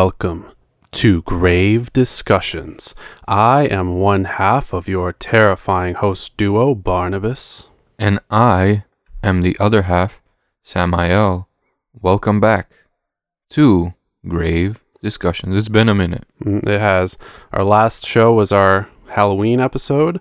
[0.00, 0.52] Welcome
[0.90, 2.94] to Grave Discussions.
[3.26, 7.68] I am one half of your terrifying host duo, Barnabas.
[7.98, 8.84] And I
[9.22, 10.20] am the other half,
[10.62, 11.48] Samael.
[11.94, 12.72] Welcome back
[13.48, 13.94] to
[14.28, 15.56] Grave Discussions.
[15.56, 16.26] It's been a minute.
[16.44, 17.16] Mm, It has.
[17.54, 20.20] Our last show was our Halloween episode,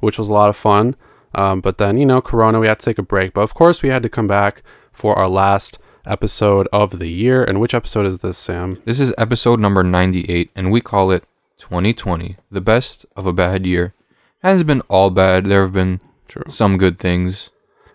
[0.00, 0.96] which was a lot of fun.
[1.34, 3.32] Um, but then, you know, Corona, we had to take a break.
[3.32, 4.62] But of course, we had to come back
[4.92, 7.42] for our last episode of the year.
[7.44, 8.80] And which episode is this, Sam?
[8.84, 11.24] This is episode number 98, and we call it
[11.58, 13.94] 2020, the best of a bad year.
[14.42, 15.46] Hasn't been all bad.
[15.46, 16.44] There have been True.
[16.48, 17.50] some good things.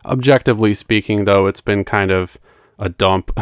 [0.06, 2.38] Objectively speaking, though, it's been kind of
[2.78, 3.32] a dump.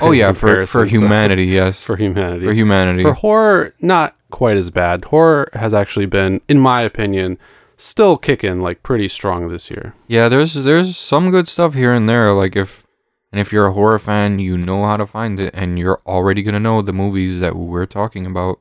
[0.00, 1.80] Oh yeah, for for so- humanity, yes.
[1.84, 2.44] for humanity.
[2.44, 3.04] For humanity.
[3.04, 5.04] For horror, not quite as bad.
[5.04, 7.38] Horror has actually been, in my opinion,
[7.76, 9.94] still kicking like pretty strong this year.
[10.08, 12.32] Yeah, there's there's some good stuff here and there.
[12.32, 12.84] Like if
[13.32, 16.42] and if you're a horror fan, you know how to find it, and you're already
[16.42, 18.60] gonna know the movies that we're talking about.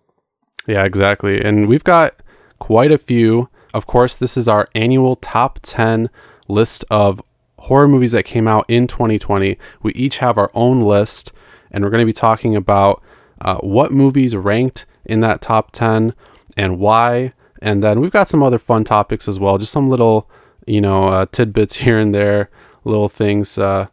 [0.68, 1.42] Yeah, exactly.
[1.42, 2.22] And we've got
[2.60, 3.50] quite a few.
[3.74, 6.10] Of course, this is our annual top 10
[6.48, 7.22] list of
[7.60, 9.58] horror movies that came out in 2020.
[9.82, 11.32] We each have our own list,
[11.72, 13.04] and we're going to be talking about
[13.42, 16.14] uh, what movies ranked in that top 10
[16.56, 17.34] and why.
[17.62, 20.30] And then we've got some other fun topics as well, just some little,
[20.66, 22.50] you know, uh, tidbits here and there,
[22.84, 23.88] little things, uh,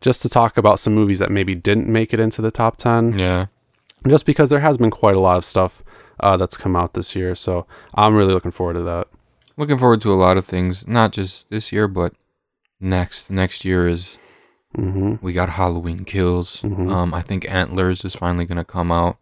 [0.00, 3.18] just to talk about some movies that maybe didn't make it into the top 10
[3.18, 3.46] Yeah.
[4.06, 5.82] just because there has been quite a lot of stuff
[6.20, 7.34] uh, that's come out this year.
[7.34, 9.08] So I'm really looking forward to that.
[9.56, 12.12] Looking forward to a lot of things, not just this year, but
[12.80, 13.30] next.
[13.30, 14.16] Next year is
[14.74, 16.62] hmm we got Halloween Kills.
[16.62, 16.90] Mhm.
[16.92, 19.16] Um, I think Antlers is finally gonna come out,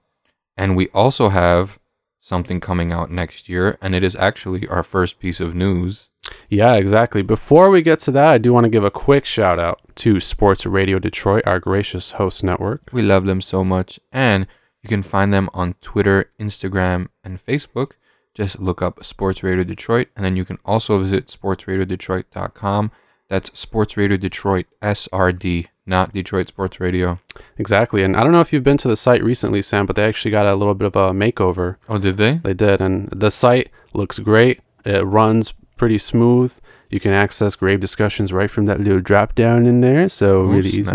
[0.56, 1.78] and we also have
[2.20, 6.10] something coming out next year, and it is actually our first piece of news.
[6.48, 7.22] Yeah, exactly.
[7.22, 10.20] Before we get to that, I do want to give a quick shout out to
[10.20, 12.82] Sports Radio Detroit, our gracious host network.
[12.92, 14.46] We love them so much, and
[14.82, 17.92] you can find them on Twitter, Instagram, and Facebook.
[18.34, 22.90] Just look up Sports Radio Detroit, and then you can also visit sportsradiodetroit.com.
[23.28, 27.18] That's Sports Radio Detroit, SRD, not Detroit Sports Radio.
[27.58, 28.02] Exactly.
[28.02, 30.30] And I don't know if you've been to the site recently, Sam, but they actually
[30.30, 31.76] got a little bit of a makeover.
[31.88, 32.34] Oh, did they?
[32.34, 32.80] They did.
[32.80, 34.60] And the site looks great.
[34.84, 36.58] It runs pretty smooth.
[36.90, 40.08] You can access grave discussions right from that little drop down in there.
[40.08, 40.92] So, Oh, really easy.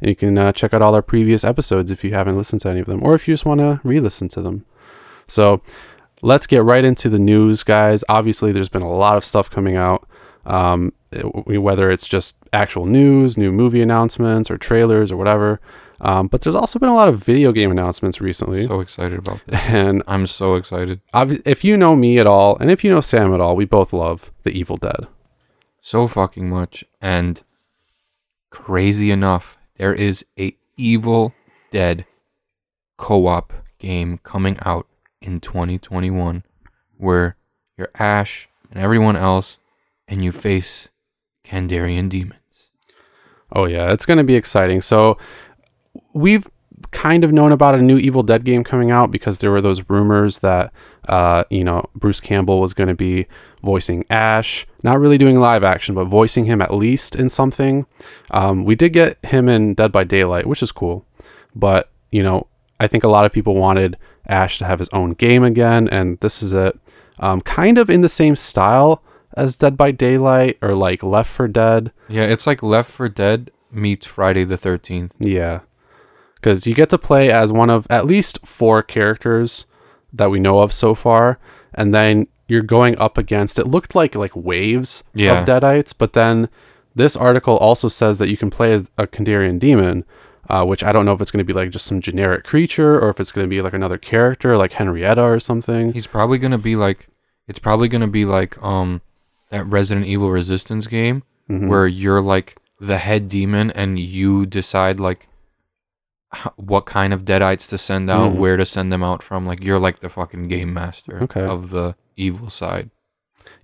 [0.00, 2.68] And you can uh, check out all our previous episodes if you haven't listened to
[2.68, 4.64] any of them, or if you just want to re listen to them.
[5.26, 5.62] So
[6.22, 8.04] let's get right into the news, guys.
[8.08, 10.06] Obviously, there's been a lot of stuff coming out,
[10.44, 11.24] um, it-
[11.60, 15.60] whether it's just actual news, new movie announcements, or trailers, or whatever.
[16.00, 18.66] Um, but there's also been a lot of video game announcements recently.
[18.66, 19.60] So excited about this.
[19.68, 21.00] and I'm so excited.
[21.14, 23.92] if you know me at all, and if you know Sam at all, we both
[23.92, 25.06] love The Evil Dead.
[25.80, 26.84] So fucking much.
[27.00, 27.42] And
[28.50, 31.34] crazy enough, there is a Evil
[31.70, 32.06] Dead
[32.96, 34.86] co-op game coming out
[35.20, 36.42] in 2021
[36.96, 37.36] where
[37.76, 39.58] you're Ash and everyone else
[40.08, 40.88] and you face
[41.44, 42.40] Kandarian demons.
[43.52, 44.80] Oh yeah, it's going to be exciting.
[44.80, 45.18] So
[46.16, 46.48] we've
[46.90, 49.88] kind of known about a new Evil Dead game coming out because there were those
[49.88, 50.72] rumors that
[51.08, 53.26] uh, you know Bruce Campbell was going to be
[53.62, 57.86] voicing Ash, not really doing live action, but voicing him at least in something.
[58.30, 61.04] Um, we did get him in Dead by Daylight, which is cool,
[61.54, 62.46] but you know
[62.80, 66.18] I think a lot of people wanted Ash to have his own game again, and
[66.20, 66.78] this is it.
[67.18, 69.02] Um, kind of in the same style
[69.36, 71.92] as Dead by Daylight or like Left 4 Dead.
[72.08, 75.12] Yeah, it's like Left 4 Dead meets Friday the 13th.
[75.18, 75.60] Yeah.
[76.46, 79.66] Because you get to play as one of at least four characters
[80.12, 81.40] that we know of so far.
[81.74, 85.40] And then you're going up against it looked like like waves Yeah.
[85.40, 86.48] of deadites, but then
[86.94, 90.04] this article also says that you can play as a Kandarian demon,
[90.48, 92.96] uh, which I don't know if it's going to be like just some generic creature
[92.96, 95.94] or if it's going to be like another character like Henrietta or something.
[95.94, 97.08] He's probably going to be like
[97.48, 99.00] it's probably going to be like um
[99.50, 101.66] that Resident Evil Resistance game Mhm.
[101.66, 105.26] where you're like the head demon and you decide like
[106.56, 108.36] what kind of deadites to send out, Mhm.
[108.36, 109.46] where to send them out from.
[109.46, 111.42] Like you're like the fucking game master Okay.
[111.42, 112.90] of the evil side.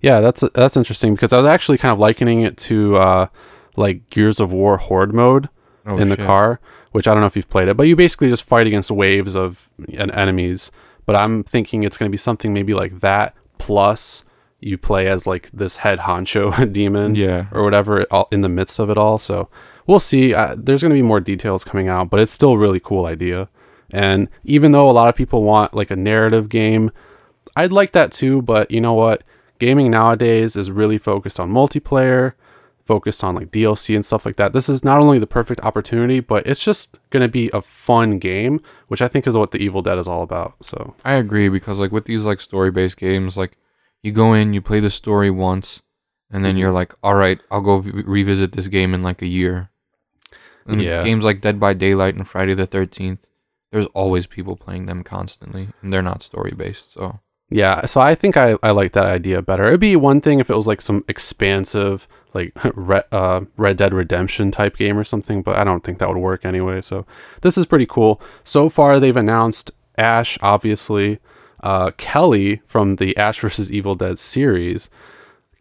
[0.01, 3.27] Yeah, that's that's interesting because I was actually kind of likening it to uh,
[3.75, 5.49] like Gears of War Horde mode,
[5.85, 6.25] Oh, in the shit.
[6.25, 6.59] car,
[6.91, 9.35] which I don't know if you've played it, but you basically just fight against waves
[9.35, 10.71] of en- enemies.
[11.05, 14.23] But I'm thinking it's going to be something maybe like that plus
[14.61, 17.47] you play as like this head honcho demon Yeah.
[17.51, 19.17] or whatever it all, in the midst of it all.
[19.17, 19.49] So
[19.87, 20.33] we'll see.
[20.33, 23.05] Uh, there's going to be more details coming out, but it's still a really cool
[23.05, 23.49] idea.
[23.91, 26.91] And even though a lot of people want like a narrative game,
[27.55, 28.41] I'd like that too.
[28.41, 29.23] But you know what?
[29.59, 32.33] Gaming nowadays is really focused on multiplayer,
[32.85, 34.51] focused on like DLC and stuff like that.
[34.51, 38.17] This is not only the perfect opportunity, but it's just going to be a fun
[38.19, 40.55] game, which I think is what the Evil Dead is all about.
[40.61, 43.57] So I agree because like with these like story based games, like
[44.01, 45.81] you go in, you play the story once,
[46.31, 46.59] and then Mhm.
[46.59, 49.69] you're like, all right, I'll go v- revisit this game in like a year.
[50.67, 51.03] Yeah.
[51.03, 53.25] games like Dead by Daylight and Friday the Thirteenth,
[53.71, 56.93] there's always people playing them constantly, and they're not story based.
[56.93, 57.19] So
[57.49, 59.65] Yeah, so I think I, I like that idea better.
[59.67, 63.93] It'd be one thing if it was like some expansive, like Red, uh, Red Dead
[63.93, 66.81] Redemption type game or something, but I don't think that would work anyway.
[66.81, 67.05] So
[67.41, 68.21] this is pretty cool.
[68.43, 71.19] So far, they've announced Ash, obviously,
[71.61, 73.71] uh, Kelly from the Ash vs.
[73.71, 74.89] Evil Dead series,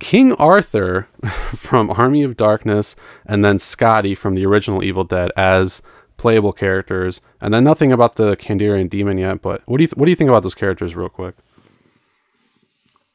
[0.02, 1.06] King Arthur
[1.54, 5.80] from Army of Darkness, and then Scotty from the original Evil Dead as
[6.16, 9.40] playable characters, and then nothing about the Kandarian demon yet.
[9.40, 11.36] But what do you th- what do you think about those characters, real quick?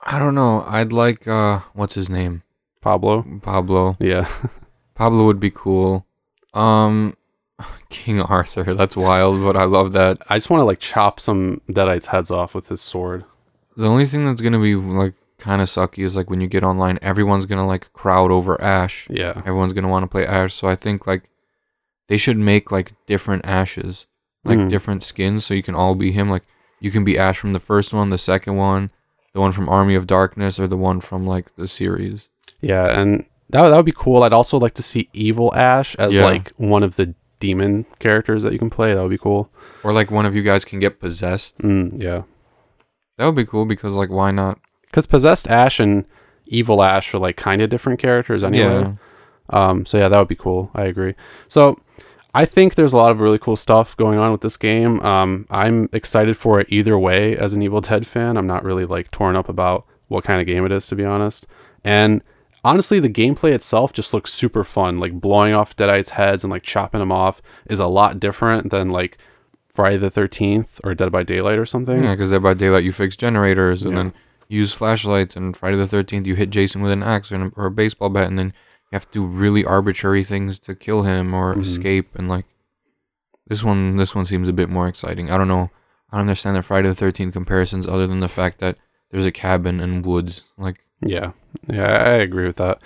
[0.01, 0.63] I don't know.
[0.65, 2.43] I'd like uh, what's his name?
[2.79, 3.25] Pablo.
[3.41, 3.97] Pablo.
[3.99, 4.29] Yeah.
[4.95, 6.05] Pablo would be cool.
[6.53, 7.17] Um,
[7.89, 8.73] King Arthur.
[8.73, 10.19] That's wild, but I love that.
[10.29, 13.25] I just want to like chop some Deadites heads off with his sword.
[13.75, 16.63] The only thing that's gonna be like kind of sucky is like when you get
[16.63, 19.07] online, everyone's gonna like crowd over Ash.
[19.09, 19.33] Yeah.
[19.37, 20.53] Everyone's gonna want to play Ash.
[20.53, 21.29] So I think like
[22.07, 24.07] they should make like different Ashes,
[24.43, 24.69] like Mm.
[24.69, 26.29] different skins, so you can all be him.
[26.29, 26.43] Like
[26.79, 28.91] you can be Ash from the first one, the second one,
[29.33, 32.29] the one from Army of Darkness, or the one from like the series.
[32.61, 34.23] Yeah, and that would- that would be cool.
[34.23, 36.25] I'd also like to see Evil Ash as Yeah.
[36.25, 38.93] like one of the demon characters that you can play.
[38.95, 39.51] That would be cool.
[39.83, 41.57] Or like one of you guys can get possessed.
[41.59, 42.23] Mm, yeah.
[43.17, 44.57] That would be cool because like why not?
[44.93, 46.05] Cuz possessed Ash and
[46.47, 48.93] Evil Ash are like kind of different characters anyway.
[49.49, 50.71] Um, so yeah, that would be cool.
[50.75, 51.13] I agree.
[51.47, 51.79] So
[52.33, 54.99] I think there's a lot of really cool stuff going on with this game.
[55.01, 58.37] Um, I'm excited for it either way as an Evil Dead fan.
[58.37, 61.03] I'm not really like torn up about what kind of game it is, to be
[61.05, 61.47] honest.
[61.83, 62.21] And
[62.63, 64.99] honestly, the gameplay itself just looks super fun.
[64.99, 68.89] Like blowing off Deadites' heads and like chopping them off is a lot different than
[68.89, 69.17] like
[69.73, 72.03] Friday the 13th or Dead by Daylight or something.
[72.03, 73.97] Yeah, because Dead by Daylight you fix generators and Yeah.
[74.03, 74.13] then
[74.47, 77.71] use flashlights, and Friday the Thirteenth you hit Jason with an axe or, or a
[77.71, 81.55] baseball bat, and then you have to do really arbitrary things to kill him or
[81.55, 81.61] Mhm.
[81.61, 82.15] escape.
[82.15, 82.45] And like
[83.47, 85.29] this one, this one seems a bit more exciting.
[85.31, 85.69] I don't know.
[86.11, 88.77] I don't understand the Friday the Thirteenth comparisons other than the fact that
[89.11, 90.43] there's a cabin and woods.
[90.57, 91.31] Like Yeah.
[91.67, 92.81] Yeah, I agree with that.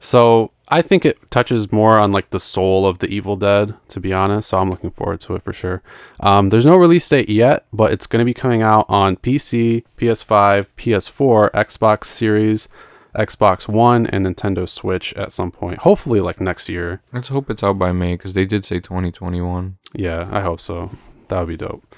[0.00, 4.00] So I think it touches more on like the soul of the Evil Dead, to
[4.00, 4.50] be honest.
[4.50, 5.82] So I'm looking forward to it for sure.
[6.20, 9.84] Um, there's no release date yet, but it's going to be coming out on PC,
[9.96, 12.68] PS5, PS4, Xbox Series,
[13.14, 15.80] Xbox One, and Nintendo Switch at some point.
[15.80, 17.00] Hopefully, like next year.
[17.12, 19.78] let's hope it's out by May because they did say 2021.
[19.94, 20.90] Yeah, I hope so.
[21.28, 21.94] That would be dope.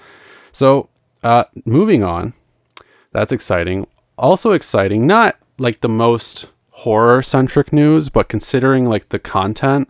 [0.52, 0.88] So,
[1.23, 2.34] uh, moving on.
[3.12, 3.87] That's exciting.
[4.16, 6.50] Also exciting, not like the most
[6.85, 9.88] horror centric news, but considering like the content,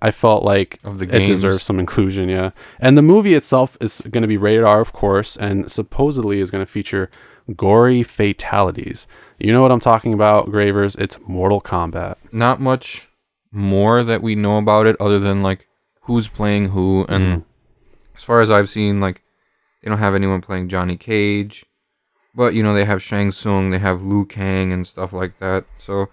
[0.00, 1.28] I felt like Of the it games.
[1.28, 2.28] deserves some inclusion.
[2.28, 6.40] Yeah, and the movie itself is going to be rated R, of course, and supposedly
[6.40, 7.10] is going to feature
[7.56, 9.06] gory fatalities.
[9.38, 10.96] You know what I'm talking about, Gravers?
[10.96, 12.16] It's Mortal Kombat.
[12.32, 13.08] Not much
[13.50, 15.66] more that we know about it other than like
[16.02, 17.44] who's playing who and Mhm.
[18.16, 19.22] as far as I've seen, like
[19.82, 21.64] they don't have anyone playing Johnny Cage,
[22.34, 25.64] but you know they have Shang Tsung, they have Liu Kang and stuff like that.
[25.78, 26.08] So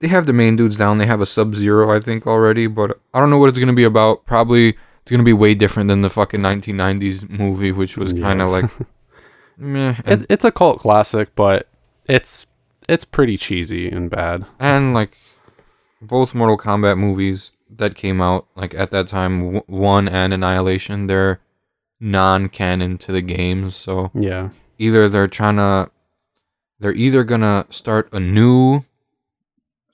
[0.00, 0.98] they have the main dudes down.
[0.98, 3.72] They have a Sub Zero, I think, already, but I don't know what it's gonna
[3.72, 4.24] be about.
[4.26, 4.70] Probably
[5.02, 8.70] it's gonna be way different than the fucking 1990s movie, which was kind of like
[9.56, 9.96] meh.
[10.04, 11.68] It, it's a cult classic, but
[12.06, 12.46] it's
[12.88, 14.44] it's pretty cheesy and bad.
[14.58, 15.16] and like
[16.02, 21.06] both Mortal Kombat movies that came out like at that time, w- one and Annihilation,
[21.06, 21.40] they're
[21.98, 24.10] non-canon to the games, so.
[24.14, 24.50] Yeah.
[24.78, 25.90] either they're trying to
[26.78, 28.84] they're either gonna start a new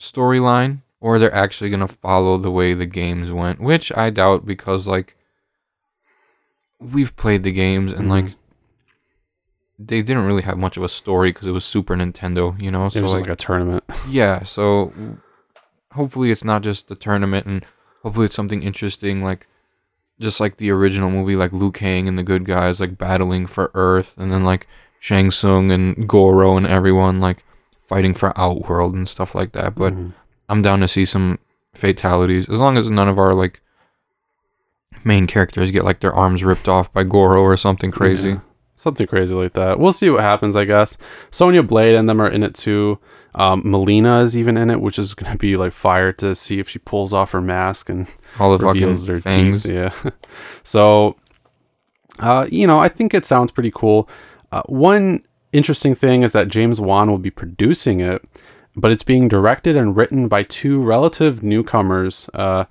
[0.03, 4.89] storyline or they're actually gonna follow the way the games went which i doubt because
[4.89, 5.17] like
[6.81, 8.11] we've played the games and Mhm.
[8.11, 8.27] like
[9.79, 12.87] they didn't really have much of a story because it was super nintendo you know
[12.87, 13.85] It so was like like a tournament.
[14.09, 14.93] yeah so
[15.93, 17.65] hopefully it's not just the tournament and
[18.03, 19.47] hopefully it's something interesting like
[20.21, 23.71] just like the original movie like Liu Kang and the good guys like battling for
[23.75, 24.67] earth and then like
[25.01, 27.45] Shang Tsung and Goro and everyone like
[27.93, 30.13] fighting for outworld and stuff like that but Mhm.
[30.49, 31.39] I'm down to see some
[31.75, 33.61] fatalities as long as none of our like
[35.05, 38.31] main characters get like their arms ripped off by Goro or something crazy.
[38.31, 38.41] Yeah.
[38.75, 39.79] Something crazy like that.
[39.79, 40.97] We'll see what happens, I guess.
[41.31, 42.99] Sonya Blade and them are in it too.
[43.35, 46.59] Um, Melina is even in it, which is going to be like fire to see
[46.61, 48.07] if she pulls off her mask and
[48.39, 49.63] All the reveals fucking fangs.
[49.63, 49.73] teeth.
[49.73, 49.93] Yeah.
[50.65, 51.17] so,
[52.21, 54.09] uh, you know, I think it sounds pretty cool.
[54.51, 58.25] Uh, one interesting thing is that James Wan will be producing it,
[58.75, 62.65] but it's being directed and written by two relative newcomers, uh,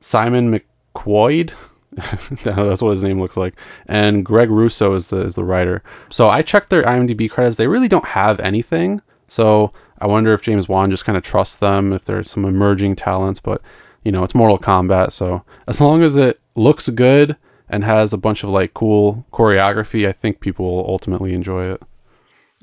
[0.00, 0.60] Simon
[0.94, 1.54] McQuoid.
[2.42, 3.54] That's what his name looks like,
[3.86, 5.82] and Greg Russo is the is the writer.
[6.10, 9.00] So I checked their IMDb credits; they really don't have anything.
[9.28, 12.96] So I wonder if James Wan just kind of trusts them, if there's some emerging
[12.96, 13.40] talents.
[13.40, 13.62] But
[14.04, 17.36] you know, it's Mortal Kombat, so as long as it looks good
[17.68, 21.82] and has a bunch of like cool choreography, I think people will ultimately enjoy it.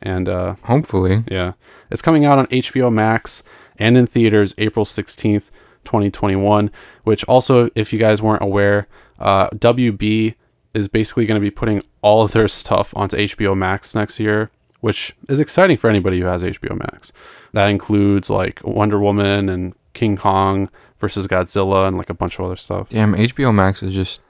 [0.04, 1.24] And uh, Hopefully.
[1.32, 1.54] yeah,
[1.90, 3.42] it's coming out on HBO Max
[3.78, 5.50] and in theaters April 16th,
[5.86, 6.70] 2021.
[7.04, 10.36] Which also, if you guys weren't aware, uh, WB
[10.74, 14.52] is basically going to be putting all of their stuff onto HBO Max next year,
[14.82, 17.14] which is exciting for anybody who has HBO Max.
[17.54, 20.70] That includes like Wonder Woman and King Kong
[21.00, 22.90] versus Godzilla and like a bunch of other stuff.
[22.90, 24.22] Damn, HBO Max is just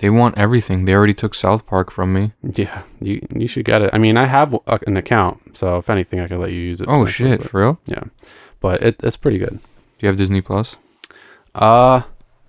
[0.00, 0.84] they want everything.
[0.84, 2.32] They already took South Park from me.
[2.42, 3.90] Yeah, you you should get it.
[3.92, 6.80] I mean, I have a, an account, so if anything, I could let you use
[6.80, 6.88] it.
[6.88, 7.80] Oh shit, but- for real?
[7.86, 8.04] yeah,
[8.60, 9.58] but it, it's pretty good.
[9.98, 10.76] Do you have Disney Plus?
[11.54, 12.02] Uh,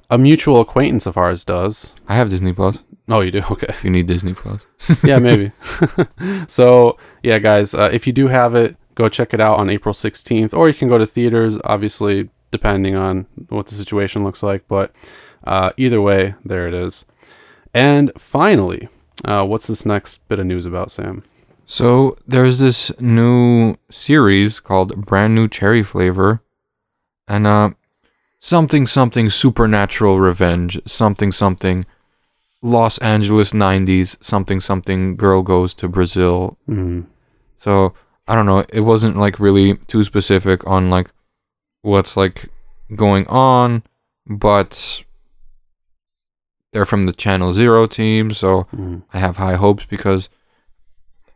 [0.10, 1.94] a mutual acquaintance of ours does.
[2.08, 2.80] I have Disney Plus.
[3.10, 3.42] Oh, you do?
[3.52, 3.68] Okay.
[3.70, 4.62] If you need Disney Plus.
[5.04, 5.52] yeah, maybe.
[6.48, 9.94] so, yeah, guys, uh, if you do have it, go check it out on April
[9.94, 14.66] 16th, or you can go to theaters, obviously, depending on what the situation looks like.
[14.68, 14.94] But
[15.44, 17.06] uh, either way, there it is.
[17.74, 18.90] And finally,
[19.26, 21.24] uh, what's this next bit of news about, Sam?
[21.66, 26.42] So there's this new series called Brand New Cherry Flavor,
[27.28, 27.70] and uh,
[28.40, 31.86] something something supernatural revenge, something something
[32.62, 36.58] Los Angeles '90s, something something girl goes to Brazil.
[36.68, 37.06] Mm,
[37.58, 37.94] So
[38.28, 38.66] I don't know.
[38.70, 41.10] It wasn't like really too specific on like
[41.84, 42.50] what's like
[42.96, 43.84] going on,
[44.28, 45.04] but
[46.74, 50.30] they're from the Channel Zero team, so mm, I have high hopes because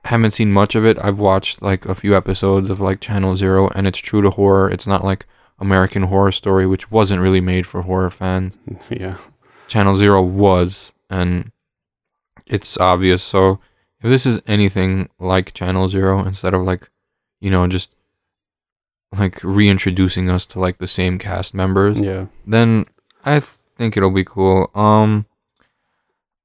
[0.03, 0.97] I haven't seen much of it.
[1.03, 4.69] I've watched like a few episodes of like Channel Zero and it's true to horror.
[4.69, 5.25] It's not like
[5.59, 8.55] American Horror Story which wasn't really made for horror fans.
[8.89, 9.17] yeah.
[9.67, 11.51] Channel Zero was and
[12.45, 13.23] it's obvious.
[13.23, 13.59] So
[14.01, 16.89] if this is anything like Channel Zero instead of like
[17.41, 17.89] you know just
[19.17, 22.27] like reintroducing us to like the same cast members, Yeah.
[22.45, 22.85] then
[23.23, 23.39] I
[23.75, 24.71] think it'll be cool.
[24.75, 25.25] Um,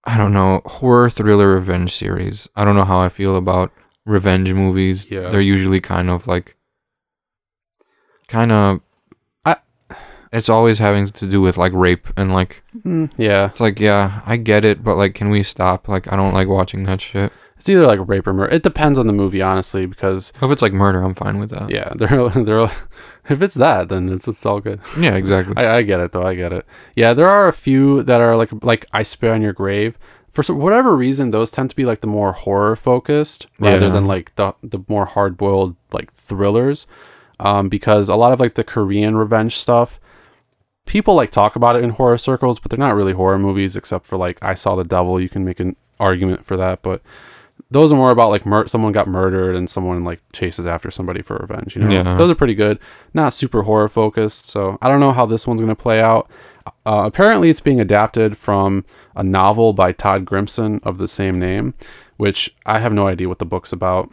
[0.05, 2.49] I don't know horror thriller revenge series.
[2.57, 3.71] I don't know how I feel about
[4.07, 5.07] revenge movies.
[5.11, 5.29] Yeah.
[5.29, 6.57] they're usually kind of like,
[8.29, 8.81] kind of.
[9.45, 9.57] I-
[10.33, 13.47] It's always having to do with like rape and like Mm, yeah.
[13.47, 16.49] it's like yeah I get it but like can we stop like I don't like
[16.49, 17.33] watching that shit.
[17.59, 18.55] It's either like rape or murder.
[18.55, 21.69] It depends on the movie, honestly, because If it's like murder, I'm fine with that.
[21.69, 22.71] yeah, they're they're
[23.31, 24.81] if it's that, then it's it's all good.
[24.99, 25.57] Yeah, exactly.
[25.57, 26.27] I, I get it though.
[26.27, 26.67] I get it.
[26.97, 29.97] Yeah, there are a few that are like like I spit on your grave.
[30.33, 33.93] For some, whatever reason, those tend to be like the more horror focused rather Yeah.
[33.93, 36.87] than like the the more hard boiled like thrillers.
[37.41, 39.99] Um, because a lot of like the Korean revenge stuff,
[40.87, 44.07] people like talk about it in horror circles, but they're not really horror movies except
[44.07, 45.21] for like I Saw the Devil.
[45.21, 47.01] You can make an argument for that, but
[47.71, 51.23] those are more about like mur- someone got murdered and someone like chases after somebody
[51.23, 51.76] for revenge.
[51.76, 52.14] You know, Yeah.
[52.17, 52.79] those are pretty good.
[53.14, 56.31] Not super horror focused, so I don't know how this one's gonna play out.
[56.87, 58.85] Uh, apparently, it's being adapted from
[59.17, 61.75] a novel by Todd Grimson of the same name,
[62.17, 64.11] which I have no idea what the book's about.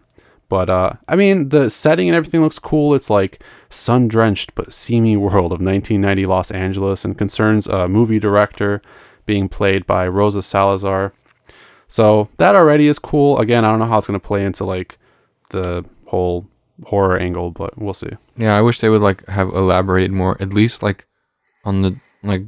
[0.49, 2.95] But uh, I mean, the setting and everything looks cool.
[2.95, 8.17] It's like sun drenched but seamy world of 1990 Los Angeles and concerns a movie
[8.19, 8.81] director
[9.25, 11.11] being played by Rosa Salazar.
[11.87, 13.39] So that already is cool.
[13.39, 14.97] Again, I don't know how it's going to play into like
[15.51, 16.45] the whole
[16.85, 18.09] horror angle, but we'll see.
[18.35, 21.07] Yeah, I wish they would like have elaborated more, at least like
[21.63, 22.43] on the like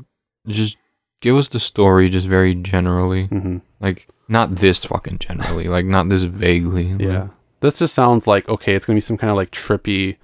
[0.48, 0.78] just
[1.22, 3.26] give us the story just very generally.
[3.28, 6.94] hmm Like not this fucking generally, like not this vaguely.
[6.94, 7.28] like- Yeah.
[7.62, 10.18] This just sounds like okay, it's gonna be some kind of like trippy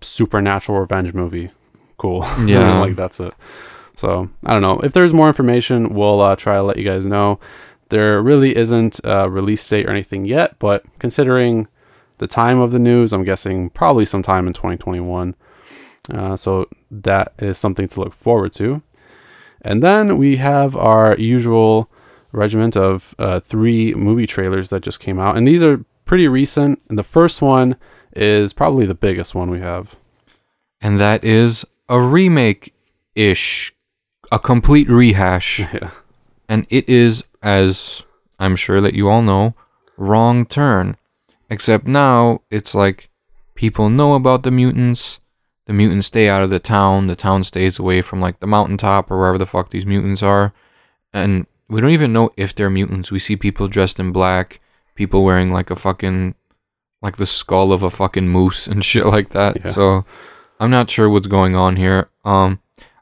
[0.00, 1.50] supernatural revenge movie.
[1.96, 2.24] Cool.
[2.46, 2.80] Yeah.
[2.80, 3.34] like that's it.
[3.96, 4.78] So I don't know.
[4.80, 7.40] If there's more information, we'll uh, try to let you guys know.
[7.90, 11.68] There really isn't a release date or anything yet, but considering
[12.18, 15.34] the time of the news, I'm guessing probably sometime in 2021.
[16.12, 18.82] Uh, so that is something to look forward to.
[19.62, 21.90] And then we have our usual
[22.32, 26.80] regiment of uh, three movie trailers that just came out, and these are pretty recent.
[26.88, 27.76] And the first one
[28.14, 29.96] is probably the biggest one we have.
[30.80, 32.74] And that is a remake
[33.14, 33.72] ish.
[34.30, 35.90] A complete rehash Yeah.
[36.50, 38.04] and it is, as
[38.38, 39.54] I'm sure that you all know,
[39.96, 40.96] wrong turn.
[41.50, 43.10] Except now it's like
[43.54, 45.20] people know about the mutants.
[45.66, 47.06] The mutants stay out of the town.
[47.06, 50.52] The town stays away from like the mountaintop or wherever the fuck these mutants are.
[51.12, 53.10] And we don't even know if they're mutants.
[53.10, 54.60] We see people dressed in black,
[54.94, 56.34] people wearing like a fucking
[57.00, 59.64] like the skull of a fucking moose and shit like that.
[59.64, 59.70] Yeah.
[59.70, 60.04] So
[60.60, 62.10] I'm not sure what's going on here.
[62.24, 62.60] Um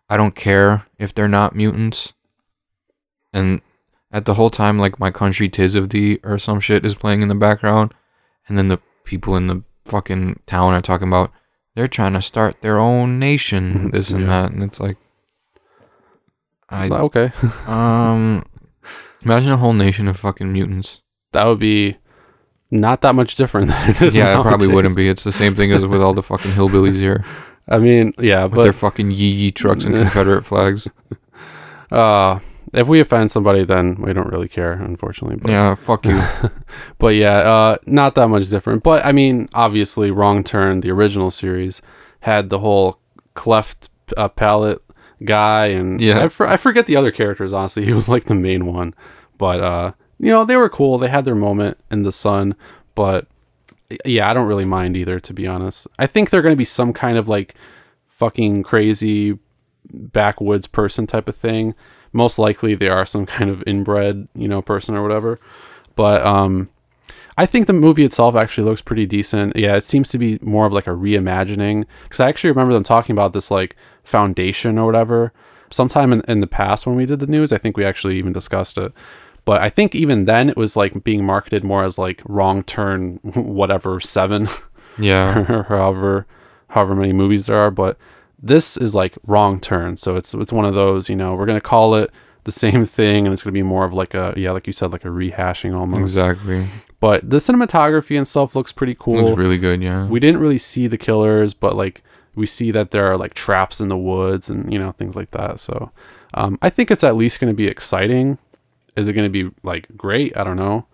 [0.08, 2.12] I don't care if they're not mutants.
[3.32, 3.60] And
[4.16, 7.20] at the whole time like my country tis of thee or some shit is playing
[7.22, 7.92] in the background
[8.48, 11.30] and then the people in the fucking town are talking about
[11.74, 14.28] they're trying to start their own nation this and Yeah.
[14.42, 14.96] that and it's like
[16.68, 17.30] I okay,
[17.66, 18.44] um
[19.22, 21.00] imagine a whole nation of fucking mutants.
[21.32, 21.96] that would be
[22.70, 24.16] not that much different than it is.
[24.16, 25.08] yeah, it probably wouldn't be.
[25.08, 27.24] It's the same thing as with all the fucking hillbillies here
[27.68, 30.88] I mean, yeah, with but their fucking yee yee trucks and Confederate flags.
[31.92, 32.38] uh,
[32.72, 35.36] if we offend somebody, then we don't really care, unfortunately.
[35.36, 36.20] But Yeah, fuck you.
[36.98, 38.82] but yeah, uh, not that much different.
[38.82, 41.80] But I mean, obviously, Wrong Turn, the original series,
[42.20, 42.98] had the whole
[43.34, 44.82] cleft uh, palate
[45.24, 46.24] guy, and Yeah.
[46.24, 47.52] I, for, I forget the other characters.
[47.52, 48.94] Honestly, he was like the main one,
[49.38, 50.98] but uh, you know, they were cool.
[50.98, 52.54] They had their moment in the sun,
[52.94, 53.26] but
[54.04, 55.86] yeah, I don't really mind either, to be honest.
[55.98, 57.54] I think they're going to be some kind of like
[58.08, 59.38] fucking crazy
[59.92, 61.74] backwoods person type of thing.
[62.16, 65.38] Most likely they are some kind of inbred, you know, person or whatever.
[65.94, 66.68] But um
[67.38, 69.54] I think the movie itself actually looks pretty decent.
[69.56, 72.82] Yeah, it seems to be more of like a reimagining because I actually remember them
[72.82, 75.32] talking about this like foundation or whatever
[75.70, 77.52] sometime in, in the past when we did the news.
[77.52, 78.92] I think we actually even discussed it.
[79.44, 83.16] But I think even then it was like being marketed more as like wrong turn
[83.34, 84.48] whatever 7
[84.98, 85.44] Yeah.
[85.52, 86.26] or however
[86.68, 87.96] however many movies there are but
[88.46, 89.96] this is like wrong turn.
[89.96, 92.10] So it's it's one of those you know we're going to call it
[92.44, 94.72] the same thing and it's going to be more of like a yeah like you
[94.72, 96.00] said like a rehashing almost.
[96.00, 96.66] Exactly.
[97.00, 99.22] but the cinematography and stuff looks pretty cool.
[99.22, 100.06] Looks really good, yeah.
[100.06, 102.02] we didn't really see the killers but like
[102.34, 105.32] we see that there are like traps in the woods and you know things like
[105.32, 105.60] that.
[105.60, 105.90] So
[106.34, 108.38] um, i think it's at least going to be exciting.
[108.96, 110.36] Is it going to be like great?
[110.36, 110.86] I don't know.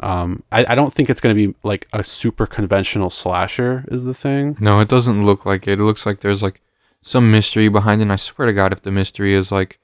[0.00, 4.04] Um, I, I don't think it's going to be like a super conventional slasher is
[4.04, 4.56] the thing.
[4.60, 5.80] No, it doesn't look like it.
[5.80, 6.60] It looks like there's like
[7.02, 8.04] some mystery behind it.
[8.04, 9.78] And I swear to God, if the mystery is like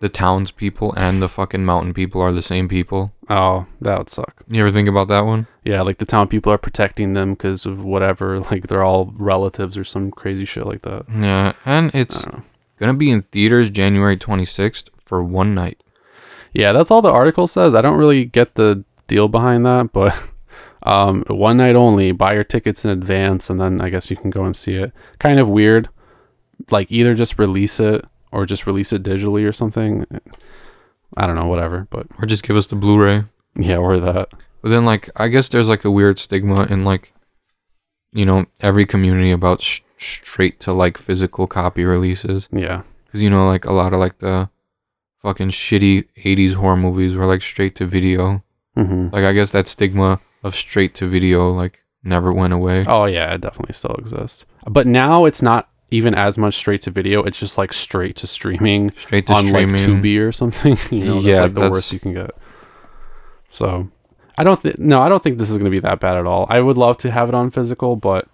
[0.00, 3.12] the townspeople and the fucking mountain people are the same people.
[3.28, 5.46] oh that would suck You ever think about that one?
[5.64, 9.78] yeah like the town people are protecting them because of whatever like they're all relatives
[9.78, 12.42] or some crazy shit like that Yeah, and I it's don't know.
[12.78, 15.80] gonna be in theaters January 26th for one night.
[16.52, 17.72] Yeah, that's all the article says.
[17.74, 20.12] I don't really get the deal behind that, but
[20.82, 22.10] um, one night only.
[22.12, 24.92] Buy your tickets in advance, and then I guess you can go and see it.
[25.18, 25.88] Kind of weird.
[26.70, 30.06] Like either just release it or just release it digitally or something.
[31.16, 31.86] I don't know, whatever.
[31.90, 33.24] But Or just give us the Blu-ray.
[33.56, 34.28] yeah, or that.
[34.62, 37.12] But then, like, I guess there's like a weird stigma in like,
[38.12, 42.48] you know, every community about sh- straight to like physical copy releases.
[42.52, 44.48] Yeah, Because you know, like a lot of like the
[45.20, 48.42] fucking shitty '80s horror movies were like straight to video.
[48.76, 52.84] hmm Like, I guess that stigma of straight to video like never went away.
[52.86, 54.46] Oh yeah, it definitely still exists.
[54.68, 57.22] But now it's not even as much straight to video.
[57.22, 58.90] It's just like straight to streaming.
[58.96, 59.76] Straight to on streaming.
[59.76, 60.76] like Tubi or something.
[60.98, 62.30] you know, that's Yeah, like the that's- worst you can get.
[63.50, 63.88] So,
[64.38, 66.26] I don't think no, I don't think this is going to be that bad at
[66.26, 66.46] all.
[66.48, 68.26] I would love to have it on physical, but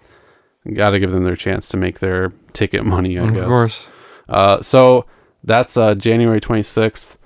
[0.75, 3.18] got to give them their chance to make their ticket money.
[3.18, 3.44] I of guess.
[3.47, 3.88] course.
[4.29, 5.07] Uh, so
[5.42, 7.16] that's uh, January 26th,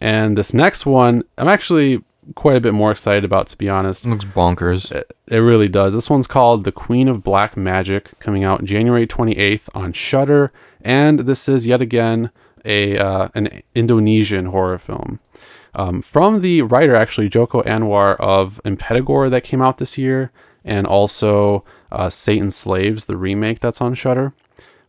[0.00, 2.02] and this next one I'm actually
[2.34, 4.04] quite a bit more excited about, to be honest.
[4.04, 4.90] It looks bonkers.
[4.92, 5.94] It, it really does.
[5.94, 11.20] This one's called The Queen of Black Magic, coming out January 28th on Shudder, and
[11.20, 12.30] this is yet again
[12.64, 15.20] a uh, an Indonesian horror film.
[15.74, 20.30] Um, from the writer, actually, Joko Anwar of Impetigore, that came out this year,
[20.64, 24.34] and also uh, Satan's Slaves, the remake that's on Shudder,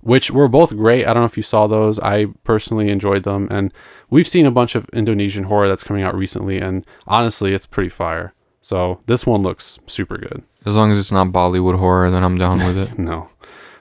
[0.05, 1.03] which were both great.
[1.03, 1.97] I don't know if you saw those.
[1.99, 3.73] I personally enjoyed them, and
[4.07, 7.89] we've seen a bunch of Indonesian horror that's coming out recently, and honestly, it's pretty
[7.89, 8.35] fire.
[8.61, 10.43] So this one looks super good.
[10.63, 12.99] As long as it's not Bollywood horror, then I'm down with it.
[12.99, 13.29] No,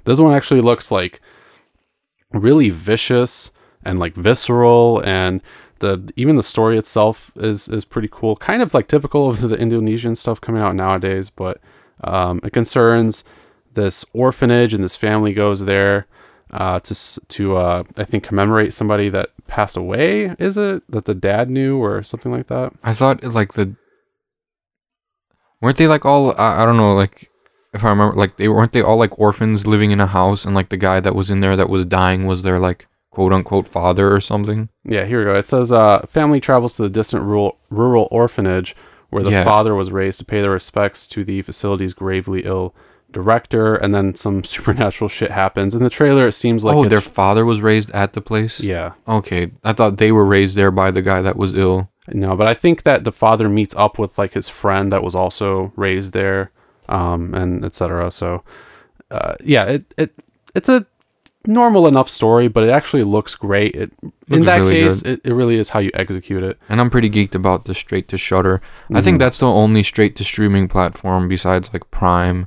[0.05, 1.21] this one actually looks like
[2.33, 3.51] really vicious
[3.85, 5.43] and like visceral, and
[5.81, 8.35] the even the story itself is is pretty cool.
[8.37, 11.61] Kind of like typical of the Indonesian stuff coming out nowadays, but
[12.03, 13.25] um, it concerns
[13.75, 16.07] this orphanage, and this family goes there
[16.55, 20.35] uh, to to uh, I think commemorate somebody that passed away.
[20.39, 22.73] Is it that the dad knew or something like that?
[22.83, 23.75] I thought like the
[25.61, 27.31] weren't they like all I, I don't know like
[27.73, 30.55] if I remember like they weren't they all like orphans living in a house and
[30.55, 33.69] like the guy that was in there that was dying was their like quote unquote
[33.69, 34.69] father or something.
[34.85, 35.35] Yeah, here we go.
[35.37, 38.75] It says uh, family travels to the distant rural rural orphanage
[39.11, 39.45] where the Yeah.
[39.45, 42.75] father was raised to pay their respects to the facility's gravely ill
[43.15, 45.75] director, and then some supernatural shit happens.
[45.75, 48.61] In the trailer, it seems like oh, their father was raised at the place.
[48.61, 51.89] yeah, Okay, I thought they were raised there by the guy that was ill.
[52.13, 55.15] no, but I think that the father meets up with like his friend that was
[55.15, 56.51] also raised there,
[56.89, 58.11] um, and etc.
[58.11, 58.45] So,
[59.11, 60.11] uh, yeah, it it
[60.55, 60.85] it's a
[61.47, 63.75] normal enough story, but it actually looks great.
[63.75, 63.93] It
[64.29, 66.59] in that really case, it, it really is how you execute it.
[66.71, 68.61] And I'm pretty geeked about the straight to Shudder.
[68.93, 69.19] I think Mhm.
[69.21, 72.47] that's the only straight to streaming platform besides like Prime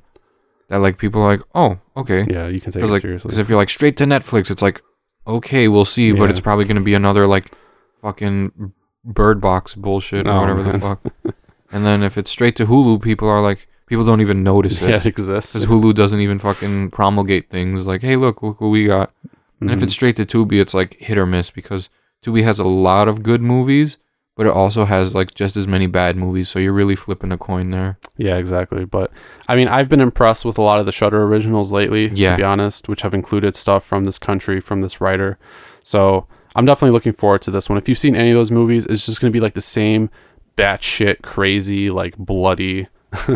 [0.70, 2.26] that like people are like, oh, okay.
[2.30, 3.30] Yeah, you can take it seriously.
[3.30, 4.82] Because like, if you're like straight to Netflix, it's like,
[5.26, 7.54] okay, we'll see, but it's probably gonna be another like
[8.02, 11.02] fucking Bird Box bullshit or Oh, whatever the fuck.
[11.72, 14.90] and then if it's straight to Hulu, people are like, people don't even notice yeah,
[14.90, 15.54] it it exists.
[15.54, 19.14] because Hulu doesn't even fucking promulgate things like, hey, look, look what we got.
[19.60, 19.98] And if it's mm-hmm.
[19.98, 21.90] straight to Tubi, it's like hit or miss because
[22.24, 23.98] Tubi has a lot of good movies,
[24.38, 26.48] but it also has like just as many bad movies.
[26.48, 27.98] So you're really flipping a coin there.
[28.16, 28.86] yeah, exactly.
[28.86, 29.12] But
[29.50, 32.32] I mean, I've been impressed with a lot of the Shudder originals lately, Yeah.
[32.32, 35.38] to be honest, which have included stuff from this country, from this writer.
[35.84, 37.78] So I'm definitely looking forward to this one.
[37.78, 40.10] If you've seen any of those movies, it's just going to be like the same
[40.56, 42.88] batshit crazy, like bloody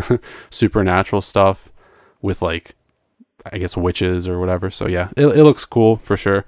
[0.50, 1.72] supernatural stuff
[2.22, 2.76] with like,
[3.52, 4.70] I guess witches or whatever.
[4.70, 6.46] So yeah, it, it looks cool for sure.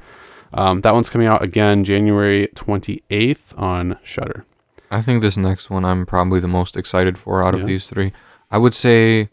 [0.53, 4.45] Um, that one's coming out again January 28th on Shudder.
[4.91, 7.61] I think this next one I'm probably the most excited for out Yeah.
[7.61, 8.13] of these three.
[8.51, 9.29] I would say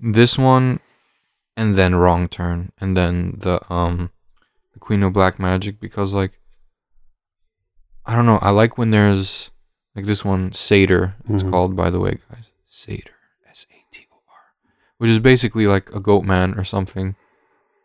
[0.00, 0.80] this one,
[1.56, 4.10] and then Wrong Turn, and then the um,
[4.72, 6.40] the Queen of Black Magic because like,
[8.06, 8.38] I don't know.
[8.40, 9.50] I like when there's
[9.94, 11.14] like this one Sator.
[11.28, 11.50] It's Mhm.
[11.50, 12.50] called by the way, guys.
[12.66, 13.12] Sator.
[13.48, 14.34] S A T O R.
[14.98, 17.14] Which is basically like a goat man or something,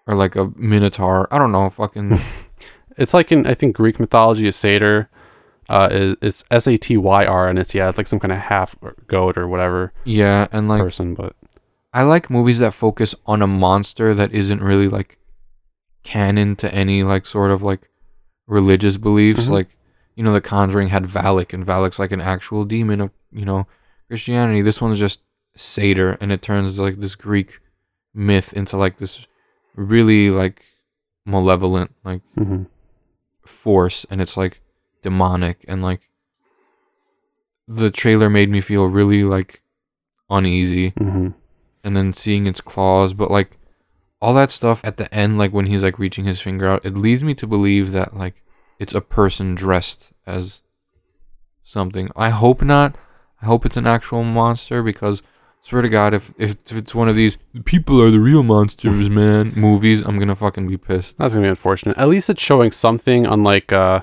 [0.07, 1.27] or like a minotaur.
[1.33, 1.69] I don't know.
[1.69, 2.17] Fucking.
[2.99, 5.09] It's like in I think Greek mythology, a satyr
[5.69, 8.31] uh, is it's S A T Y R, and it's yeah, it's like some kind
[8.31, 8.75] of half
[9.07, 11.13] goat or whatever yeah, and like person.
[11.13, 11.35] But
[11.93, 15.17] I like movies that focus on a monster that isn't really like
[16.03, 17.89] canon to any like sort of like
[18.47, 19.47] religious beliefs.
[19.47, 19.51] Mhm.
[19.51, 19.77] Like,
[20.15, 23.67] you know, The Conjuring had Valak, and Valak's like an actual demon of, you know,
[24.07, 24.61] Christianity.
[24.61, 25.21] This one's just
[25.55, 27.59] Satyr, and it turns like this Greek
[28.13, 29.27] myth into like this
[29.75, 30.63] really like
[31.25, 32.65] malevolent like mhm.
[33.49, 34.61] Force, and it's like
[35.01, 36.09] demonic, and like
[37.67, 39.61] the trailer made me feel really like
[40.29, 41.33] uneasy Mhm.
[41.83, 43.57] and then seeing its claws, but like
[44.21, 46.95] all that stuff at the end, like when he's like reaching his finger out, it
[46.97, 48.43] leads me to believe that like
[48.79, 50.61] it's a person dressed as
[51.63, 52.09] something.
[52.15, 52.95] I hope not.
[53.41, 55.21] I hope it's an actual monster because
[55.61, 59.09] swear to God, if if, if it's one of these people are the real monsters,
[59.21, 61.17] man, movies, I'm gonna fucking be pissed.
[61.17, 61.97] that's gonna be unfortunate.
[61.97, 64.01] At least it's showing something, unlike uh,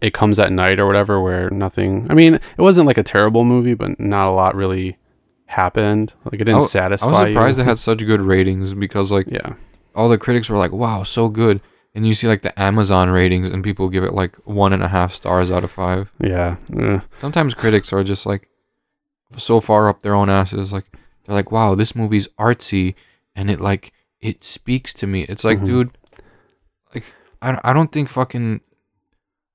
[0.00, 2.06] it comes at night or whatever, where nothing.
[2.10, 4.98] I mean, it wasn't like a terrible movie, but not a lot really
[5.46, 6.12] happened.
[6.24, 7.06] Like it didn't I satisfy.
[7.06, 7.62] I was surprised you.
[7.62, 9.54] it had such good ratings because like Yeah,
[9.94, 11.60] all the critics were like, "Wow, so good,"
[11.94, 14.88] and you see like the Amazon ratings and people give it like one and a
[14.88, 16.12] half stars out of five.
[16.20, 16.56] yeah.
[16.76, 17.00] eh.
[17.20, 18.48] Sometimes critics are just like
[19.36, 20.72] so far up their own asses.
[20.72, 20.86] Like
[21.24, 22.94] they're like, "Wow, this movie's artsy,"
[23.34, 25.22] and it like it speaks to me.
[25.22, 25.66] It's like, Mhm.
[25.66, 25.98] dude,
[26.94, 27.12] like
[27.42, 28.60] I I don't think fucking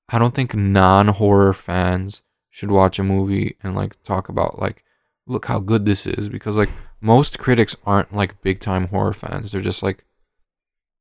[0.10, 4.84] I don't think non horror fans should watch a movie and like talk about like
[5.26, 9.52] look how good this is because like most critics aren't like big time horror fans.
[9.52, 10.04] They're just like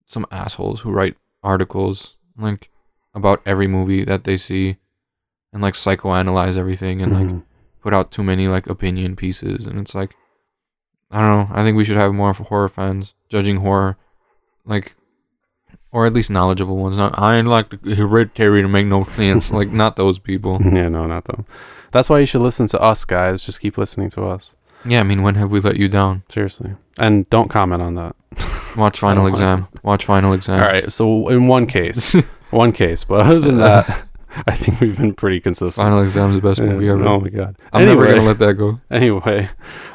[0.06, 2.70] some assholes who write articles like
[3.14, 4.76] about every movie that they see
[5.52, 7.42] and like psychoanalyze everything and like Mhm.
[7.80, 10.14] Put out too many like opinion pieces and it's like
[11.10, 11.54] I don't know.
[11.54, 13.96] I think we should have more horror fans judging horror
[14.64, 14.94] like
[15.92, 16.96] or at least knowledgeable ones.
[16.96, 19.50] Not I like the hereditary to make no sense.
[19.60, 20.56] like not those people.
[20.60, 21.46] yeah, no, not them.
[21.92, 23.42] That's why you should listen to us, guys.
[23.42, 24.54] Just keep listening to us.
[24.84, 26.22] Yeah, I mean when have we let you down?
[26.30, 28.16] Seriously, and don't comment on that.
[28.76, 29.68] Watch final exam.
[29.82, 30.62] Watch final exam.
[30.62, 30.90] All right.
[30.90, 32.14] So in one case,
[32.50, 34.04] one case, but other than that,
[34.46, 35.84] I think we've been pretty consistent.
[35.84, 37.06] Final exam is the best movie ever.
[37.06, 37.56] Oh my god.
[37.72, 38.80] I'm never gonna let that go.
[38.90, 39.48] Anyway,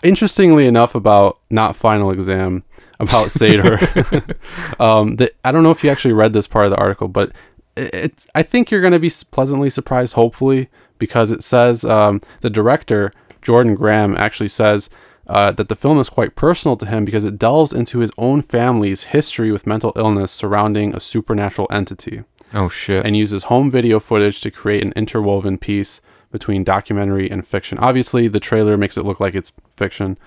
[0.04, 2.64] interestingly enough, about not final exam,
[3.00, 3.80] about Sator.
[4.80, 7.32] um, the, I don't know if you actually read this part of the article, but
[7.76, 8.28] it, it's.
[8.36, 13.14] I think you're going to be pleasantly surprised, hopefully, because it says um, the director
[13.42, 14.90] Jordan Graham actually says.
[15.28, 18.44] Uh, that the film is quite personal to him because it delves into his own
[18.44, 22.24] family's history with mental illness surrounding a supernatural entity
[22.56, 23.06] Oh shit.
[23.06, 27.78] and uses home video footage to create an interwoven piece between documentary and fiction.
[27.78, 30.18] Obviously, the trailer makes it look like it's fiction.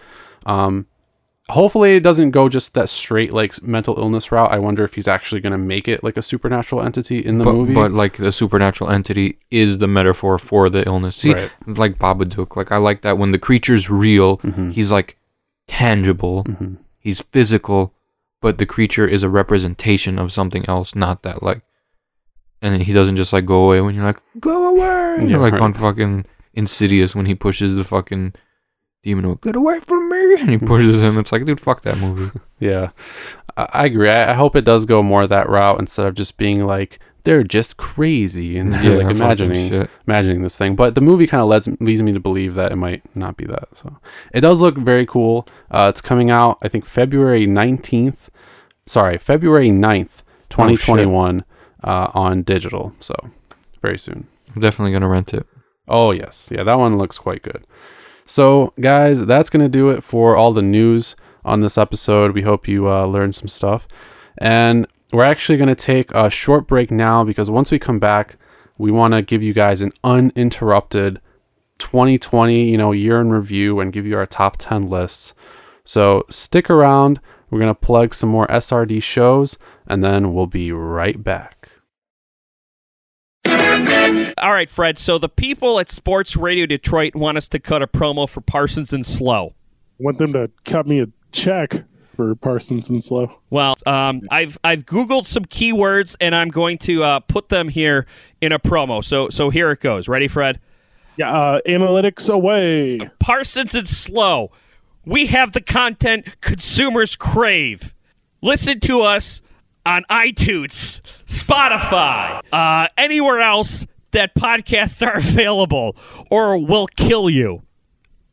[0.46, 0.86] Um,
[1.48, 4.50] hopefully it doesn't go just that straight like mental illness route.
[4.52, 7.44] I wonder if he's actually going to make it like a supernatural entity in the
[7.44, 7.74] but, movie.
[7.74, 11.16] but like the supernatural entity is the metaphor for the illness.
[11.16, 11.50] See, Right.
[11.66, 14.72] like Babadook, like I like that when the creature's real, Mhm.
[14.72, 15.16] he's like
[15.66, 16.76] tangible, Mhm.
[16.98, 17.92] he's physical,
[18.40, 21.62] but the creature is a representation of something else, not that like.
[22.60, 25.62] And he doesn't just like go away when you're like go away, Yeah, like right.
[25.62, 28.34] on fucking Insidious when he pushes the fucking
[29.04, 31.16] demon away, get away from me, and he pushes him.
[31.18, 32.36] It's like, dude, fuck that movie.
[32.60, 32.90] Yeah,
[33.56, 34.10] I, I agree.
[34.10, 37.44] I, I hope it does go more that route instead of just being like they're
[37.44, 40.74] just crazy and they're like imagining imagining this thing.
[40.74, 43.44] But the movie kind of leads leads me to believe that it might not be
[43.44, 43.68] that.
[43.76, 43.96] So
[44.34, 45.46] it does look very cool.
[45.70, 48.28] Uh, it's coming out I think February nineteenth.
[48.86, 51.44] Sorry, February 9th, twenty twenty one,
[51.84, 52.92] uh, on digital.
[53.00, 53.14] So
[53.80, 54.26] very soon.
[54.54, 55.46] I'm definitely gonna rent it.
[55.88, 56.50] Oh, yes.
[56.52, 57.66] Yeah, that one looks quite good.
[58.26, 62.32] So, guys, that's going to do it for all the news on this episode.
[62.34, 63.88] We hope you uh, learned some stuff.
[64.36, 68.36] And we're actually going to take a short break now because once we come back,
[68.76, 71.20] we want to give you guys an uninterrupted
[71.78, 75.32] 2020, you know, year in review and give you our top 10 lists.
[75.84, 77.20] So, stick around.
[77.48, 81.57] We're going to plug some more SRD shows and then we'll be right back.
[84.38, 84.98] All right, Fred.
[84.98, 88.92] So the people at Sports Radio Detroit want us to cut a promo for Parsons
[88.92, 89.54] and Slow.
[89.98, 91.84] Want them to cut me a check
[92.16, 93.30] for Parsons and Slow.
[93.50, 98.06] Well, um, I've I've googled some keywords and I'm going to uh, put them here
[98.40, 99.04] in a promo.
[99.04, 100.08] So so here it goes.
[100.08, 100.58] Ready, Fred?
[101.16, 103.00] Yeah, uh, analytics away.
[103.18, 104.52] Parsons and Slow.
[105.04, 107.94] We have the content consumers crave.
[108.40, 109.42] Listen to us
[109.84, 115.96] on iTunes, Spotify, uh, anywhere else that podcasts are available,
[116.30, 117.62] or we'll kill you.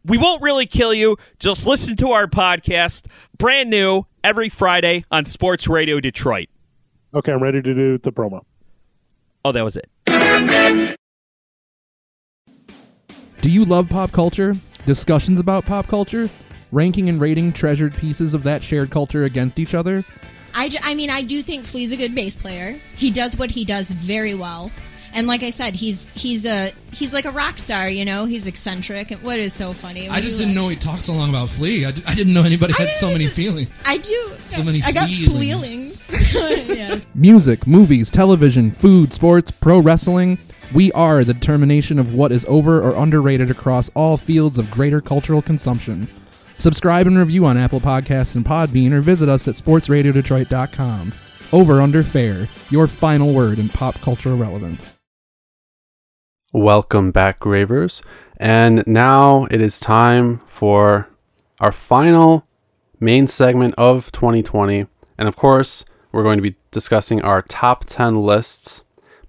[0.06, 1.18] We won't really kill you.
[1.40, 3.08] Just listen to our podcast,
[3.38, 6.48] brand new every Friday on Sports Radio Detroit.
[7.14, 8.42] Okay, I'm ready to do the promo.
[9.44, 10.96] Oh, that was it.
[13.42, 14.56] Do you love pop culture?
[14.86, 16.30] Discussions about pop culture?
[16.72, 20.04] Ranking and rating treasured pieces of that shared culture against each other?
[20.54, 22.80] I, ju- I mean, I do think Flea's a good bass player.
[22.96, 24.72] He does what he does very well.
[25.16, 28.26] And like I said, he's he's a he's like a rock star, you know.
[28.26, 29.12] He's eccentric.
[29.12, 30.10] And what is so funny?
[30.10, 31.86] I just didn't know he talked so long about Flea.
[31.86, 33.70] I, d- I didn't know anybody I had so many feelings.
[33.86, 34.32] I do.
[34.48, 35.96] So many I got flealings.
[36.10, 36.76] flealings.
[36.76, 36.98] yeah.
[37.16, 40.38] Music, movies, television, food, sports, pro wrestling.
[40.74, 45.00] We are the determination of what is over or underrated across all fields of greater
[45.00, 46.10] cultural consumption.
[46.58, 51.14] Subscribe and review on Apple Podcasts and Podbean or visit us at sportsradiodetroit.com.
[51.54, 54.95] Over Under Fair, your final word in pop cultural relevance.
[56.56, 58.02] Welcome back, Gravers.
[58.38, 61.10] And now it is time for
[61.60, 62.48] our final
[62.98, 64.88] main segment of 2020.
[65.18, 68.86] And of course, we're going to be discussing our top 10 lists.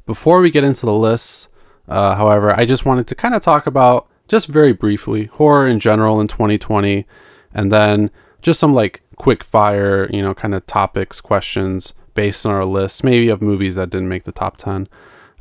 [0.06, 1.48] Before we get into the lists,
[1.88, 5.80] uh, however, I just wanted to kind of talk about, just very briefly, horror in
[5.80, 7.08] general in 2020.
[7.52, 12.52] And then just some like quick fire, you know, kind of topics, questions based on
[12.52, 14.88] our list, maybe of movies that didn't make the top 10.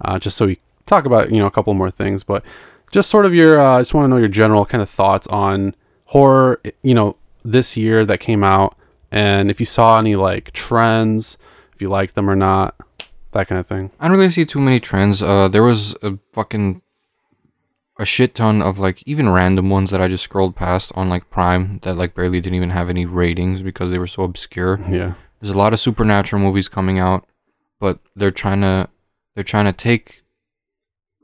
[0.01, 2.43] Uh, just so we talk about you know a couple more things but
[2.91, 5.27] just sort of your uh, i just want to know your general kind of thoughts
[5.27, 8.77] on horror you know this year that came out
[9.11, 11.37] and if you saw any like trends
[11.73, 12.75] if you like them or not
[13.31, 15.21] that kind of thing I don't really see too many trends.
[15.21, 16.81] Uh, there was a fucking
[17.99, 21.29] a shit ton of like even random ones that I just scrolled past on like
[21.29, 24.79] Prime that like barely didn't even have any ratings because they were so obscure.
[24.89, 27.27] yeah There's a lot of supernatural movies coming out,
[27.79, 28.87] but they're trying to
[29.33, 30.23] they're trying to take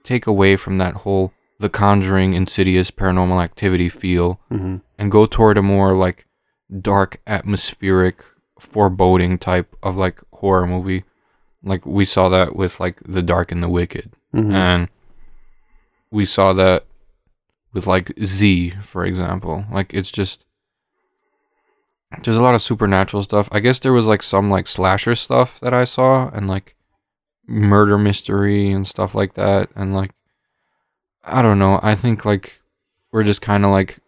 [0.04, 5.58] take away from that whole The Conjuring, Insidious, Paranormal Activity feel hmm and go toward
[5.58, 6.28] a more like
[6.80, 8.24] dark, atmospheric,
[8.60, 11.04] foreboding type of like horror movie.
[11.64, 14.90] Like we saw that with like The Dark and the Wicked, hmm and
[16.12, 16.86] we saw that
[17.74, 19.66] with like Z, for example.
[19.72, 20.46] Like it's just
[22.24, 23.48] there's a lot of supernatural stuff.
[23.52, 26.76] I guess there was like some like slasher stuff that I saw and like
[27.52, 30.12] murder mystery and stuff like that and like
[31.24, 31.80] I don't know.
[31.84, 32.62] I think like
[33.12, 34.00] we're just kind of like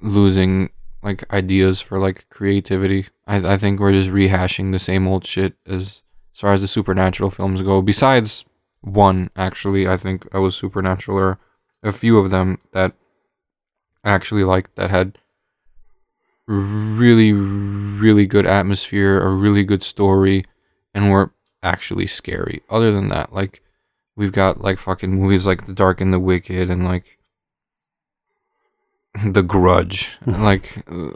[0.00, 0.70] losing
[1.02, 3.06] like ideas for like creativity.
[3.26, 6.02] I I think we're just rehashing the same old shit as
[6.34, 7.82] as far as the supernatural films go.
[7.82, 8.44] Besides
[8.80, 11.38] one, actually, I think I was supernatural or
[11.82, 12.94] a few of them that
[14.02, 15.18] I actually liked that had
[16.48, 20.44] really really good atmosphere, a really good story,
[20.92, 22.62] and were actually scary.
[22.70, 23.62] Other than that, like
[24.16, 27.18] we've got like fucking movies like The Dark and the Wicked and like
[29.24, 30.18] The Grudge.
[30.24, 31.10] and like uh,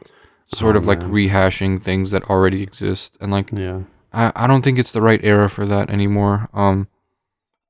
[0.48, 3.82] sort Oh, of like rehashing things that already exist and like Yeah.
[4.12, 6.48] I, I don't think it's the right era for that anymore.
[6.54, 6.88] Um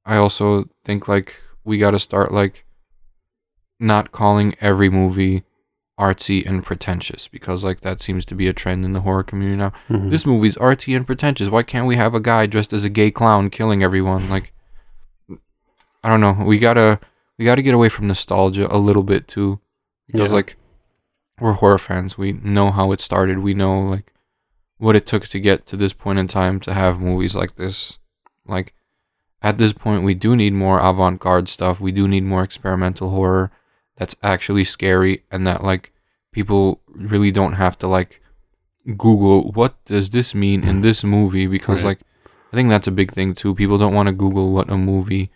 [0.04, 2.64] I also think like we got to start like
[3.80, 5.42] not calling every movie
[5.98, 9.56] artsy and pretentious because like that seems to be a trend in the horror community
[9.56, 9.72] now.
[9.88, 10.11] Mhm.
[10.11, 11.48] This movie's artsy and pretentious.
[11.48, 14.28] Why can't we have a guy dressed as a gay clown killing everyone?
[14.28, 14.52] Like
[16.04, 16.44] I don't know.
[16.44, 17.00] We got to
[17.38, 19.61] we got to get away from nostalgia a little bit too
[20.06, 20.37] because Yeah.
[20.37, 20.56] like
[21.40, 22.16] we're horror fans.
[22.16, 23.38] We know how it started.
[23.40, 24.12] We know like
[24.78, 27.98] what it took to get to this point in time to have movies like this.
[28.46, 28.74] Like
[29.42, 31.80] at this point we do need more avant-garde stuff.
[31.80, 33.50] We do need more experimental horror
[33.96, 35.92] that's actually scary and that like
[36.32, 38.20] people really don't have to like
[38.96, 41.88] Google what does this mean in this movie because Right.
[41.90, 42.00] like
[42.52, 43.54] I think that's a big thing too.
[43.54, 45.30] People don't want to Google what a movie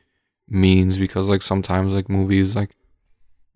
[0.48, 2.70] means because like sometimes like movies like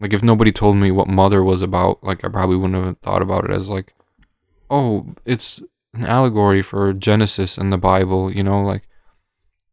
[0.01, 3.23] like if nobody told me what Mother was about, like I probably wouldn't have thought
[3.23, 3.95] about it as like,
[4.69, 5.63] oh, it's
[5.95, 8.89] an allegory for Genesis and the Bible, you know, like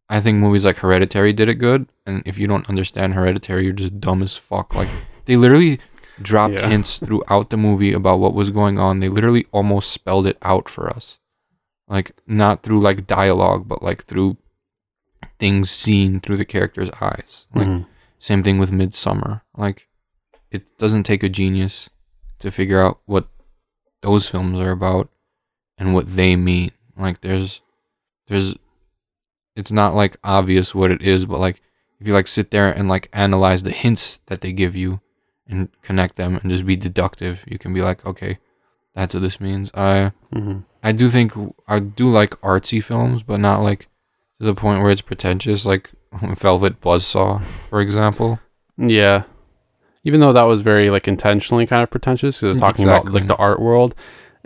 [0.10, 3.74] I think movies like Hereditary did it good, and if you don't understand Hereditary, you're
[3.74, 4.76] just dumb as fuck.
[4.76, 4.90] Like
[5.32, 5.80] they literally
[6.22, 6.68] dropped Yeah.
[6.68, 9.00] hints throughout the movie about what was going on.
[9.00, 11.20] They literally almost spelled it out for us.
[11.88, 14.36] Like not through like dialogue, but like through
[15.40, 17.46] things seen through the character's eyes.
[17.56, 17.86] Like Mhm.
[18.20, 19.42] same thing with Midsommar.
[19.58, 19.88] Like,
[20.52, 21.90] it doesn't take a genius
[22.40, 23.30] to figure out what
[24.02, 25.10] those films are about
[25.78, 26.72] and what they mean.
[26.98, 27.62] Like, there's,
[28.28, 28.56] there's,
[29.56, 31.62] it's not like obvious what it is, but like,
[32.00, 35.00] if you like sit there and like analyze the hints that they give you
[35.52, 38.40] and connect them and just be deductive, you can be like, okay,
[38.96, 39.70] that's what this means.
[39.74, 40.64] I, Mhm.
[40.84, 41.34] I do think
[41.68, 43.88] I do like artsy films, but not like
[44.40, 48.40] to the point where it's pretentious, like Velvet Buzzsaw, for example.
[48.78, 49.24] Yeah.
[50.04, 53.28] Even though that was very like intentionally kind of pretentious, because it's talking about like
[53.28, 53.94] the art world,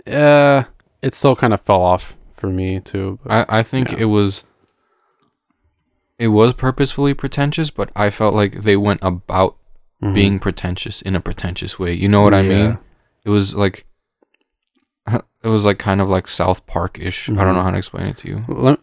[0.06, 0.64] uh,
[1.02, 3.18] it still kind of fell off for me too.
[3.24, 4.00] but- I, I think Yeah.
[4.00, 4.44] it was
[6.18, 9.56] it was purposefully pretentious, but I felt like they went about
[10.10, 10.14] Mhm.
[10.14, 11.92] being pretentious in a pretentious way.
[11.94, 12.78] You know what I mean?
[13.24, 13.84] It was like
[15.42, 17.28] it was like kind of like South Park ish.
[17.30, 17.54] I don't Mhm.
[17.54, 18.44] know how to explain it to you.
[18.48, 18.78] Let,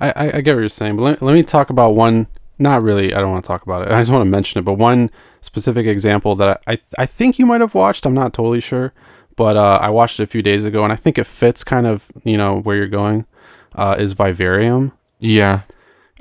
[0.00, 2.26] I, I I get what you're saying, but let, let me talk about one.
[2.58, 3.12] Not really.
[3.12, 3.92] I don't want to talk about it.
[3.92, 4.64] I just want to mention it.
[4.64, 5.10] But one
[5.42, 8.06] specific example that I I think you might have watched.
[8.06, 8.92] I'm not totally sure,
[9.36, 11.86] but uh, I watched it a few days ago, and I think it fits kind
[11.86, 13.26] of you know where you're going.
[13.74, 14.92] Uh, is Vivarium.
[15.18, 15.60] Yeah.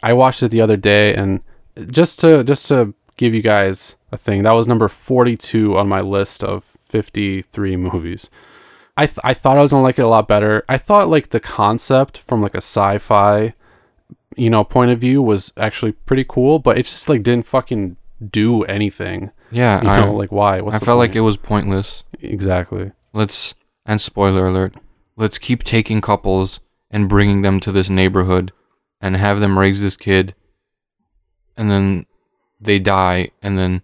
[0.03, 1.39] I watched it the other day, and
[1.89, 6.01] just to just to give you guys a thing, that was number 42 on my
[6.01, 8.29] list of 53 movies.
[8.97, 10.63] I th- I thought I was gonna like it a lot better.
[10.69, 13.53] I thought like the concept from like a sci-fi,
[14.37, 17.97] you know, point of view was actually pretty cool, but it just like didn't fucking
[18.29, 19.31] do anything.
[19.51, 19.81] Yeah.
[19.81, 20.61] You I, know, like why?
[20.61, 22.03] What's I felt like it was pointless.
[22.21, 22.91] exactly.
[23.13, 23.53] let's
[23.85, 24.75] and spoiler alert
[25.15, 28.51] let's keep taking couples and bringing them to this neighborhood
[29.01, 30.33] and have them raise this kid
[31.55, 32.05] and then
[32.65, 33.81] they die and then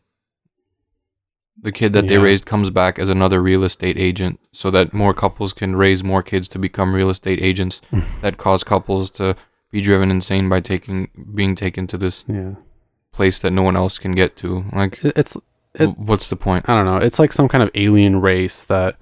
[1.62, 5.13] the kid that they raised comes back as another real estate agent so that more
[5.13, 7.82] couples can raise more kids to become real estate agents
[8.22, 9.36] that cause couples to
[9.72, 12.56] be driven insane by taking being taken to this Yeah.
[13.13, 15.38] place that no one else can get to like it's
[15.76, 16.98] w- what's the point I don't know.
[16.98, 18.96] It's like some kind of alien race that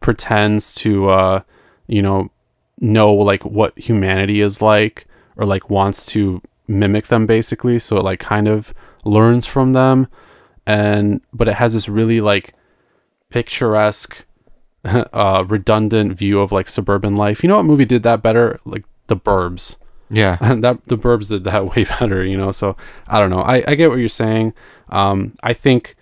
[0.00, 1.40] pretends to, uh,
[1.86, 2.30] you know,
[2.78, 7.78] know like what humanity is like, or like wants to mimic them basically.
[7.78, 10.08] So it like kind of learns from them,
[10.66, 12.54] and but it has this really like
[13.30, 14.24] picturesque,
[14.84, 17.42] uh, redundant view of like suburban life.
[17.42, 18.60] You know what movie did that better?
[18.64, 19.76] Like The Burbs.
[20.10, 22.52] yeah that the Burbs did that way better, you know.
[22.52, 22.76] So
[23.08, 23.40] I don't know.
[23.42, 24.52] I, I get what you're saying.
[24.88, 25.96] Um, I think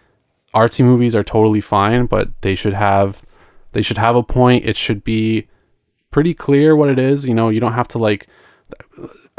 [0.52, 3.24] artsy movies are totally fine, but they should have
[3.72, 4.64] they should have a point.
[4.64, 5.46] It should be
[6.10, 7.26] pretty clear what it is.
[7.26, 8.26] You know, you don't have to like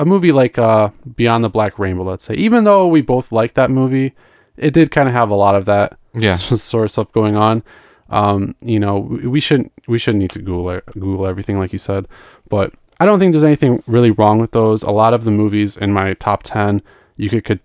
[0.01, 2.03] a movie like uh, Beyond the Black Rainbow.
[2.03, 4.13] Let's say, even though we both like that movie,
[4.57, 6.33] it did kind of have a lot of that Yeah.
[6.35, 7.63] sort of stuff going on.
[8.09, 11.79] Um, you know, we we shouldn't we shouldn't need to Google Google everything like you
[11.79, 12.07] said,
[12.49, 14.83] but I don't think there's anything really wrong with those.
[14.83, 16.81] A lot of the movies in my top ten,
[17.15, 17.61] you could could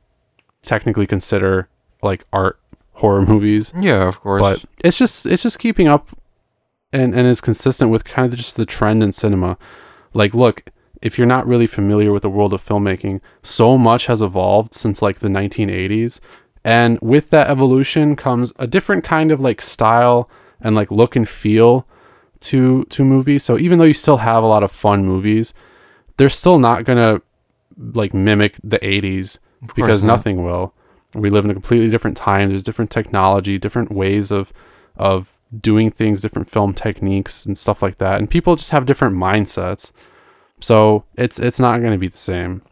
[0.63, 1.69] technically consider
[2.03, 2.59] like art
[2.93, 6.17] horror movies, yeah of course but it's just it's just keeping up
[6.93, 9.59] and and is consistent with kind of just the trend in cinema.
[10.15, 10.63] Like, look,
[11.03, 15.03] if you're not really familiar with the world of filmmaking, so much has evolved since
[15.03, 16.21] like the 1980s,
[16.65, 20.29] and with that evolution comes a different kind of like style
[20.61, 21.87] and like look and feel
[22.41, 23.45] to to movies.
[23.45, 25.55] So even though you still have a lot of fun movies,
[26.17, 27.21] they're still not gonna
[27.95, 29.39] like mimic the 80s
[29.75, 30.15] because not.
[30.15, 30.75] nothing will.
[31.15, 32.49] We live in a completely different time.
[32.49, 34.53] There's different technology, different ways of
[34.97, 38.19] of doing things, different film techniques and stuff like that.
[38.19, 39.93] And people just have different mindsets.
[40.61, 42.63] So it's it's not going to be the same.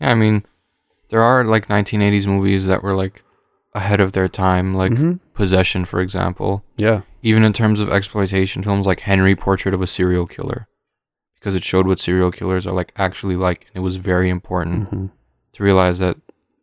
[0.00, 0.44] Yeah, I mean,
[1.10, 3.22] there are like 1980s movies that were like
[3.74, 5.20] ahead of their time, like Mhm.
[5.34, 6.64] Possession, for example.
[6.78, 7.02] Yeah.
[7.22, 10.66] Even in terms of exploitation films, like Henry Portrait of a Serial Killer,
[11.34, 14.88] because it showed what serial killers are like actually like, and it was very important
[14.88, 15.06] hmm
[15.52, 16.16] to realize that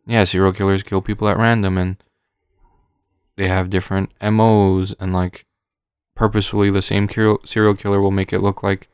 [0.05, 1.97] yeah, serial killers kill people at random and
[3.37, 5.45] they have different MOs and like
[6.15, 8.87] purposefully the same serial killer will make it look like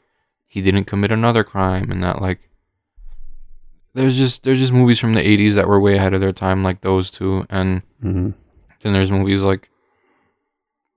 [0.50, 2.50] he didn't commit another crime and that like
[3.93, 6.64] there's just there's just movies from the 80s that were way ahead of their time
[6.64, 8.32] like those two and hmm
[8.82, 9.70] then there's movies like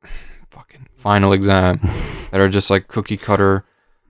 [0.50, 1.80] fucking Final Exam
[2.30, 3.64] that are just like cookie cutter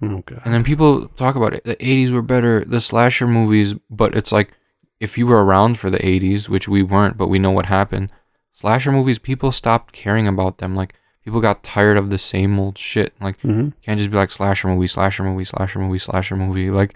[0.05, 0.43] Oh god.
[0.45, 1.63] and then people talk about it.
[1.65, 4.53] The 80s were better, the slasher movies, but it's like
[4.99, 8.11] if you were around for the 80s, which we weren't, but we know what happened.
[8.53, 10.75] Slasher movies, people stopped caring about them.
[10.75, 13.15] Like people got tired of the same old shit.
[13.21, 16.71] Like hmm can't just be like slasher movie, slasher movie, slasher movie, slasher movie.
[16.71, 16.95] Like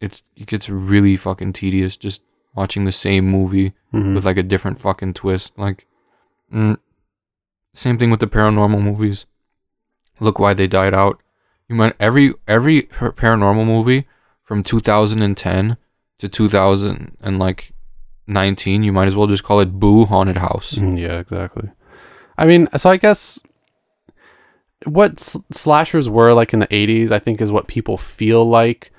[0.00, 2.22] it's it gets really fucking tedious just
[2.54, 5.58] watching the same movie hmm with like a different fucking twist.
[5.58, 5.86] Like,
[6.52, 6.76] mm,
[7.74, 9.26] same thing with the paranormal movies.
[10.20, 11.20] Look why they died out.
[11.68, 14.06] You might every every paranormal movie
[14.42, 15.76] from 2010
[16.18, 17.72] to 2000 and like
[18.26, 18.82] 19.
[18.82, 20.74] You might as well just call it Boo Haunted House.
[20.74, 21.70] Mm, Yeah, exactly.
[22.36, 23.42] I mean, so I guess
[24.84, 28.92] what slashers were like in the 80s, I think, is what people feel like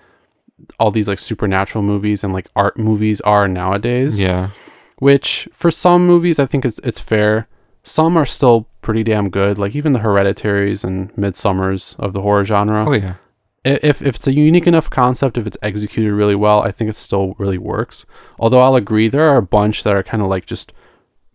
[0.80, 4.22] all these like supernatural movies and like art movies are nowadays.
[4.22, 4.50] Yeah,
[4.98, 7.48] Which for some movies, I think it's, it's fair.
[7.84, 12.44] Some are still pretty damn good, like even the Hereditaries and Midsommars of the horror
[12.44, 12.86] genre.
[12.88, 13.16] oh yeah,
[13.64, 16.98] if if it's a unique enough concept, if it's executed really well, I think it
[16.98, 18.06] still really works.
[18.38, 20.74] Although I'll agree, there are a bunch that are kind of like just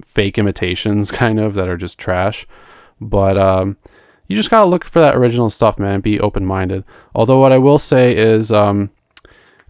[0.05, 2.47] fake imitations, kind of that are just trash.
[3.01, 3.79] But um,
[4.27, 6.85] you just gotta look for that original stuff, man, and be open minded.
[7.15, 8.91] Although what I will say is, um,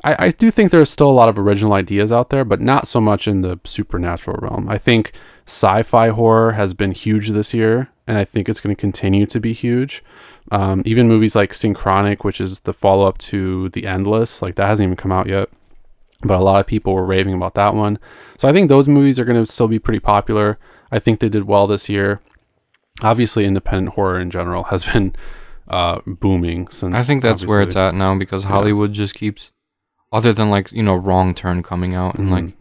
[0.05, 2.87] I, I do think there's still a lot of original ideas out there, but not
[2.87, 4.69] so much in the supernatural realm.
[4.69, 5.13] I think
[5.47, 9.41] sci-fi horror has been huge this year, and I think it's going to continue to
[9.41, 10.05] be huge.
[10.53, 14.87] Um, even movies like Synchronic, which is the follow-up to The Endless, like that hasn't
[14.87, 15.49] even come out yet,
[16.23, 17.99] but a lot of people were raving about that one.
[18.39, 20.59] So I think those movies are going to still be pretty popular.
[20.93, 22.21] I think they did well this year.
[23.03, 25.15] Obviously, independent horror in general has been
[25.69, 26.95] uh, booming since.
[26.95, 29.51] I think that's where it's at now because Hollywood just keeps,
[30.13, 32.55] other than like you know Wrong Turn coming out and like Mhm.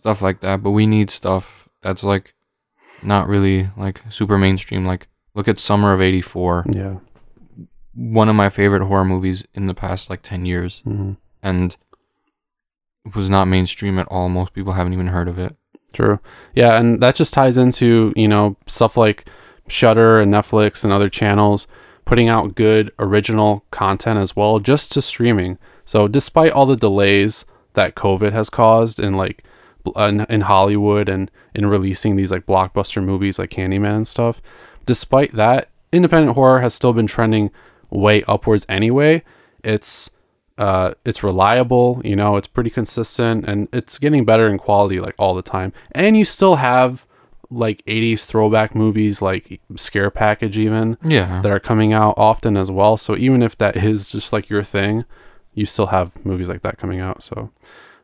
[0.00, 0.62] stuff like that.
[0.62, 2.34] But we need stuff that's like
[3.02, 4.86] not really like super mainstream.
[4.86, 6.98] Like look at Summer of '84, Yeah.
[7.94, 11.12] one of my favorite horror movies in the past like ten years, hmm
[11.42, 11.76] and
[13.04, 14.28] it was not mainstream at all.
[14.30, 15.54] Most people haven't even heard of it.
[15.92, 16.20] True.
[16.54, 19.28] Yeah, and that just ties into, you know, stuff like
[19.68, 21.66] Shudder and Netflix and other channels
[22.04, 25.58] putting out good original content as well just to streaming.
[25.84, 27.44] So despite all the delays
[27.74, 29.44] that COVID has caused in like
[29.96, 34.42] in, in Hollywood and in releasing these like blockbuster movies like Candyman and stuff,
[34.86, 37.50] despite that, independent horror has still been trending
[37.90, 39.22] way upwards anyway.
[39.62, 40.10] It's
[40.56, 45.14] uh, it's reliable, you know, it's pretty consistent and it's getting better in quality like
[45.18, 45.72] all the time.
[45.92, 47.04] And you still have
[47.50, 52.70] like 80s throwback movies like Scare Package even Yeah, that are coming out often as
[52.70, 52.96] well.
[52.96, 55.04] So even if that is just like your thing,
[55.54, 57.22] you still have movies like that coming out.
[57.22, 57.50] So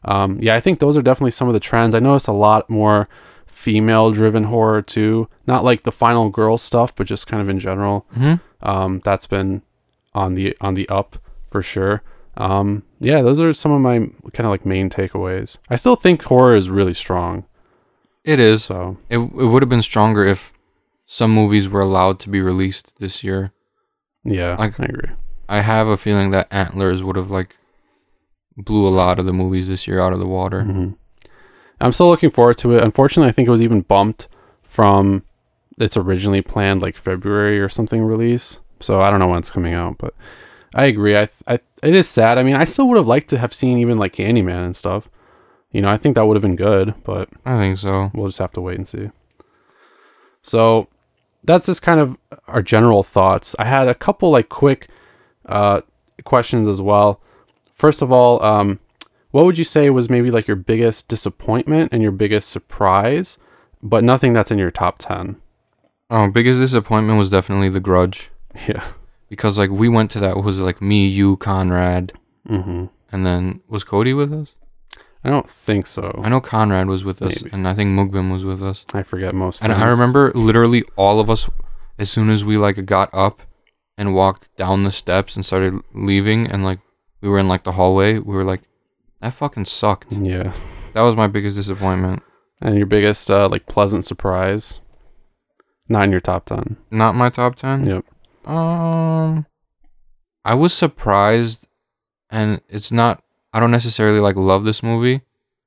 [0.05, 1.95] um, yeah, I think those are definitely some of the trends.
[1.95, 3.09] I noticed a lot more
[3.47, 5.29] female driven horror too.
[5.47, 8.07] Not like the final girl stuff, but just kind of in general.
[8.15, 9.63] hmm Um, that's been
[10.15, 11.19] on the on the up
[11.51, 12.03] for sure.
[12.37, 13.99] Um, yeah, those are some of my
[14.33, 15.59] kind of like main takeaways.
[15.69, 17.45] I still think horror is really strong.
[18.25, 18.65] It is.
[18.65, 20.53] So It it would have been stronger if
[21.07, 23.53] some movies were allowed to be released this year.
[24.25, 25.11] yeah, Like- I agree.
[25.49, 27.57] I have a feeling that Antlers would have like
[28.57, 30.63] blew a lot of the movies this year out of the water.
[30.63, 30.91] hmm
[31.83, 32.83] I'm still looking forward to it.
[32.83, 34.29] Unfortunately, I think it was even bumped
[34.63, 35.25] from
[35.79, 38.61] its originally planned like February or something release.
[38.81, 40.13] So I don't know when it's coming out, but
[40.75, 41.17] I agree.
[41.17, 42.37] I, I it is sad.
[42.37, 45.09] I mean, I still would have liked to have seen even like Candyman and stuff.
[45.73, 48.11] You know, I think that would have been good, but I think so.
[48.15, 49.11] we'll just have to wait and see.
[50.43, 50.89] So
[51.45, 52.17] that's just kind of
[52.49, 53.55] our general thoughts.
[53.59, 54.89] I had a couple like quick
[55.47, 55.83] uh,
[56.25, 57.21] questions as well.
[57.73, 58.81] First of all, um,
[59.31, 63.39] what would you say was maybe like your biggest disappointment and your biggest surprise,
[63.83, 65.41] but nothing that's in your top 10?
[66.11, 68.31] Oh, biggest disappointment was definitely The Grudge
[68.69, 68.85] Yeah.
[69.29, 72.13] because like we went to that was like me, you, Conrad,
[72.47, 74.49] hmm and then was Cody with us?
[75.23, 76.21] I don't think so.
[76.25, 77.55] I know Conrad was with us, Maybe.
[77.55, 78.85] and I think Mugbim was with us.
[78.95, 79.63] I forget most.
[79.63, 81.49] And I remember literally all of us.
[81.99, 83.43] as soon as we like got up
[83.99, 86.79] and walked down the steps and started leaving and like
[87.21, 88.63] we were in like the hallway, we were like,
[89.21, 90.11] that fucking sucked.
[90.13, 90.55] Yeah.
[90.95, 92.23] That was my biggest disappointment.
[92.63, 94.81] And your biggest uh, like pleasant surprise?
[95.89, 96.79] Not in your top ten.
[96.91, 97.85] Not my top ten.
[97.87, 98.05] Yep.
[98.49, 99.45] Um,
[100.45, 101.67] I was surprised,
[102.31, 103.23] and it's not.
[103.53, 105.23] I don't necessarily like love this movie.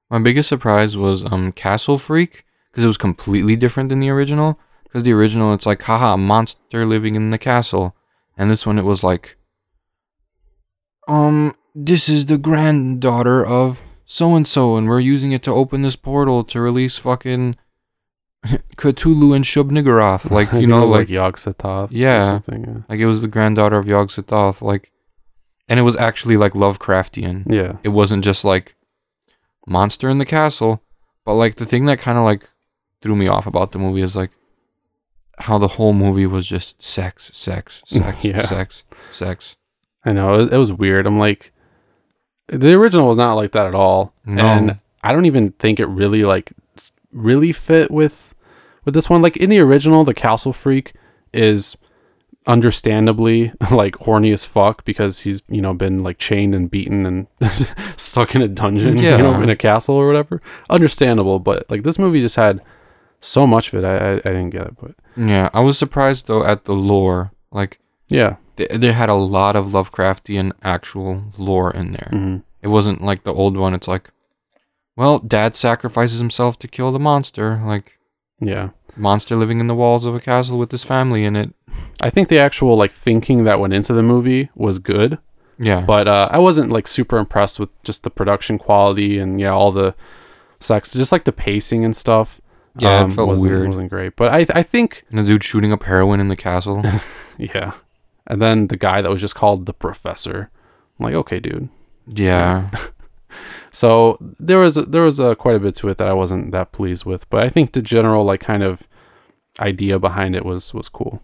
[0.10, 4.60] My biggest surprise was um Castle Freak because it was completely different than the original.
[4.84, 7.96] Because the original, it's like haha, a monster living in the castle,
[8.38, 9.38] and this one it was like,
[11.08, 15.82] um, this is the granddaughter of so and so, and we're using it to open
[15.82, 17.56] this portal to release fucking
[18.78, 20.30] Cthulhu and Shub Niggurath.
[20.30, 21.90] Like you know, was, like Yog Sothoth.
[21.90, 22.40] or Yeah.
[22.88, 24.92] like it was the granddaughter of Yog Sothoth, like,
[25.68, 27.44] and it was actually like Lovecraftian.
[27.52, 27.78] Yeah.
[27.84, 28.76] It wasn't just like
[29.68, 30.82] monster in the castle,
[31.26, 32.50] but like the thing that kind of like
[33.02, 34.32] threw me off about the movie is like
[35.40, 38.46] how the whole movie was just sex, sex, sex, Yeah.
[38.46, 39.56] sex, sex.
[40.06, 41.08] I know it, it was weird.
[41.08, 41.52] I'm like,
[42.48, 44.44] the original was not like that at all, No.
[44.44, 46.52] and I don't even think it really like
[47.12, 48.34] really fit with
[48.86, 49.22] with this one.
[49.22, 50.94] Like in the original, the Castle Freak
[51.34, 51.78] is
[52.46, 57.28] understandably like horny as fuck because he's you know been like chained and beaten and
[57.98, 60.42] stuck in a dungeon, you know, in a castle or whatever.
[60.70, 62.62] Understandable, but like this movie just had
[63.22, 63.86] so much of it.
[63.88, 67.32] I I, I didn't get it, but Yeah, I was surprised though at the lore.
[67.52, 67.80] Like
[68.10, 72.10] yeah, th- they had a lot of Lovecraftian actual lore in there.
[72.12, 73.74] hmm It wasn't like the old one.
[73.74, 74.10] It's like,
[74.96, 77.62] well, dad sacrifices himself to kill the monster.
[77.66, 77.98] Like
[78.42, 78.70] yeah.
[78.96, 81.54] Monster living in the walls of a castle with his family in it.
[82.02, 85.18] I think the actual like thinking that went into the movie was good.
[85.60, 89.52] Yeah, but uh, I wasn't like super impressed with just the production quality and yeah,
[89.52, 89.96] all the
[90.60, 92.42] sex, just like the pacing and stuff.
[92.78, 93.70] um, Yeah, it felt wasn't, weird.
[93.70, 96.84] Wasn't great, but I I think and the dude shooting up heroin in the castle.
[97.38, 97.74] yeah,
[98.26, 100.50] and then the guy that was just called the professor.
[101.00, 101.70] I'm like, okay, dude.
[102.08, 102.70] yeah,
[103.74, 106.72] So there was there was uh, quite a bit to it that I wasn't that
[106.72, 108.88] pleased with, but I think the general like kind of
[109.60, 111.24] idea behind it was was cool.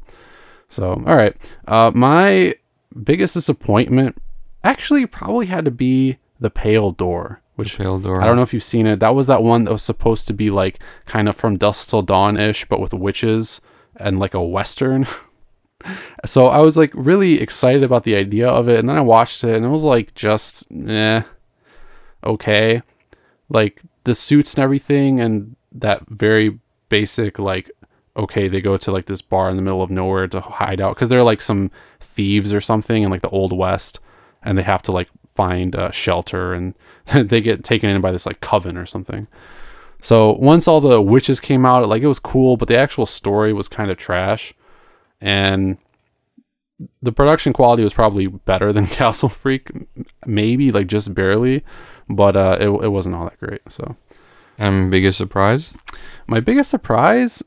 [0.67, 1.37] So all right,
[1.67, 2.55] uh, my
[3.03, 4.19] biggest disappointment
[4.63, 8.19] actually probably had to be the Pale Door, which which pale door.
[8.19, 8.99] I don't know if you've seen it.
[8.99, 12.01] That was that one that was supposed to be like kind of from dusk till
[12.01, 13.61] dawn ish, but with witches
[13.95, 15.05] and like a western.
[16.25, 19.43] so I was like really excited about the idea of it, and then I watched
[19.43, 21.21] it, and it was like just eh,
[22.23, 22.81] okay,
[23.49, 26.59] like the suits and everything, and that very
[26.89, 27.69] basic like
[28.17, 30.95] okay they go to like this bar in the middle of nowhere to hide out
[30.95, 33.99] because they're like some thieves or something in like the old west
[34.43, 36.73] and they have to like find uh, shelter and
[37.13, 39.27] they get taken in by this like coven or something.
[40.01, 43.53] So once all the witches came out like it was cool but the actual story
[43.53, 44.53] was kind of trash
[45.21, 45.77] and
[47.01, 49.69] the production quality was probably better than castle freak
[50.25, 51.63] maybe like just barely
[52.09, 53.95] but uh it, it wasn't all that great so
[54.57, 55.71] And biggest surprise?
[56.27, 57.43] my biggest surprise,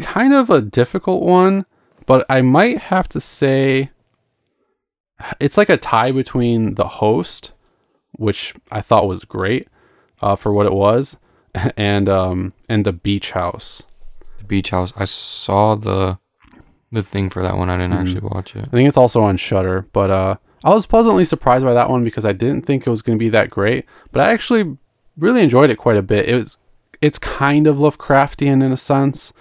[0.00, 1.64] kind of a difficult one,
[2.06, 3.90] but I might have to say
[5.40, 7.52] it's like a tie between the host,
[8.12, 9.68] which I thought was great
[10.20, 11.16] uh, for what it was,
[11.76, 13.82] and um and the beach house.
[14.38, 14.92] The beach house.
[14.96, 16.18] I saw the
[16.92, 17.68] the thing for that one.
[17.70, 18.00] I didn't Mhm.
[18.00, 18.64] actually watch it.
[18.66, 22.04] I think it's also on Shudder, but uh, I was pleasantly surprised by that one
[22.04, 24.76] because I didn't think it was going to be that great, but I actually
[25.16, 26.28] really enjoyed it quite a bit.
[26.28, 26.58] It was
[27.00, 29.32] it's kind of Lovecraftian in a sense,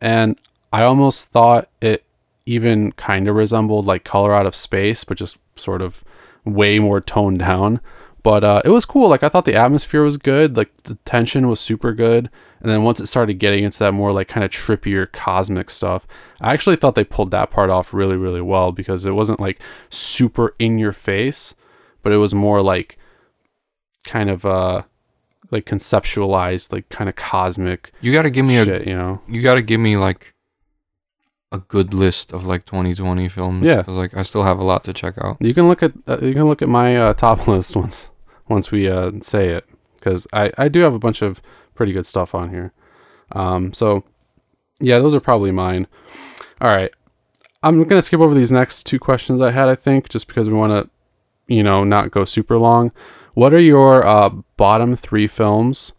[0.00, 0.38] and
[0.72, 2.04] I almost thought it
[2.46, 6.04] even kind of resembled like Color Out of Space, but just sort of
[6.44, 7.80] way more toned down.
[8.22, 9.08] But uh, it was cool.
[9.08, 10.56] Like I thought the atmosphere was good.
[10.56, 12.30] Like the tension was super good.
[12.60, 16.06] And then once it started getting into that more like kind of trippier cosmic stuff,
[16.40, 19.60] I actually thought they pulled that part off really, really well because it wasn't like
[19.88, 21.54] super in your face,
[22.02, 22.98] but it was more like
[24.04, 24.82] kind of uh
[25.50, 28.64] like conceptualized, like kind of cosmic You got to give me a.
[28.64, 29.20] you know?
[29.26, 30.34] You got to give me like
[31.52, 33.64] a good list of like 2020 films.
[33.66, 35.38] Yeah, because like I still have a lot to check out.
[35.40, 38.10] You can look at uh, you can look at my uh, top list once
[38.48, 39.64] once we uh, say it
[39.96, 41.40] because I I do have a bunch of
[41.80, 42.74] pretty good stuff on here.
[43.32, 44.04] Um, so
[44.80, 45.86] yeah, those are probably mine.
[46.60, 46.92] All right,
[47.62, 49.70] I'm gonna skip over these next two questions I had.
[49.70, 50.90] I think just because we want to,
[51.54, 52.92] you know, not go super long.
[53.32, 54.28] What are your uh,
[54.58, 55.94] bottom three films,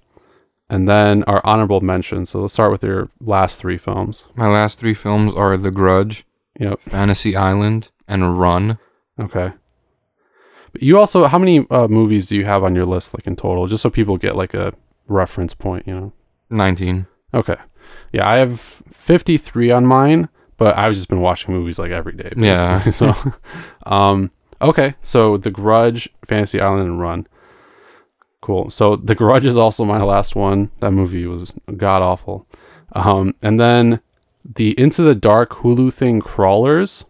[0.69, 2.29] and then our honorable mentions?
[2.29, 4.27] So let's start with your last three films.
[4.36, 6.25] My last three films are The Grudge,
[6.59, 6.82] Yep.
[6.82, 8.77] Fantasy Island, and Run.
[9.19, 9.53] Okay.
[10.73, 13.36] But you also, how many uh, movies do you have on your list, like in
[13.36, 14.73] total, just so people get like a
[15.12, 16.14] reference point, you know?
[16.49, 17.07] 19.
[17.34, 17.57] Okay.
[18.12, 22.32] Yeah, I have 53 on mine, but I've just been watching movies like every day.
[22.36, 22.80] Yeah.
[22.89, 23.14] so,
[23.86, 24.32] um,
[24.62, 24.95] okay.
[25.01, 27.28] So The Grudge, Fantasy Island, and Run.
[28.41, 28.70] Cool.
[28.70, 30.72] So The Grudge is also my last one.
[30.80, 32.47] That movie was god awful.
[32.93, 34.01] Um, and then
[34.43, 37.05] the Into the Dark Hulu thing, Crawlers.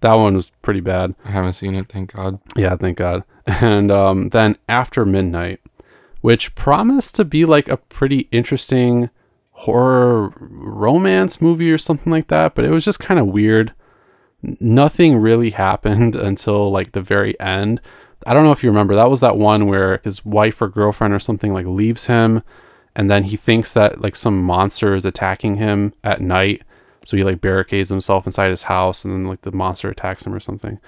[0.00, 1.14] That one was pretty bad.
[1.24, 2.40] I haven't seen it, thank God.
[2.56, 3.24] Yeah, thank God.
[3.46, 5.60] And um, then After Midnight,
[6.24, 9.10] which promised to be like a pretty interesting
[9.50, 13.74] horror romance movie or something like that, but it was just kind of weird.
[14.40, 17.78] Nothing really happened until like the very end.
[18.26, 21.12] I don't know if you remember, that was that one where his wife or girlfriend
[21.12, 22.42] or something like leaves him
[22.96, 26.62] and then he thinks that like some monster is attacking him at night.
[27.04, 30.32] So he like barricades himself inside his house and then like the monster attacks him
[30.32, 30.80] or something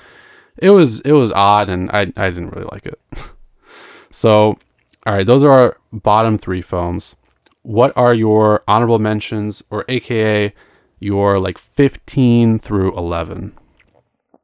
[0.56, 2.98] it was it was odd and I I didn't really like it.
[4.10, 4.58] so,
[5.06, 7.14] all right, those are our bottom 3 films.
[7.62, 10.52] What are your honorable mentions or aka
[11.00, 13.52] your like 15 through 11?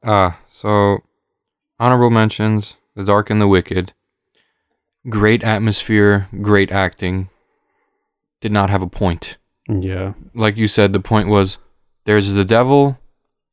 [0.04, 0.98] Ah, so
[1.78, 3.92] honorable mentions: The Dark and the Wicked.
[5.08, 7.28] Great atmosphere, great acting.
[8.40, 9.36] Did not have a point.
[9.68, 10.14] Yeah.
[10.34, 11.58] Like you said, the point was
[12.04, 12.98] there's the devil,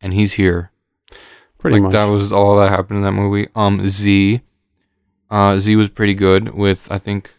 [0.01, 0.71] and he's here.
[1.59, 1.91] Pretty like much.
[1.93, 3.47] that was all that happened in that movie.
[3.55, 4.41] Um, Z,
[5.29, 7.33] uh, Z was pretty good with I think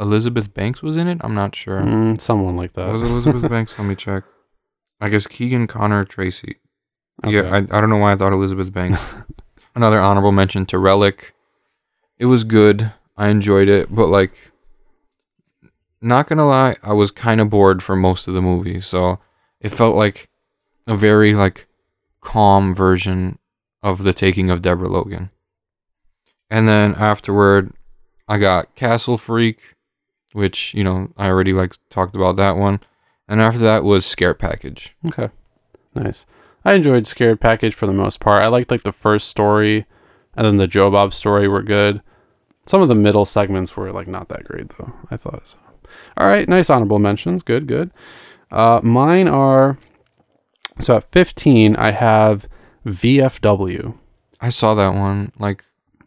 [0.00, 1.18] Elizabeth Banks was in it.
[1.22, 1.80] I'm not sure.
[1.80, 2.92] Mm, someone like that.
[2.92, 3.78] Was Elizabeth Banks?
[3.78, 4.24] Let me check.
[5.00, 6.56] I guess Keegan Connor Tracy.
[7.26, 9.00] Yeah, I, I don't know why I thought Elizabeth Banks.
[9.74, 11.34] Another honorable mention to Relic.
[12.18, 12.92] It was good.
[13.16, 14.52] I enjoyed it, but like,
[16.00, 18.80] not gonna lie, I was kind of bored for most of the movie.
[18.80, 19.20] So
[19.60, 20.28] it felt like
[20.86, 21.66] a very like
[22.20, 23.38] calm version
[23.82, 25.30] of the taking of Deborah Logan.
[26.54, 27.72] And then afterward,
[28.28, 29.74] I got Castle Freak,
[30.34, 32.78] which you know I already like talked about that one.
[33.26, 34.94] And after that was Scare Package.
[35.08, 35.30] Okay.
[35.96, 36.26] Nice.
[36.64, 38.44] I enjoyed Scared Package for the most part.
[38.44, 39.86] I liked like the first story
[40.36, 42.00] and then the Joe Bob story were good.
[42.66, 44.92] Some of the middle segments were like not that great though.
[45.10, 45.58] I thought so.
[46.16, 47.42] All right, nice honorable mentions.
[47.42, 47.90] Good, good.
[48.52, 49.76] Uh, mine are
[50.78, 52.48] so at 15 I have
[52.86, 53.98] VFW.
[54.40, 55.64] I saw that one, like,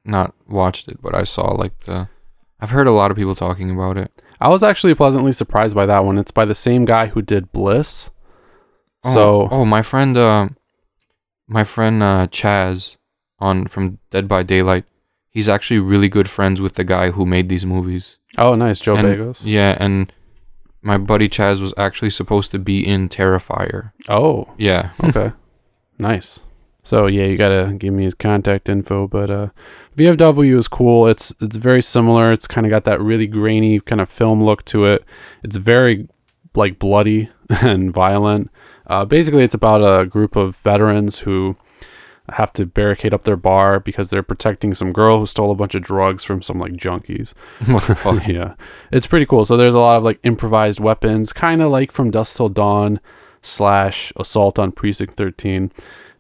[0.08, 2.08] not watched it, but I saw like the.
[2.60, 4.12] I've heard a lot of people talking about it.
[4.42, 6.18] I was actually pleasantly surprised by that one.
[6.18, 8.10] It's by the same guy who did Bliss.
[9.04, 10.50] Oh, So oh, my friend, uh,
[11.48, 12.98] my friend uh, Chaz,
[13.40, 14.86] on from Dead by Daylight,
[15.30, 18.18] he's actually really good friends with the guy who made these movies.
[18.38, 19.42] oh nice, Joe And- Begos.
[19.44, 20.12] Yeah, and
[20.82, 23.92] my buddy Chaz was actually supposed to be in Terrifier.
[24.10, 25.34] Oh, Yeah, okay.
[26.00, 26.40] nice.
[26.88, 29.10] So yeah, you gotta give me his contact info.
[29.10, 29.50] But uh,
[29.98, 31.06] VFW is cool.
[31.06, 32.32] It's it's very similar.
[32.32, 35.04] It's kind of got that really grainy kind of film look to it.
[35.44, 36.08] It's very
[36.56, 38.50] like bloody and violent.
[38.86, 41.58] Uh, basically, it's about a group of veterans who
[42.30, 45.76] have to barricade up their bar because they're protecting some girl who stole a bunch
[45.76, 47.34] of drugs from some like junkies.
[47.68, 48.26] what the fuck?
[48.30, 48.54] yeah,
[48.94, 49.44] it's pretty cool.
[49.44, 53.02] So there's a lot of like improvised weapons, kind of like from Dusk Till Dawn
[53.42, 55.70] slash Assault on Precinct 13.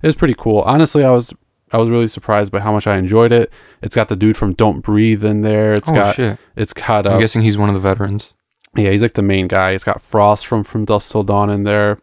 [0.01, 0.59] It was pretty cool.
[0.61, 1.33] Honestly, I was
[1.71, 3.51] I was really surprised by how much I enjoyed it.
[3.81, 5.71] It's got the dude from Don't Breathe in there.
[5.71, 6.39] It's oh got shit!
[6.55, 8.33] it's got I'm uh, guessing he's one of the veterans.
[8.75, 9.71] yeah, he's like the main guy.
[9.71, 11.99] It's got Frost from from Dusk Till Dawn in there,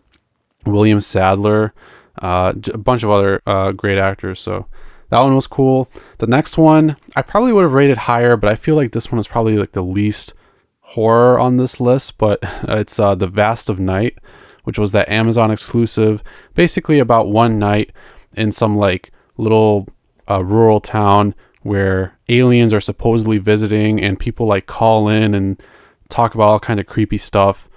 [0.66, 1.72] William Sadler,
[2.20, 4.40] uh, a bunch of other uh, great actors.
[4.40, 4.66] So
[5.09, 5.88] that one was cool.
[6.18, 9.18] The next one I probably would have rated higher, but I feel like this one
[9.18, 10.34] is probably like the least
[10.80, 12.18] horror on this list.
[12.18, 14.18] But it's uh, the Vast of Night,
[14.64, 16.22] which was that Amazon exclusive,
[16.54, 17.92] basically about one night
[18.36, 19.88] in some like little
[20.28, 25.62] uh, rural town where aliens are supposedly visiting and people like call in and
[26.08, 27.68] talk about all kind of creepy stuff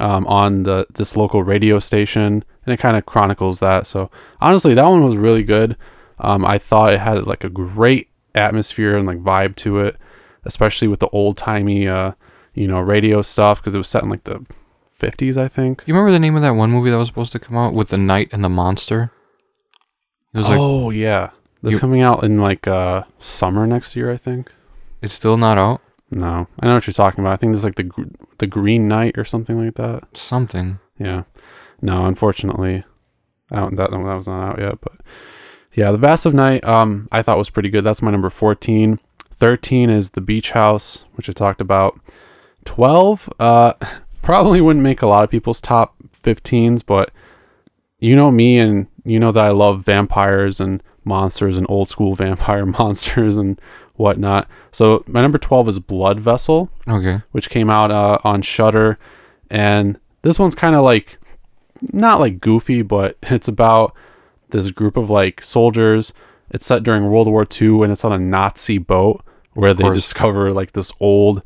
[0.00, 2.44] um, on the this local radio station.
[2.64, 3.86] And it kind of chronicles that.
[3.86, 5.76] So honestly that one was really good.
[6.18, 9.96] Um, i thought it had like a great atmosphere and like vibe to it
[10.44, 12.12] especially with the old timey uh,
[12.54, 14.44] you know radio stuff because it was set in like the
[15.06, 17.38] 50s i think You remember the name of that one movie that was supposed to
[17.38, 19.10] come out with the knight and the monster?
[20.34, 21.30] It was like oh yeah
[21.62, 24.52] that's You- coming out in like uh summer next year i think
[25.02, 25.80] it's still not out.
[26.10, 28.04] no i know what you're talking about i think there's like the gr-
[28.38, 30.78] the green knight or something like that Something.
[30.98, 31.24] Yeah.
[31.80, 32.84] No, unfortunately,
[33.50, 34.80] I don't, that, that was not out yet.
[34.80, 34.92] But
[35.74, 37.82] yeah, the Vast of Night, um, I thought was pretty good.
[37.82, 39.00] That's my number 14.
[39.34, 41.98] 13 is The Beach House, which I talked about.
[42.64, 43.72] 12, uh,
[44.22, 47.10] probably wouldn't make a lot of people's top 15s, but
[47.98, 52.14] you know me and you know that I love vampires and monsters and old school
[52.24, 53.60] vampire monsters and
[53.96, 54.48] whatnot.
[54.70, 57.22] So my number 12 is Blood Vessel Okay.
[57.32, 58.98] which came out uh, on Shudder,
[59.50, 61.18] and this one's kind of like
[61.92, 63.94] not like goofy, but it's about
[64.50, 66.12] this group of like soldiers.
[66.50, 70.52] It's set during World War II and it's on a Nazi boat where they discover
[70.52, 71.42] like this old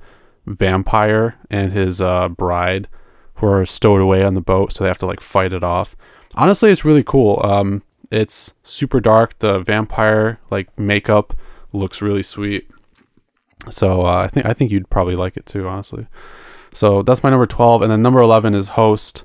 [0.46, 2.88] vampire and his uh, bride
[3.36, 5.94] who are stowed away on the boat, so they have to like fight it off.
[6.34, 7.40] Honestly, it's really cool.
[7.44, 9.38] Um, it's super dark.
[9.40, 11.34] The vampire like makeup
[11.72, 12.70] looks really sweet.
[13.68, 16.06] So uh, I think I think you'd probably like it too, honestly.
[16.72, 19.24] So that's my number twelve, and then number eleven is Host,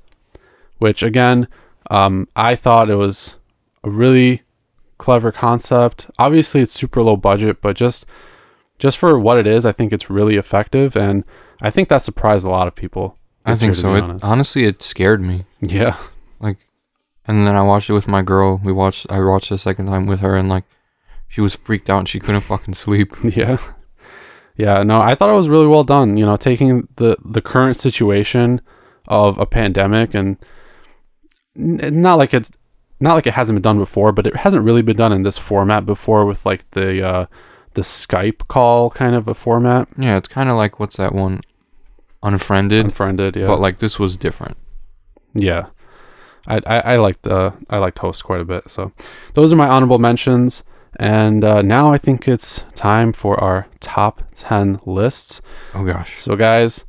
[0.79, 1.47] which again,
[1.89, 3.35] um, I thought it was
[3.83, 4.41] a really
[4.97, 6.09] clever concept.
[6.17, 8.05] Obviously, it's super low budget, but just
[8.81, 11.23] just for what it is, I think it's really effective, and
[11.61, 13.15] I think that surprised a lot of people.
[13.45, 13.93] I think so.
[13.93, 15.45] It, honestly, it scared me.
[15.61, 15.97] yeah,
[16.39, 16.57] Like,
[17.27, 18.59] and then I watched it with my girl.
[18.63, 19.05] We watched.
[19.11, 20.63] I watched the second time with her, and like,
[21.27, 23.13] she was freaked out and she couldn't fucking sleep.
[23.23, 23.57] yeah,
[24.57, 24.81] yeah.
[24.81, 26.17] No, I thought it was really well done.
[26.17, 28.61] You know, taking the the current situation
[29.07, 30.37] of a pandemic and
[31.55, 32.51] n- not like it's
[32.99, 35.37] not like it hasn't been done before, but it hasn't really been done in this
[35.37, 37.25] format before with like the uh,
[37.73, 39.87] the Skype call kind of a format.
[39.97, 41.41] Yeah, it's kind of like what's that one,
[42.23, 43.47] Unfriended, Unfriended, yeah.
[43.47, 44.57] but like this was different.
[45.33, 45.67] Yeah,
[46.47, 48.69] I I, I liked uh, I liked Host quite a bit.
[48.69, 48.91] So
[49.33, 50.63] those are my honorable mentions,
[50.99, 55.41] and uh, now I think it's time for our top ten lists.
[55.73, 56.19] Oh gosh.
[56.19, 56.85] So guys,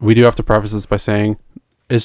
[0.00, 1.38] we do have to preface this by saying,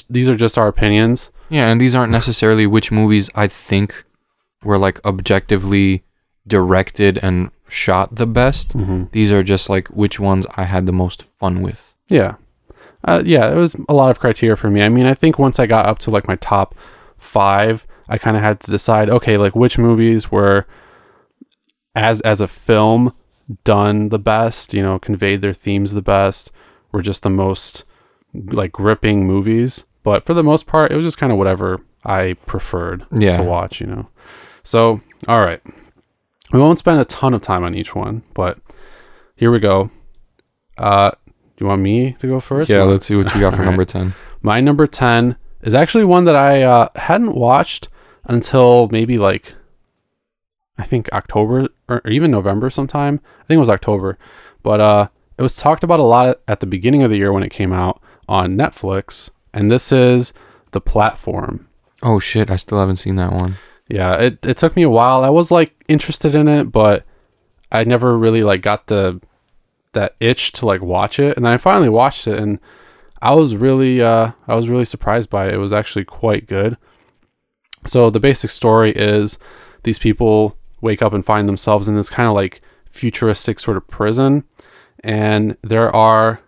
[0.08, 1.30] these are just our opinions.
[1.48, 4.04] Yeah, and these aren't necessarily which movies I think
[4.62, 6.04] were like objectively
[6.46, 8.76] directed and shot the best.
[8.76, 9.04] Mm-hmm.
[9.12, 11.96] These are just like which ones I had the most fun with.
[12.08, 12.34] Yeah,
[13.04, 14.82] uh, yeah, it was a lot of criteria for me.
[14.82, 16.74] I mean, I think once I got up to like my top
[17.16, 20.66] five, I kind of had to decide, okay, like which movies were
[21.94, 23.12] as as a film
[23.64, 26.50] done the best, you know, conveyed their themes the best,
[26.92, 27.84] were just the most
[28.34, 29.84] like gripping movies.
[30.02, 33.36] But for the most part, it was just kind of whatever I preferred Yeah.
[33.36, 34.08] to watch, you know.
[34.62, 35.60] So, all right.
[36.52, 38.58] We won't spend a ton of time on each one, but
[39.36, 39.90] here we go.
[40.76, 42.70] Uh, do you want me to go first?
[42.70, 43.88] yeah, or- let's see what you got for number right.
[43.88, 44.14] 10.
[44.42, 47.88] My number 10 is actually one that I uh, hadn't watched
[48.24, 49.54] until maybe like,
[50.78, 53.20] I think October or, or even November sometime.
[53.40, 54.18] I think it was October.
[54.62, 57.42] But uh, it was talked about a lot at the beginning of the year when
[57.42, 59.30] it came out on Netflix.
[59.52, 60.32] And this is
[60.70, 61.68] The Platform.
[62.02, 63.56] Oh shit, I still haven't seen that one.
[63.90, 65.24] Yeah, it, it took me a while.
[65.24, 67.04] I was like interested in it, but
[67.72, 69.20] I never really like got the
[69.92, 71.36] that itch to like watch it.
[71.36, 72.60] And I finally watched it and
[73.20, 75.54] I was really uh I was really surprised by it.
[75.54, 76.76] It was actually quite good.
[77.84, 79.38] So the basic story is
[79.82, 83.88] these people wake up and find themselves in this kind of like futuristic sort of
[83.88, 84.44] prison
[85.02, 86.40] and there are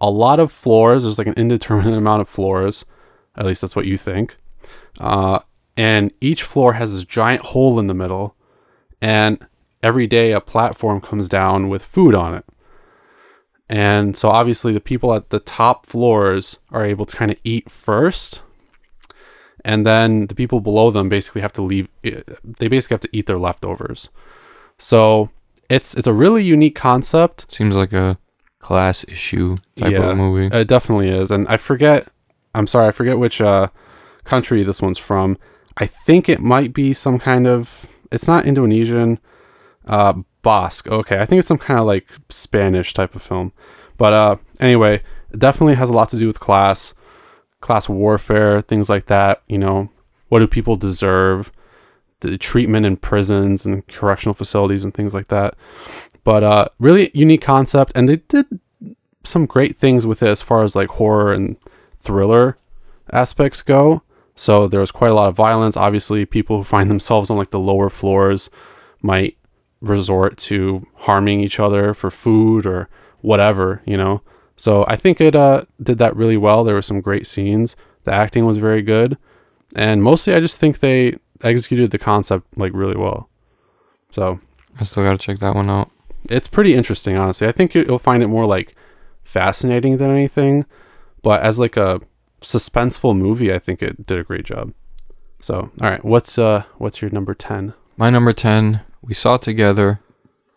[0.00, 1.04] a lot of floors.
[1.04, 2.84] There's like an indeterminate amount of floors.
[3.36, 4.36] At least that's what you think.
[5.00, 5.40] Uh,
[5.76, 8.36] and each floor has this giant hole in the middle.
[9.00, 9.46] And
[9.82, 12.44] every day a platform comes down with food on it.
[13.68, 17.70] And so obviously the people at the top floors are able to kind of eat
[17.70, 18.42] first.
[19.64, 23.26] And then the people below them basically have to leave they basically have to eat
[23.26, 24.10] their leftovers.
[24.78, 25.30] So
[25.70, 27.50] it's it's a really unique concept.
[27.50, 28.18] Seems like a
[28.58, 30.10] class issue type Yeah.
[30.10, 30.54] of movie.
[30.54, 31.30] It definitely is.
[31.30, 32.08] And I forget
[32.54, 33.68] I'm sorry, I forget which uh
[34.24, 35.38] country this one's from.
[35.76, 39.18] I think it might be some kind of it's not Indonesian.
[39.86, 40.88] Uh Basque.
[40.88, 43.52] Okay, I think it's some kind of like Spanish type of film.
[43.96, 45.02] But uh anyway,
[45.32, 46.94] it definitely has a lot to do with class,
[47.60, 49.90] class warfare, things like that, you know.
[50.28, 51.50] What do people deserve?
[52.20, 55.54] The treatment in prisons and correctional facilities and things like that.
[56.22, 58.46] But uh really unique concept and they did
[59.24, 61.56] some great things with it as far as like horror and
[61.96, 62.58] thriller
[63.12, 64.02] aspects go.
[64.34, 65.76] So there was quite a lot of violence.
[65.76, 68.50] Obviously, people who find themselves on like the lower floors
[69.02, 69.36] might
[69.80, 72.88] resort to harming each other for food or
[73.20, 74.22] whatever, you know.
[74.56, 76.64] So I think it uh, did that really well.
[76.64, 77.76] There were some great scenes.
[78.04, 79.16] The acting was very good,
[79.74, 83.28] and mostly I just think they executed the concept like really well.
[84.12, 84.40] So
[84.78, 85.90] I still gotta check that one out.
[86.30, 88.74] it's pretty interesting honestly i think you- you'll find it more like
[89.24, 90.64] fascinating than anything
[91.22, 92.00] but as like a
[92.44, 94.72] suspenseful movie i think it did a great job
[95.40, 100.00] so all right what's uh what's your number 10 My number 10, we saw together,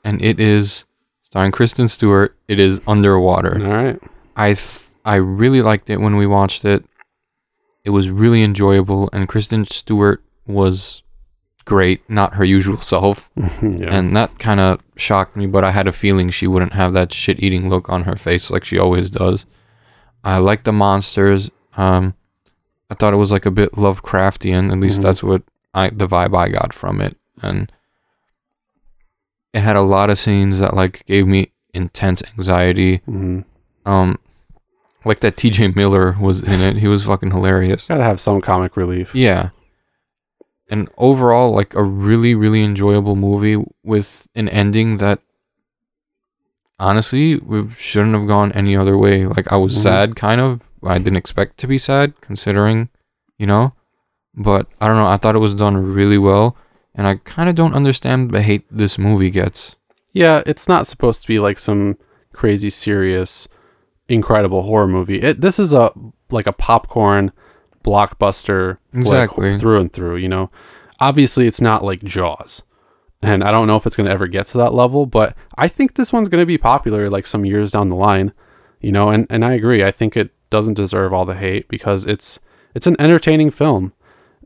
[0.03, 0.85] and it is
[1.23, 2.35] starring Kristen Stewart.
[2.47, 3.53] It is Underwater.
[3.63, 3.99] all right
[4.35, 6.83] I th- I really liked it when we watched it.
[7.83, 11.03] It was really enjoyable, and Kristen Stewart was
[11.65, 13.29] great, not her usual self,
[13.61, 15.45] yeah and that kind of shocked me.
[15.47, 18.63] But I had a feeling she wouldn't have that shit-eating look on her face like
[18.65, 19.45] she always does.
[20.23, 21.51] I like the monsters.
[21.77, 22.15] Um,
[22.89, 24.71] I thought it was like a bit Lovecraftian.
[24.71, 25.03] At least Mhm.
[25.03, 27.71] that's what I the vibe I got from it, and
[29.53, 32.97] it had a lot of scenes that like gave me intense anxiety.
[33.05, 33.41] hmm
[33.85, 34.17] Um,
[35.05, 35.69] like that T.J.
[35.69, 36.77] Miller was in it.
[36.77, 37.87] He was fucking hilarious.
[37.87, 39.15] Gotta have some comic relief.
[39.15, 39.49] Yeah.
[40.69, 45.19] And overall, like a really, really enjoyable movie with an ending that
[46.79, 49.25] honestly we shouldn't have gone any other way.
[49.25, 49.81] Like I was Mhm.
[49.83, 50.66] sad, kind of.
[50.83, 52.89] I didn't expect to be sad, considering,
[53.37, 53.73] you know.
[54.35, 55.07] But I don't know.
[55.07, 56.55] I thought it was done really well,
[56.93, 59.75] and I kind of don't understand the hate this movie gets.
[60.13, 61.97] Yeah, it's not supposed to be like some
[62.33, 63.47] crazy serious,
[64.07, 65.21] incredible horror movie.
[65.21, 65.91] It this is a
[66.29, 67.31] like a popcorn
[67.83, 69.57] blockbuster flick Exactly.
[69.57, 70.17] through and through.
[70.17, 70.51] You know,
[70.99, 72.63] obviously it's not like Jaws,
[73.21, 75.95] and I don't know if it's gonna ever get to that level, but I think
[75.95, 78.33] this one's gonna be popular like some years down the line.
[78.81, 79.83] You know, and and I agree.
[79.83, 82.39] I think it doesn't deserve all the hate because it's
[82.75, 83.93] it's an entertaining film.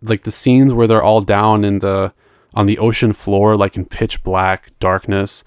[0.01, 2.13] Like the scenes where they're all down in the
[2.53, 5.43] on the ocean floor, like in pitch black darkness,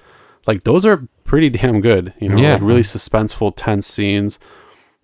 [0.47, 2.13] like those are pretty damn good.
[2.21, 2.53] You know, Yeah.
[2.55, 4.39] like really suspenseful, tense scenes.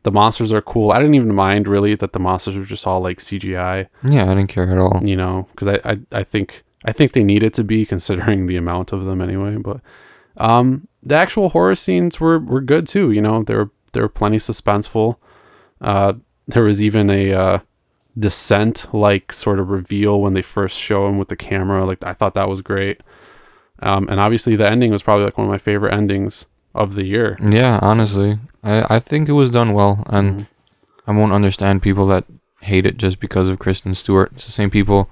[0.02, 0.92] The monsters are cool.
[0.92, 3.86] I didn't even mind really that the monsters were just all like CGI.
[4.02, 5.00] Yeah, I didn't care at all.
[5.04, 8.56] You know, because I, I I think I think they needed to be considering the
[8.56, 9.56] amount of them anyway.
[9.56, 9.80] But
[10.36, 13.10] um, the actual horror scenes were were good too.
[13.10, 15.16] You know, they were they were plenty suspenseful.
[15.80, 16.14] Uh,
[16.46, 17.58] there was even a uh,
[18.18, 21.84] descent like sort of reveal when they first show him with the camera.
[21.84, 23.00] Like I thought that was great.
[23.80, 27.04] Um, and obviously the ending was probably like one of my favorite endings of the
[27.04, 27.38] year.
[27.40, 30.46] Yeah, honestly, I I think it was done well, and Mhm.
[31.06, 32.24] I won't understand people that
[32.60, 34.32] hate it just because of Kristen Stewart.
[34.34, 35.08] It's the same people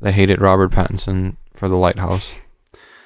[0.00, 2.32] that hated Robert Pattinson for The Lighthouse.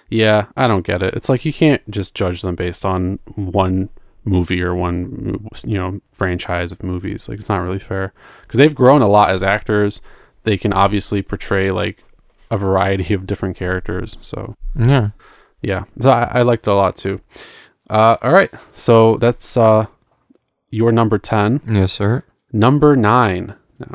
[0.09, 1.15] Yeah, I don't get it.
[1.15, 3.91] It's like you can't just judge them based on one
[4.25, 7.29] movie or one you know franchise of movies.
[7.29, 8.12] Like it's not really fair
[8.43, 10.01] because they've grown a lot as actors.
[10.45, 12.03] They can obviously portray like
[12.51, 14.16] a variety of different characters.
[14.21, 15.11] So Yeah.
[15.62, 17.21] yeah, so I, I liked it a lot too.
[17.89, 19.87] Uh, all right, so that's uh,
[20.71, 21.61] your number ten.
[21.68, 22.25] Yes, sir.
[22.53, 23.55] Number nine.
[23.79, 23.95] Now,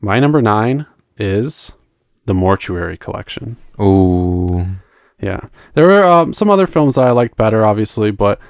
[0.00, 0.86] my number nine
[1.18, 1.72] is
[2.26, 3.56] the Mortuary Collection.
[3.78, 4.66] Oh,
[5.20, 5.40] Yeah,
[5.74, 8.40] there were um, some other films that I liked better, obviously, but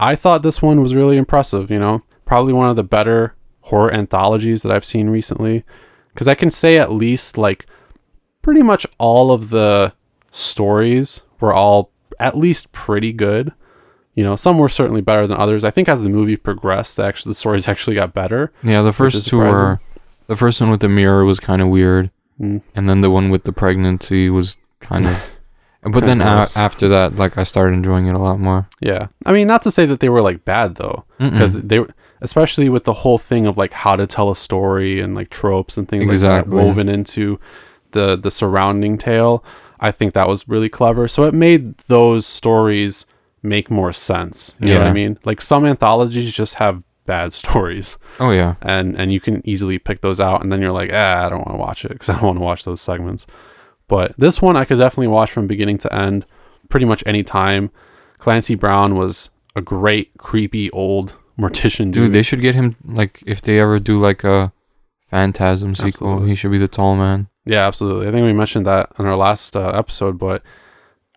[0.00, 1.70] I thought this one was really impressive.
[1.70, 5.64] You know, probably one of the better horror anthologies that I've seen recently.
[6.12, 7.66] Because I can say at least like
[8.42, 9.92] pretty much all of the
[10.32, 13.52] stories were all at least pretty good.
[14.14, 15.64] You know, some were certainly better than others.
[15.64, 18.52] I think as the movie progressed, actually the stories actually got better.
[18.62, 18.82] yeah.
[18.82, 19.80] The first two were
[20.26, 22.62] the first one with the mirror was kind of weird, Mm.
[22.74, 25.30] and then the one with the pregnancy was kind of.
[25.82, 28.68] But then a- after that, like I started enjoying it a lot more.
[28.80, 31.04] Yeah, I mean, not to say that they were like bad though.
[31.18, 31.88] Because they were
[32.22, 35.78] especially with the whole thing of like how to tell a story and like tropes
[35.78, 36.52] and things Exactly.
[36.54, 37.40] like that woven into
[37.92, 39.42] the the surrounding tale
[39.80, 41.08] i think that was really clever.
[41.08, 43.06] So it made those stories
[43.42, 44.54] make more sense.
[44.60, 45.18] You know what i mean?
[45.24, 47.96] Like some anthologies just have bad stories.
[48.20, 51.24] Oh yeah, and and you can easily pick those out and then you're like ah
[51.24, 53.26] i don't want to watch it because i don't want to watch those segments
[53.90, 56.24] but this one i could definitely watch from beginning to end
[56.70, 57.70] pretty much any time
[58.18, 62.12] clancy brown was a great creepy old mortician dude, dude.
[62.12, 64.52] They should get him like if they ever do like a
[65.08, 66.28] Phantasm sequel, Absolutely.
[66.28, 67.26] he should be the tall man.
[67.44, 68.06] Yeah, absolutely.
[68.06, 70.40] I think we mentioned that in our last uh, episode, but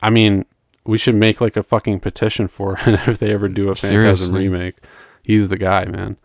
[0.01, 0.45] I mean,
[0.83, 4.31] we should make like a fucking petition for it if they ever do a Phantasm
[4.31, 4.49] Seriously.
[4.49, 4.77] remake.
[5.21, 6.17] He's the guy, man.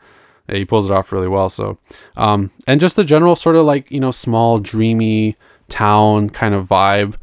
[0.49, 1.51] Yeah, he pulls it off really well.
[1.51, 1.77] So,
[2.17, 5.37] um, and just the general sort of like you know small, dreamy
[5.69, 7.17] town kind of vibe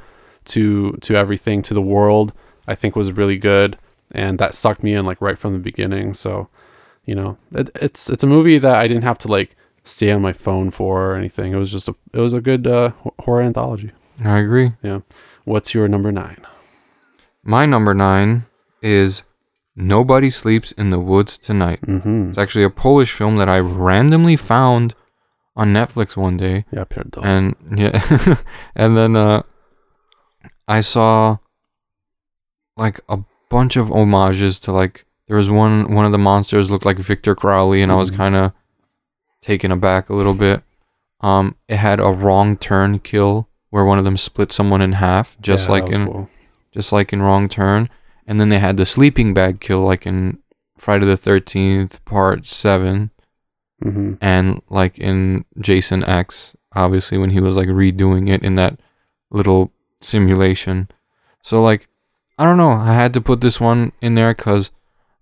[0.45, 2.33] to to everything to the world.
[2.67, 3.77] I think was really good,
[4.11, 6.13] and that sucked me in like right from the beginning.
[6.13, 6.49] So,
[7.05, 10.21] you know, it, it's it's a movie that I didn't have to like stay on
[10.21, 11.53] my phone for or anything.
[11.53, 13.91] It was just a it was a good uh, horror anthology.
[14.23, 14.73] I agree.
[14.81, 15.01] Yeah
[15.45, 16.45] what's your number nine?
[17.43, 18.45] My number nine
[18.81, 19.23] is
[19.75, 21.81] Nobody Sleeps in the Woods Tonight.
[21.81, 22.29] Mm-hmm.
[22.29, 24.95] It's actually a Polish film that I randomly found
[25.55, 26.65] on Netflix one day.
[26.71, 27.23] Yeah, Pierdol.
[27.23, 28.01] And yeah,
[28.75, 29.43] and then uh,
[30.67, 31.37] I saw
[32.77, 36.85] like a bunch of homages to like there was one one of the monsters looked
[36.85, 38.17] like Victor Crowley, and I was Mhm.
[38.17, 38.51] kind of
[39.41, 40.63] taken aback a little bit.
[41.21, 45.37] Um, it had a wrong turn kill where one of them split someone in half,
[45.41, 46.29] just Yeah, like in cool.
[46.73, 47.89] just like in Wrong Turn.
[48.27, 50.39] And then they had the sleeping bag kill, like in
[50.77, 53.11] Friday the Thirteenth Part Seven,
[53.85, 54.17] Mhm.
[54.21, 58.79] and like in Jason X, obviously when he was like redoing it in that
[59.29, 59.71] little
[60.01, 60.87] simulation.
[61.43, 61.87] So like,
[62.37, 62.71] I don't know.
[62.71, 64.71] I had to put this one in there because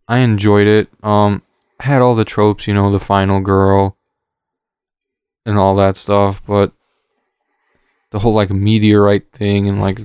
[0.07, 0.87] I enjoyed it.
[1.03, 1.41] Um,
[1.81, 3.97] had all the tropes, you know, the final girl.
[5.45, 6.71] and all that stuff, but
[8.11, 9.99] the whole like meteorite thing and like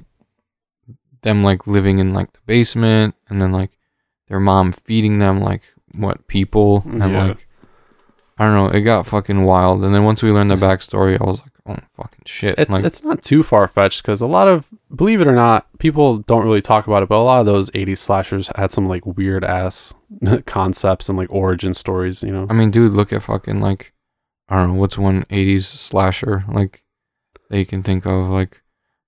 [1.23, 3.71] them like living in like the basement and then like
[4.27, 5.63] their mom feeding them like
[5.95, 7.25] what people and Yeah.
[7.29, 7.47] like
[8.39, 9.83] I don't know, it got fucking wild.
[9.85, 12.59] And then once we learned the backstory, I was like, oh fucking shit.
[12.59, 15.67] It, like it's not too far fetched because a lot of, believe it or not,
[15.79, 18.87] people don't really talk about it, but a lot of those 80s slashers had some
[18.87, 19.93] like weird ass
[20.47, 22.47] concepts and like origin stories, you know?
[22.49, 23.93] I mean, dude, look at fucking like
[24.49, 26.83] I don't know what's one '80s slasher like
[27.51, 28.63] that you can think of like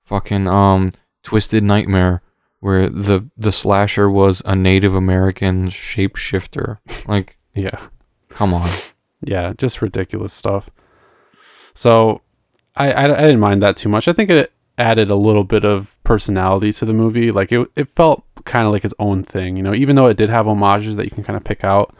[0.05, 2.20] fucking um Twisted Nightmare,
[2.61, 6.78] where the the slasher was a Native American shapeshifter.
[7.07, 7.87] Like, Yeah.
[8.28, 8.68] come on.
[9.23, 10.71] Yeah, just ridiculous stuff.
[11.75, 12.23] So
[12.77, 14.09] I, I, I didn't mind that too much.
[14.09, 17.31] I think it added a little bit of personality to the movie.
[17.31, 20.16] Like it, it felt kind of like its own thing, you know, even though it
[20.16, 21.95] did have homages that you can kind of pick out,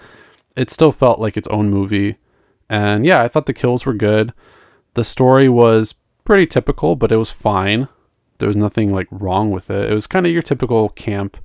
[0.57, 2.17] it still felt like its own movie.
[2.69, 4.33] And yeah, I thought the kills were good.
[4.95, 5.95] The story was
[6.25, 7.89] pretty typical, but it was fine.
[8.39, 9.91] There was nothing like wrong with it.
[9.91, 11.37] It was kind of your typical camp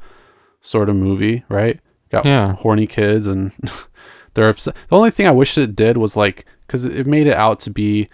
[0.61, 1.80] sort of movie, right?
[2.09, 2.53] Got Yeah.
[2.55, 3.51] horny kids and
[4.36, 4.75] they're upset.
[4.89, 7.69] The only thing I wish it did was like because it made it out to
[7.71, 8.07] be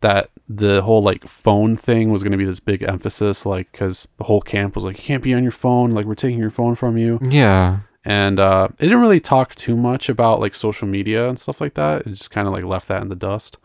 [0.00, 4.06] that the whole like phone thing was going to be this big emphasis, like because
[4.18, 6.50] the whole camp was like, you can't be on your phone, like we're taking your
[6.50, 10.86] phone from you, Yeah, and uh, it didn't really talk too much about like social
[10.88, 12.02] media and stuff like that.
[12.06, 13.56] It just kind of like left that in the dust.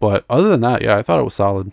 [0.00, 1.72] But other than that, yeah, I thought it was solid.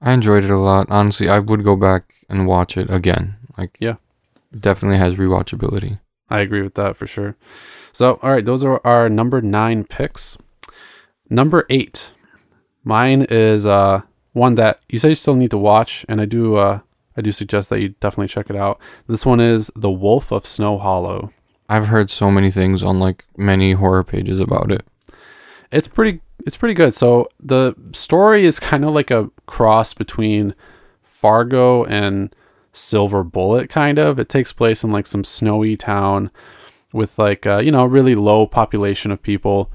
[0.00, 0.88] I enjoyed it a lot.
[0.90, 3.36] Honestly, I would go back and watch it again.
[3.56, 3.96] Like, Yeah.
[4.58, 6.00] definitely has rewatchability.
[6.28, 7.36] I agree with that for sure.
[7.96, 10.36] So, all right, those are our number nine picks.
[11.30, 12.12] Number eight,
[12.84, 14.02] mine is uh
[14.34, 16.80] one that you said you still need to watch, and I do uh
[17.16, 18.82] I do suggest that you definitely check it out.
[19.06, 21.32] This one is The Wolf of Snow Hollow.
[21.70, 24.86] I've heard so many things on like many horror pages about it.
[25.72, 26.92] It's pretty it's pretty good.
[26.92, 30.54] So the story is kind of like a cross between
[31.02, 32.36] Fargo and
[32.74, 34.18] Silver Bullet kind of.
[34.18, 36.30] It takes place in like some snowy town
[36.96, 39.70] with like uh, you know, a really low population of people.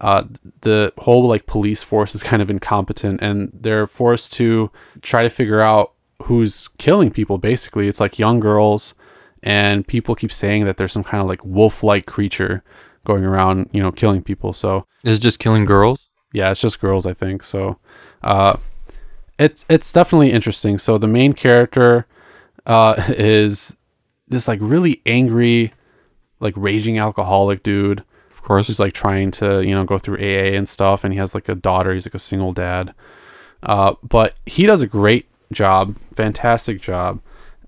[0.00, 0.24] Uh,
[0.62, 4.70] the whole like police force is kind of incompetent and they're forced to
[5.02, 5.92] try to figure out
[6.22, 7.86] who's killing people basically.
[7.86, 8.94] It's like young girls
[9.42, 12.62] and people keep saying that there's some kind of like wolf-like creature
[13.04, 14.54] going around, you know, killing people.
[14.54, 16.08] So Is it just killing girls?
[16.32, 17.44] yeah, it's just girls, I think.
[17.44, 17.76] So,
[18.22, 18.56] uh,
[19.38, 20.78] it's it's definitely interesting.
[20.78, 22.06] So the main character
[22.66, 23.76] uh, is
[24.28, 25.72] this like really angry,
[26.40, 28.66] like raging alcoholic dude Of course.
[28.66, 31.48] who's like trying to you know go through AA and stuff, and he has like
[31.48, 31.92] a daughter.
[31.94, 32.94] He's like a single dad,
[33.62, 37.20] uh, but he does a great job, fantastic job.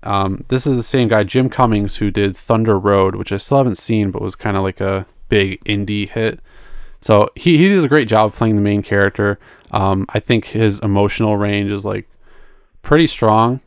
[0.03, 3.57] Um, this is the same guy, Jim Cummings, who did Thunder Road, which I still
[3.57, 6.39] haven't seen, but was kind of like a big indie hit.
[6.99, 9.39] So he, he does a great job playing the main character.
[9.71, 12.07] Um, I think his emotional range is like
[12.81, 13.61] pretty strong.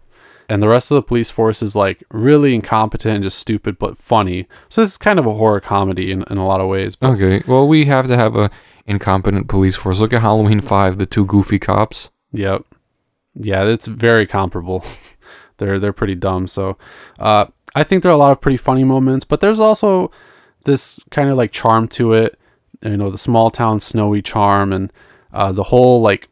[0.49, 3.99] And the rest of the police force is like really incompetent and just stupid, but
[3.99, 4.47] funny.
[4.69, 6.95] So this is kind of a horror comedy in, in a lot of ways.
[6.95, 7.43] But Okay.
[7.47, 8.51] Well, we have to have a
[8.87, 9.99] incompetent police force.
[9.99, 12.11] Look at Halloween Five, the two goofy cops.
[12.33, 12.65] Yep.
[13.35, 14.85] Yeah, it's very comparable.
[15.59, 16.47] they're they're pretty dumb.
[16.47, 16.79] So
[17.19, 20.11] uh, I think there are a lot of pretty funny moments, but there's also
[20.65, 22.39] this kind of like charm to it.
[22.83, 24.93] You know, the small town snowy charm and
[25.33, 26.29] uh, the whole like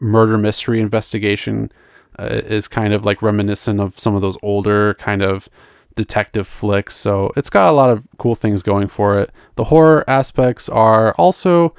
[0.00, 1.72] murder mystery investigation
[2.18, 5.48] uh, is kind of like reminiscent of some of those older kind of
[5.96, 6.94] detective flicks.
[6.96, 9.30] So it's got a lot of cool things going for it.
[9.56, 11.74] The horror aspects are also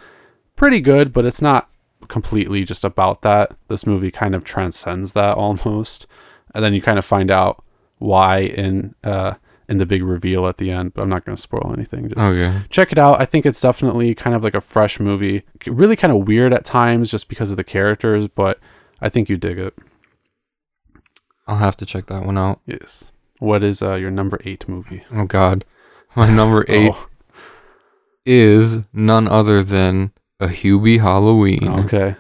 [0.55, 1.69] pretty good, but it's not
[2.07, 3.51] completely just about that.
[3.67, 6.07] This movie kind of transcends that almost,
[6.53, 7.63] and then you kind of find out
[7.97, 9.33] why in uh,
[9.67, 10.93] in the big reveal at the end.
[10.93, 12.07] But I'm not going to spoil anything.
[12.09, 12.61] Just Okay.
[12.69, 13.19] check it out.
[13.19, 15.43] I think it's definitely kind of like a fresh movie.
[15.65, 18.59] Really kind of weird at times just because of the characters, but
[19.01, 19.73] I think you dig it.
[21.47, 22.59] I'll have to check that one out.
[22.65, 23.11] Yes.
[23.39, 25.03] What is uh, your number eight movie?
[25.11, 25.65] Oh God.
[26.15, 27.07] My number eight Oh,
[28.25, 31.67] is none other than a Hubie Halloween.
[31.85, 32.15] okay.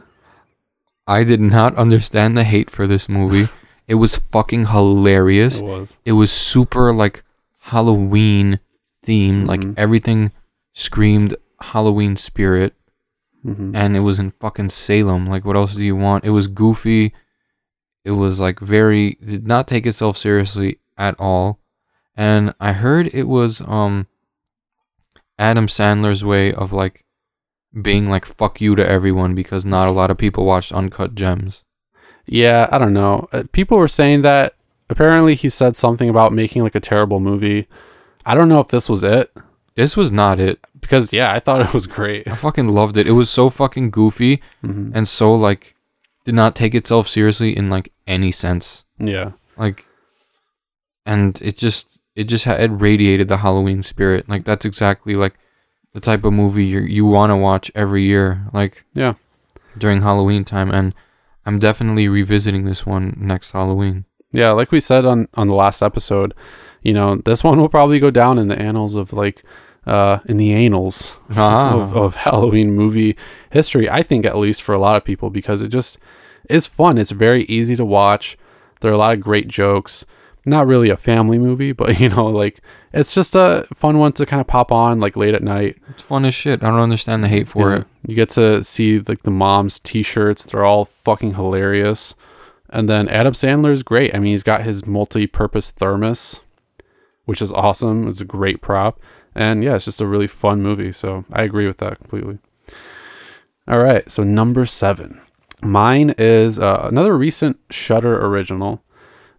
[1.07, 3.49] I did not understand the hate for this movie.
[3.87, 5.59] it was fucking hilarious.
[5.59, 5.97] It was.
[6.05, 7.23] It was super like
[7.59, 8.59] Halloween
[9.05, 9.47] themed.
[9.47, 9.73] Like Mhm.
[9.77, 10.31] everything
[10.73, 12.73] screamed Halloween spirit.
[13.43, 15.27] hmm And it was in fucking Salem.
[15.27, 16.25] Like what else do you want?
[16.25, 17.13] It was goofy.
[18.05, 21.59] It was like very did not take itself seriously at all.
[22.15, 24.07] And I heard it was um
[25.37, 27.03] Adam Sandler's way of like
[27.81, 31.63] being like fuck you to everyone because not a lot of people watched Uncut Gems.
[32.25, 33.27] Yeah, I don't know.
[33.33, 34.53] Uh, people were saying that
[34.89, 37.67] apparently he said something about making like a terrible movie.
[38.25, 39.31] I don't know if this was it.
[39.75, 40.59] This was not it.
[40.79, 42.27] because yeah, I thought it was great.
[42.27, 43.07] I fucking loved it.
[43.07, 44.91] It was so fucking goofy Mhm.
[44.95, 45.75] and so like
[46.23, 48.83] did not take itself seriously in like any sense.
[48.99, 49.85] Yeah, Like
[51.05, 54.27] and it just it just had it radiated the Halloween spirit.
[54.29, 55.35] Like that's exactly like
[55.93, 58.47] the type of movie you you want to watch every year.
[58.53, 59.13] Like Yeah.
[59.77, 60.93] during Halloween time and
[61.45, 64.05] I'm definitely revisiting this one next Halloween.
[64.31, 64.51] yeah.
[64.51, 66.33] Like we said on on the last episode,
[66.81, 69.43] you know, this one will probably go down in the annals of like
[69.85, 71.75] uh in the annals Ah.
[71.75, 73.15] of, of Halloween movie
[73.51, 73.89] history.
[73.89, 75.99] I think at least for a lot of people because it just
[76.49, 76.97] is fun.
[76.97, 78.37] It's very easy to watch.
[78.81, 80.05] There are a lot of great jokes.
[80.45, 82.61] Not really a family movie, but you know, like
[82.93, 85.77] it's just a fun one to kind of pop on like late at night.
[85.89, 86.63] It's fun as shit.
[86.63, 87.77] I don't understand the hate for Yeah.
[87.79, 87.87] it.
[88.07, 90.45] You get to see like the mom's t-shirts.
[90.45, 92.13] They're all fucking hilarious.
[92.69, 94.13] And then Adam Sandler is great.
[94.13, 96.41] I mean, he's got his multi-purpose thermos,
[97.25, 98.07] which is awesome.
[98.07, 98.99] It's a great prop.
[99.33, 100.91] And yeah, it's just a really fun movie.
[100.91, 102.39] So I agree with that completely.
[103.67, 105.19] All right, so number seven.
[105.65, 108.83] Mine is uh, another recent Shudder original.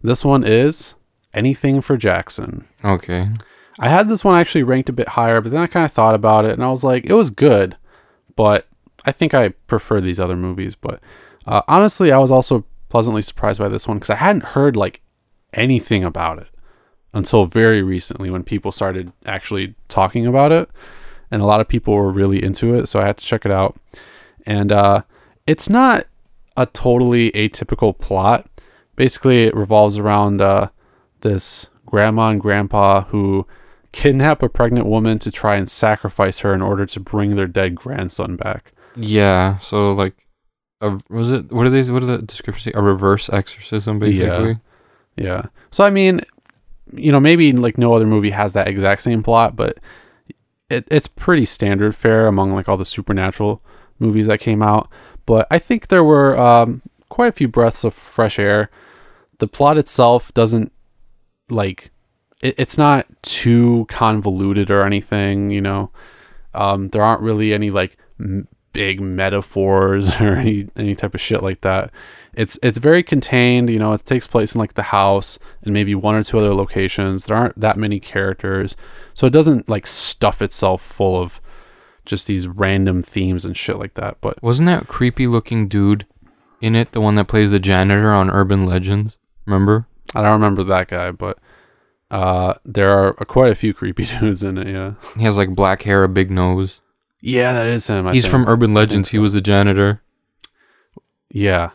[0.01, 0.95] This one is
[1.33, 2.65] Anything for Jackson.
[2.83, 3.29] Okay.
[3.79, 6.15] I had this one actually ranked a bit higher, but then I kind of thought
[6.15, 7.77] about it and I was like, it was good,
[8.35, 8.67] but
[9.05, 10.73] I think I prefer these other movies.
[10.73, 10.99] But
[11.45, 15.01] uh, honestly, I was also pleasantly surprised by this one because I hadn't heard like
[15.53, 16.49] anything about it
[17.13, 20.69] until very recently when people started actually talking about it,
[21.29, 22.87] and a lot of people were really into it.
[22.87, 23.79] So I had to check it out,
[24.45, 25.03] and uh,
[25.45, 26.05] it's not
[26.57, 28.49] a totally atypical plot.
[28.95, 30.69] Basically, it revolves around uh,
[31.21, 33.47] this grandma and grandpa who
[33.91, 37.75] kidnap a pregnant woman to try and sacrifice her in order to bring their dead
[37.75, 38.73] grandson back.
[38.95, 39.59] Yeah.
[39.59, 40.27] So like,
[40.81, 41.51] a, was it?
[41.51, 41.89] What are these?
[41.89, 42.75] What are the descriptions?
[42.75, 44.59] A reverse exorcism, basically.
[45.15, 45.45] Yeah.
[45.71, 46.21] So I mean,
[46.93, 49.79] you know, maybe like no other movie has that exact same plot, but
[50.69, 53.63] it, it's pretty standard fare among like all the supernatural
[53.99, 54.89] movies that came out.
[55.27, 58.71] But I think there were um, quite a few breaths of fresh air.
[59.37, 60.71] The plot itself doesn't
[61.49, 61.91] like
[62.41, 65.51] it, it's not too convoluted or anything.
[65.51, 65.91] You know,
[66.55, 71.43] um, there aren't really any like m- big metaphors or any any type of shit
[71.43, 71.91] like that.
[72.33, 73.69] It's it's very contained.
[73.69, 76.53] You know, it takes place in like the house and maybe one or two other
[76.53, 77.25] locations.
[77.25, 78.77] There aren't that many characters,
[79.13, 81.41] so it doesn't like stuff itself full of
[82.07, 84.17] just these random themes and shit like that.
[84.21, 86.07] But Wasn't that creepy looking dude
[86.61, 89.15] in it the one that plays the janitor on Urban Legends?
[89.45, 89.85] Remember?
[90.15, 91.37] I don't remember that guy, but
[92.09, 94.67] uh, there are quite a few creepy dudes in it.
[94.67, 96.81] Yeah, He has like black hair, a big nose.
[97.21, 98.07] yeah, that is him.
[98.07, 98.31] I He's think.
[98.31, 99.09] from Urban Legends.
[99.09, 100.01] He was the janitor.
[101.29, 101.71] Yeah,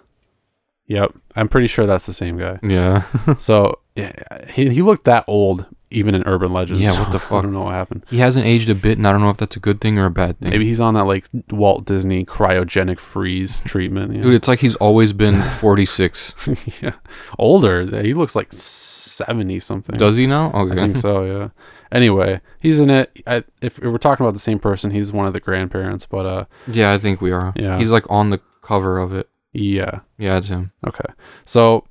[0.87, 1.13] yep.
[1.37, 2.59] I'm pretty sure that's the same guy.
[2.63, 3.03] Yeah.
[3.39, 4.13] So yeah,
[4.51, 6.81] he he looked that old even in Urban Legends.
[6.83, 7.39] Yeah, what the fuck?
[7.39, 8.05] I don't know what happened.
[8.11, 10.07] he hasn't aged a bit, and I don't know if that's a good thing or
[10.07, 10.51] a bad thing.
[10.51, 14.15] Maybe he's on that like Walt Disney cryogenic freeze treatment.
[14.15, 14.23] Yeah.
[14.23, 16.35] Dude, it's like he's always been 46.
[16.83, 16.93] yeah,
[17.39, 18.03] older.
[18.03, 19.97] He looks like seventy something.
[19.97, 20.51] Does he now?
[20.53, 20.75] I Okay.
[20.75, 21.25] think so.
[21.25, 21.49] Yeah.
[21.91, 23.11] Anyway, he's in it.
[23.27, 26.07] I, if we're talking about the same person, he's one of the grandparents.
[26.07, 27.53] But uh, Yeah, I think we are.
[27.57, 27.79] Yeah.
[27.79, 29.29] He's like on the cover of it.
[29.53, 30.01] yeah.
[30.19, 30.73] Yeah, it's him.
[30.87, 31.13] Okay.
[31.45, 31.83] So I-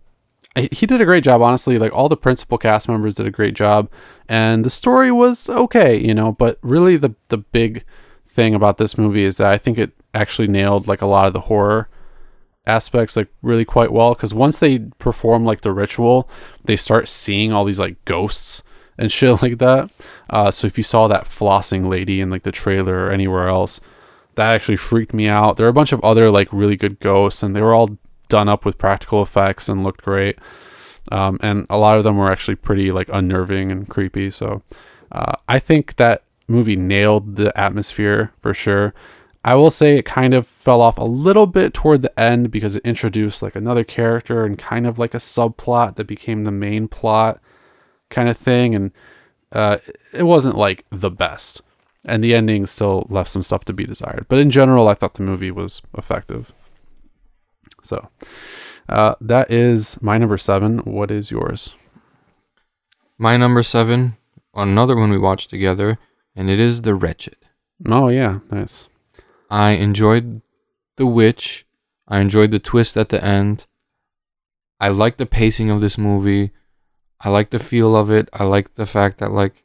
[0.56, 1.78] he did a great job, honestly.
[1.78, 3.90] Like all the principal cast members did a great job,
[4.28, 6.32] and the story was okay, you know.
[6.32, 7.86] But really, the the big
[8.28, 11.34] thing about this movie is that I think it actually nailed like a lot of
[11.34, 11.90] the horror
[12.66, 16.30] aspects like really quite well because once they perform like the ritual
[16.64, 18.62] they start seeing all these like ghosts
[19.00, 19.90] and shit like that
[20.30, 23.82] uh, so if you saw that flossing lady in like the trailer or anywhere else
[24.36, 27.42] that actually freaked me out there are a bunch of other like really good ghosts
[27.42, 27.98] and they were all
[28.32, 30.40] done up with practical effects and looked great
[31.12, 34.62] um, and a lot of them were actually pretty like unnerving and creepy so
[35.12, 38.94] uh, i think that movie nailed the atmosphere for sure
[39.44, 42.76] I will say it kind of fell off a little bit toward the end because
[42.76, 46.88] it introduced like another character and kind of like a subplot that became the main
[46.88, 47.40] plot
[48.10, 48.76] kind of thing.
[48.76, 48.92] And
[49.52, 49.78] uh,
[50.14, 51.62] it wasn't like the best.
[52.06, 54.26] And the ending still left some stuff to be desired.
[54.28, 56.52] But in general, I thought the movie was effective.
[57.84, 58.10] So
[58.90, 60.80] uh, that is my number seven.
[60.80, 61.74] What is yours?
[63.18, 64.18] My number seven,
[64.56, 66.00] another one we watched together,
[66.36, 67.36] and it is The Wretched.
[67.88, 68.40] Oh, yeah.
[68.50, 68.90] Nice.
[69.50, 70.42] I enjoyed
[70.98, 71.66] The Witch.
[72.08, 73.68] I enjoyed the twist at the end.
[74.80, 76.52] I like the pacing of this movie.
[77.24, 78.30] I like the feel of it.
[78.34, 79.64] I like the fact that like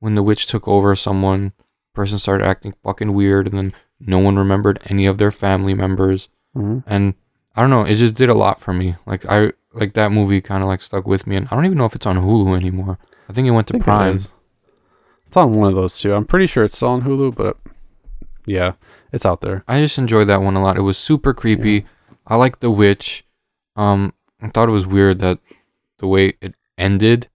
[0.00, 1.52] when the witch took over someone,
[1.94, 6.28] person started acting fucking weird and then no one remembered any of their family members.
[6.52, 7.14] hmm And
[7.56, 8.96] I don't know, it just did a lot for me.
[9.06, 11.78] Like I like that movie kind of like stuck with me and I don't even
[11.78, 12.98] know if it's on Hulu anymore.
[13.28, 14.14] I think it went to think it Prime.
[15.26, 16.14] It's on one of those two.
[16.14, 17.56] I'm pretty sure it's still on Hulu, but
[18.46, 18.72] yeah,
[19.12, 19.64] it's out there.
[19.66, 20.76] I just enjoyed that one a lot.
[20.76, 21.84] It was super creepy.
[22.26, 23.24] I like the witch.
[23.74, 25.38] Um, I thought it was weird that
[25.98, 27.28] the way it ended,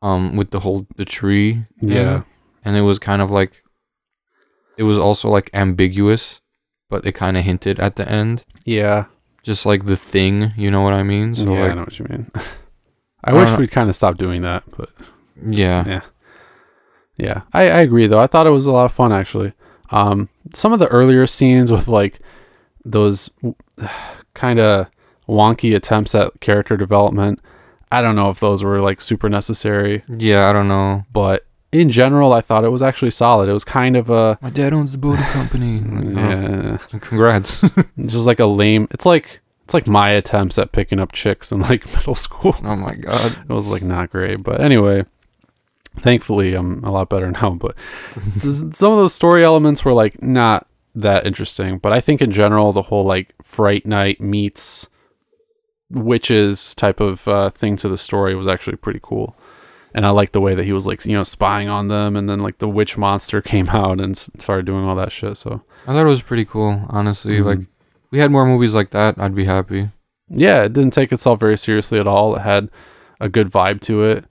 [0.00, 1.64] um, with the whole the tree.
[1.80, 2.22] Yeah.
[2.64, 3.64] and it was kind of like,
[4.76, 6.40] it was also like ambiguous,
[6.88, 9.06] but it kind of hinted at the end, Yeah.
[9.42, 10.52] Just like the thing.
[10.56, 11.34] You know what I mean?
[11.34, 12.30] So yeah, I know what you mean.
[13.24, 14.90] I I wish we'd kind of stop doing that, but
[15.44, 16.00] yeah, Yeah.
[17.16, 18.18] yeah, I, I agree though.
[18.18, 19.52] I thought it was a lot of fun actually.
[19.90, 22.18] Um, some of the earlier scenes with like
[22.84, 23.30] those
[24.34, 24.86] kind of
[25.28, 27.40] wonky attempts at character development,
[27.92, 30.48] I don't know if those were like super necessary, yeah.
[30.48, 31.04] I don't know.
[31.12, 33.48] but in general, I thought it was actually solid.
[33.48, 35.78] It was kind of a My dad owns the boating company.
[36.14, 37.60] yeah, Congrats.
[38.06, 38.88] just like a lame.
[38.90, 42.54] It's like it's like my attempts at picking up chicks in like middle school.
[42.62, 43.38] oh my god.
[43.48, 45.04] it was like not great but anyway
[45.96, 47.74] thankfully i'm a lot better now but
[48.40, 52.72] some of those story elements were like not that interesting but i think in general
[52.72, 54.88] the whole like fright night meets
[55.90, 59.36] witches type of uh, thing to the story was actually pretty cool
[59.94, 62.28] and i like the way that he was like you know spying on them and
[62.28, 65.92] then like the witch monster came out and started doing all that shit so I
[65.92, 66.86] thought it was pretty cool.
[66.90, 67.44] Honestly, Mhm.
[67.44, 67.58] like
[68.12, 69.90] we had more movies like that, I'd be happy.
[70.28, 72.36] yeah, it didn't take itself very seriously at all.
[72.36, 72.68] It had
[73.20, 74.24] a good vibe to it,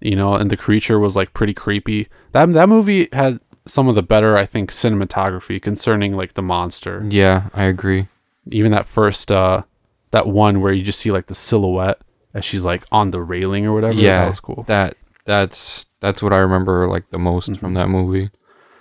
[0.00, 2.08] you know, and the creature was like pretty creepy.
[2.32, 7.06] That that movie had some of the better, I think, cinematography concerning like the monster.
[7.08, 8.08] Yeah, I agree.
[8.50, 9.62] Even that first, uh,
[10.10, 12.00] that one where you just see like the silhouette
[12.34, 13.94] as she's like on the railing or whatever.
[13.94, 14.64] Yeah, that was cool.
[14.66, 14.94] That
[15.24, 17.60] that's that's what I remember like the most Mm-hmm.
[17.60, 18.30] from that movie.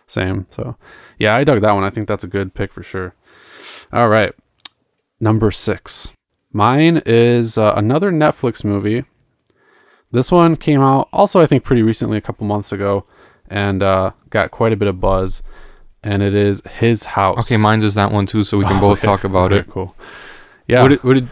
[0.07, 0.47] Same.
[0.49, 0.75] So,
[1.19, 1.83] yeah, I dug that one.
[1.83, 3.13] I think that's a good pick for sure.
[3.93, 4.33] All right,
[5.19, 6.11] number six.
[6.51, 9.05] Mine is uh, another Netflix movie.
[10.11, 13.05] This one came out also, I think, pretty recently, a couple months ago,
[13.47, 15.43] and uh, got quite a bit of buzz.
[16.01, 17.37] And it is His House.
[17.51, 19.05] Okay, mine is that one too, so we can Oh, both okay.
[19.05, 19.67] talk about Okay, it.
[19.69, 19.95] Cool.
[20.67, 20.81] Yeah.
[20.81, 21.27] What did, what did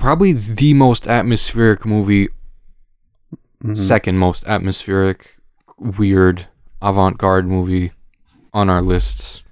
[0.00, 2.28] probably the most atmospheric movie,
[3.64, 3.76] Mhm.
[3.76, 5.36] second most atmospheric,
[5.78, 6.46] weird,
[6.82, 7.92] avant-garde movie
[8.52, 9.42] on our lists.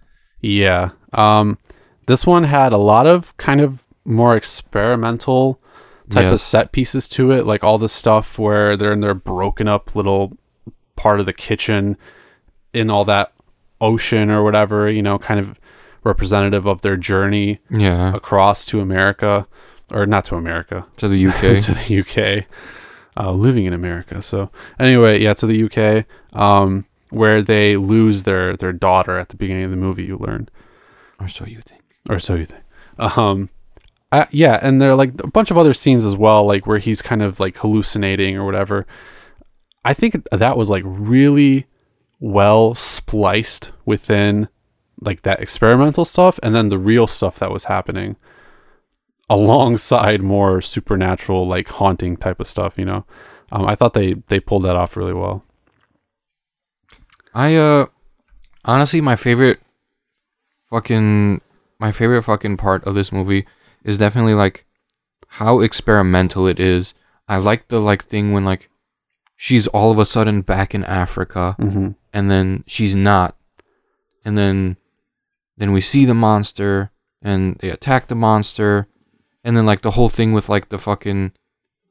[0.41, 0.91] Yeah.
[1.13, 1.59] Um,
[2.07, 5.61] this one had a lot of kind of more experimental
[6.11, 9.69] type of set pieces to it, like all the stuff where they're in their broken
[9.69, 10.33] up little
[10.97, 11.99] part of the kitchen
[12.73, 13.33] in all that
[13.81, 15.59] ocean or whatever, you know, kind of
[16.05, 19.47] representative of their journey Yeah, across to America
[19.91, 21.41] or not to America, to the UK.
[21.59, 22.47] to the UK,
[23.17, 24.23] uh, living in America.
[24.23, 26.07] So anyway, yeah, to the UK,
[26.39, 30.05] um, where they lose their their daughter at the beginning of the movie.
[30.05, 30.49] You learn,
[31.21, 31.83] or so you think.
[32.09, 32.65] or so you think.
[32.99, 33.51] Um,
[34.11, 36.79] uh, yeah, and there are like a bunch of other scenes as well, like where
[36.79, 38.87] he's kind of like hallucinating or whatever.
[39.85, 41.67] I think that was like really
[42.21, 44.49] well spliced within
[45.01, 48.17] like that experimental stuff and then the real stuff that was happening
[49.31, 53.05] alongside more supernatural like haunting type of stuff you know
[53.53, 55.45] um, i thought they they pulled that off really well
[57.39, 57.87] I uh
[58.65, 59.61] honestly my favorite
[60.71, 61.41] fucking
[61.79, 63.47] my favorite fucking part of this movie
[63.85, 64.65] is definitely like
[65.29, 66.95] how experimental it is.
[67.29, 68.69] I like the like thing when like
[69.37, 71.91] she's all of a sudden back in Africa mm-hmm.
[72.13, 73.37] and then she's not.
[74.25, 74.77] And then
[75.57, 76.91] then we see the monster
[77.23, 78.89] and they attack the monster
[79.49, 81.33] and then like the whole thing with like the fucking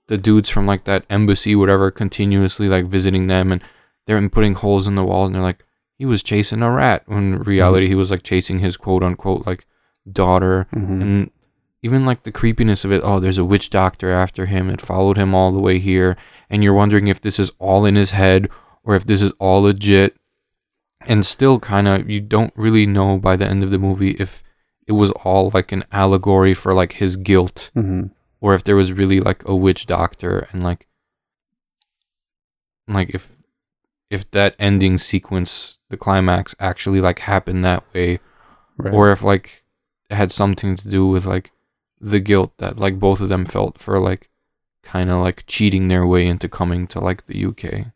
[0.10, 3.64] the dudes from like that embassy whatever continuously like visiting them and
[4.06, 5.66] they're putting holes in the wall and they're like
[5.98, 7.02] he was chasing a rat.
[7.08, 9.66] When in reality he was like chasing his quote unquote like
[10.10, 10.68] daughter.
[10.72, 11.02] Mm-hmm.
[11.02, 11.32] and
[11.82, 14.70] even like the creepiness of it oh there's a witch doctor after him.
[14.70, 16.16] It followed him all the way here.
[16.52, 18.50] And you're wondering if this is all in his head
[18.84, 20.16] or if this is all legit.
[21.02, 24.44] And still kind of you don't really know by the end of the movie if
[24.88, 28.08] it was all like an allegory for like his guilt Mm-hmm.
[28.42, 30.88] or if there was really like a witch doctor and like
[32.88, 33.32] like if
[34.10, 38.20] if that ending sequence the climax actually like happened that way
[38.78, 38.94] right.
[38.94, 39.64] or if like
[40.10, 41.52] it had something to do with like
[42.00, 44.30] the guilt that like both of them felt for like
[44.84, 47.88] kind of like cheating their way into coming to like the UK.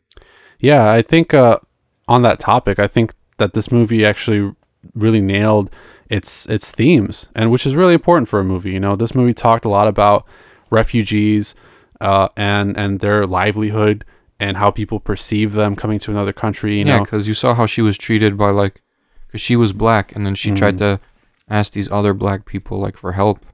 [0.58, 1.58] Yeah, I think uh,
[2.06, 4.54] on that topic, I think that this movie actually
[4.94, 5.70] really nailed
[6.12, 8.72] its its themes, and which is really important for a movie.
[8.72, 10.26] You know, this movie talked a lot about
[10.68, 11.54] refugees
[12.02, 14.04] uh, and and their livelihood
[14.38, 16.78] and how people perceive them coming to another country.
[16.78, 18.82] You yeah, because you saw how she was treated by like,
[19.26, 21.00] because she was black, and then she tried to
[21.48, 23.46] ask these other black people like for help,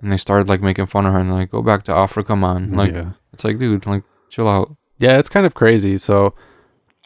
[0.00, 2.72] and they started like making fun of her and like go back to Africa, man.
[2.72, 3.12] Like yeah.
[3.32, 4.74] it's like, dude, like chill out.
[4.98, 5.98] Yeah, it's kind of crazy.
[5.98, 6.34] So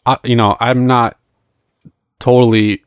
[0.06, 1.18] I, you know, I'm not
[2.18, 2.85] totally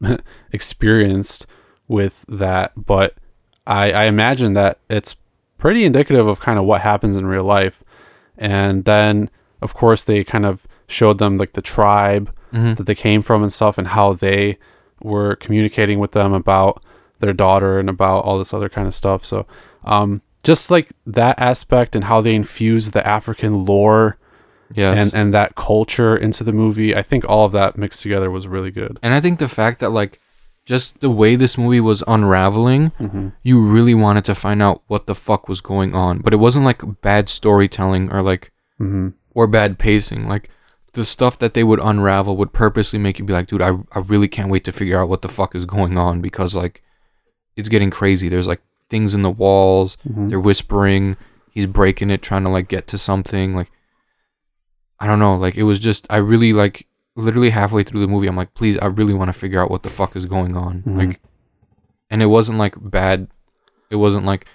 [0.52, 1.46] experienced
[1.88, 3.14] with that, but
[3.66, 5.16] I, I imagine that it's
[5.58, 7.82] pretty indicative of kind of what happens in real life.
[8.38, 12.76] And then, of course, they kind of showed them like the tribe Mhm.
[12.76, 14.58] that they came from and stuff, and how they
[15.02, 16.82] were communicating with them about
[17.20, 19.24] their daughter and about all this other kind of stuff.
[19.24, 19.46] So,
[19.84, 24.16] um, just like that aspect and how they infused the African lore
[24.74, 24.96] Yes.
[24.98, 28.46] and and that culture into the movie, I think all of that mixed together was
[28.46, 28.98] really good.
[29.02, 30.20] And I think the fact that like
[30.66, 33.28] just the way this movie was unraveling, Mm-hmm.
[33.42, 36.18] you really wanted to find out what the fuck was going on.
[36.18, 39.08] But it wasn't like bad storytelling or like Mm-hmm.
[39.34, 40.28] or bad pacing.
[40.28, 40.48] Like
[40.92, 43.98] the stuff that they would unravel would purposely make you be like, dude, I I
[44.00, 46.82] really can't wait to figure out what the fuck is going on because like
[47.56, 48.28] it's getting crazy.
[48.28, 49.96] There's like things in the walls.
[50.08, 50.28] Mm-hmm.
[50.28, 51.16] They're whispering.
[51.52, 53.54] He's breaking it, trying to like get to something.
[53.54, 53.70] Like
[55.00, 55.34] I don't know.
[55.36, 56.86] Like it was just I really like
[57.16, 58.26] literally halfway through the movie.
[58.26, 60.82] I'm like, please, I really want to figure out what the fuck is going on.
[60.82, 60.96] Mhm.
[60.98, 61.20] Like,
[62.10, 63.28] and it wasn't like bad.
[63.90, 64.46] It wasn't like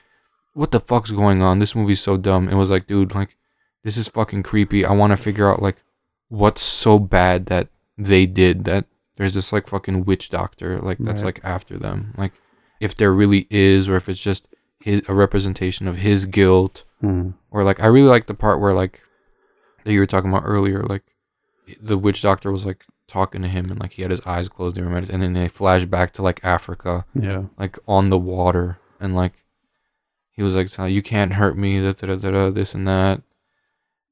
[0.54, 1.60] what the fuck's going on.
[1.60, 2.48] This movie's so dumb.
[2.48, 3.36] It was like, dude, like
[3.84, 4.86] this is fucking creepy.
[4.86, 5.84] I want to figure out like
[6.30, 7.68] what's so bad that
[7.98, 8.86] they did that
[9.18, 11.28] there's this like fucking witch doctor like that's Right.
[11.36, 12.14] like after them.
[12.18, 12.34] Like
[12.82, 14.48] if there really is or if it's just
[14.82, 17.36] his, a representation of his guilt Mhm.
[17.52, 19.02] or like I really like the part where like
[19.86, 21.04] that you were talking about earlier, like
[21.82, 24.78] the witch doctor was like talking to him and like he had his eyes closed
[24.78, 27.44] and, then they flash back to like Africa, Yeah.
[27.58, 29.34] like on the water, and like
[30.32, 33.22] he was like, "You can't hurt me," da, da, da, da, this and that,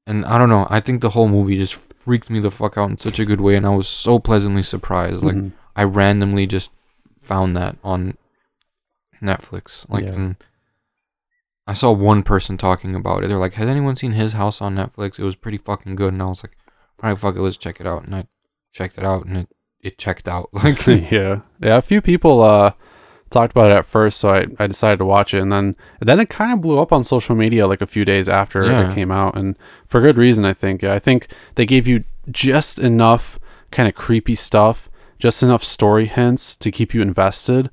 [0.06, 0.66] and I don't know.
[0.70, 3.40] I think the whole movie just freaked me the fuck out in such a good
[3.42, 5.22] way, and I was so pleasantly surprised.
[5.22, 5.52] Like Mhm.
[5.76, 6.70] I randomly just
[7.20, 8.16] found that on
[9.22, 9.88] Netflix.
[9.88, 10.12] Like, Yeah.
[10.12, 10.36] and
[11.66, 13.28] I saw one person talking about it.
[13.28, 16.22] They're like, "Has anyone seen his house on Netflix?" It was pretty fucking good, and
[16.22, 16.56] I was like,
[17.02, 18.26] "All right, fuck it, let's check it out." And I
[18.72, 19.48] checked it out, and it
[19.80, 20.48] it checked out.
[20.52, 21.40] Like, yeah.
[21.60, 21.76] Yeah.
[21.78, 22.72] A few people uh,
[23.30, 26.08] talked about it at first, so I, I decided to watch it, and then and
[26.08, 28.90] then it kind of blew up on social media like a few days after Yeah.
[28.90, 30.82] it came out, and for good reason, I think.
[30.82, 33.38] Yeah, I think they gave you just enough
[33.70, 34.88] kind of creepy stuff,
[35.18, 37.70] just enough story hints to keep you invested,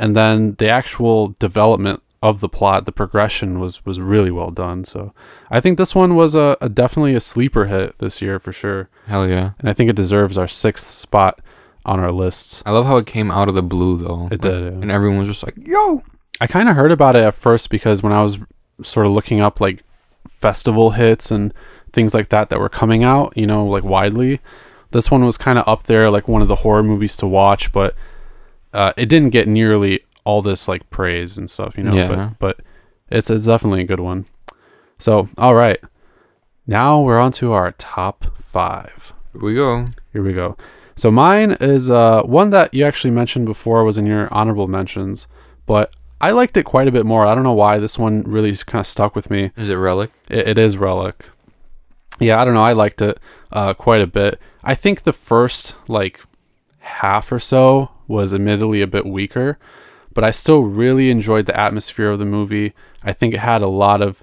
[0.00, 4.84] and then the actual development of the plot, the progression was was really well done.
[4.84, 5.12] So
[5.50, 8.88] I think this one was a, a definitely a sleeper hit this year for sure,
[9.06, 9.52] hell yeah!
[9.58, 11.40] and I think it deserves our sixth spot
[11.84, 12.62] on our list.
[12.66, 14.26] I love how it came out of the blue though.
[14.26, 14.80] It Like, did, yeah.
[14.80, 16.02] and everyone was just like, "Yo!"
[16.40, 18.38] I kind of heard about it at first because when I was
[18.82, 19.82] sort of looking up like
[20.28, 21.54] festival hits and
[21.92, 24.40] things like that that were coming out, you know, like widely,
[24.90, 27.72] this one was kind of up there, like one of the horror movies to watch,
[27.72, 27.94] but
[28.74, 31.94] uh, it didn't get nearly all this like praise and stuff, you know.
[31.94, 32.08] Yeah.
[32.08, 32.60] But but
[33.08, 34.26] it's it's definitely a good one.
[34.98, 35.80] So all right,
[36.66, 39.14] now we're on to our top five.
[39.32, 39.86] Here we go.
[40.12, 40.56] Here we go.
[40.96, 45.28] So mine is uh, one that you actually mentioned before was in your honorable mentions,
[45.66, 47.26] but I liked it quite a bit more.
[47.26, 49.52] I don't know why this one really kind of stuck with me.
[49.56, 50.10] Is it Relic?
[50.28, 51.26] It, it is Relic.
[52.18, 52.62] Yeah, I don't know.
[52.62, 53.18] I liked it
[53.52, 54.40] uh, quite a bit.
[54.64, 56.20] I think the first like
[56.78, 59.58] half or so was admittedly a bit weaker,
[60.16, 62.72] but I still really enjoyed the atmosphere of the movie.
[63.02, 64.22] I think it had a lot of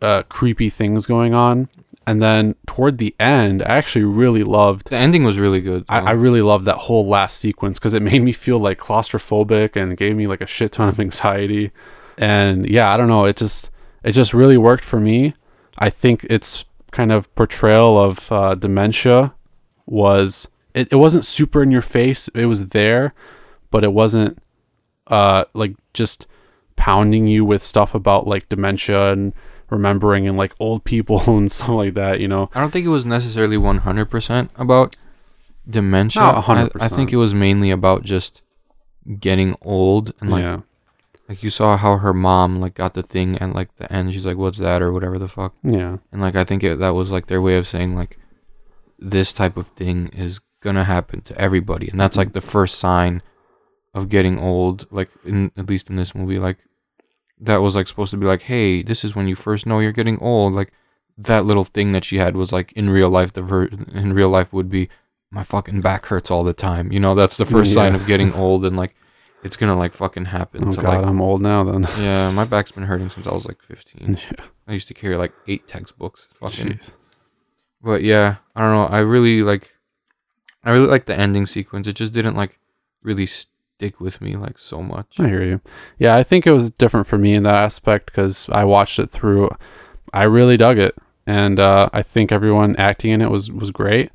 [0.00, 1.68] uh, creepy things going on.
[2.06, 5.84] And then toward the end, I actually really loved The ending was really good.
[5.90, 9.76] I, I really loved that whole last sequence because it made me feel like claustrophobic
[9.76, 11.70] and gave me like a shit ton of anxiety.
[12.16, 13.26] And yeah, I don't know.
[13.26, 13.68] It just
[14.04, 15.34] it just really worked for me.
[15.76, 19.34] I think its kind of portrayal of uh, dementia
[19.84, 22.28] was it, it wasn't super in your face.
[22.28, 23.12] It was there,
[23.70, 24.38] but it wasn't
[25.08, 26.26] uh like just
[26.76, 29.32] pounding you with stuff about like dementia and
[29.70, 32.20] remembering and like old people and stuff like that.
[32.20, 34.96] You know, I don't think it was necessarily 100% about
[35.68, 36.22] dementia.
[36.22, 36.70] Not I- 100%.
[36.80, 38.42] I, think it was mainly about just
[39.18, 40.60] getting old and like yeah,
[41.28, 44.26] like you saw how her mom like got the thing and like the end she's
[44.26, 45.54] like what's that or whatever the fuck.
[45.62, 45.98] yeah.
[46.12, 48.18] And like I think it, that was like their way of saying like
[48.98, 52.76] this type of thing is going to happen to everybody and that's like the first
[52.76, 53.20] sign
[53.94, 56.58] of getting old like in at least in this movie like
[57.40, 59.92] that was like supposed to be like hey this is when you first know you're
[59.92, 60.72] getting old like
[61.16, 64.28] that little thing that she had was like in real life the ver- in real
[64.28, 64.88] life would be
[65.30, 68.32] my fucking back hurts all the time you know that's the first sign of getting
[68.44, 68.94] old and like
[69.44, 71.62] it's gonna like fucking happen Oh so god, like I'm old now.
[71.64, 71.86] Then.
[71.98, 74.44] yeah my back's been hurting since i was like 15 Yeah.
[74.66, 76.92] i used to carry like eight textbooks fucking Jeez.
[77.82, 78.86] but yeah, I don't know.
[78.86, 79.76] I really like,
[80.64, 81.86] I really like the ending sequence.
[81.86, 82.58] It just didn't like
[83.02, 83.26] really
[83.78, 85.18] stick with me like so much.
[85.20, 85.60] I hear you.
[85.98, 89.06] Yeah, I think it was different for me in that aspect because I watched it
[89.08, 89.50] through.
[90.12, 90.94] I really dug it,
[91.26, 94.10] and uh, I think everyone acting in it was was great.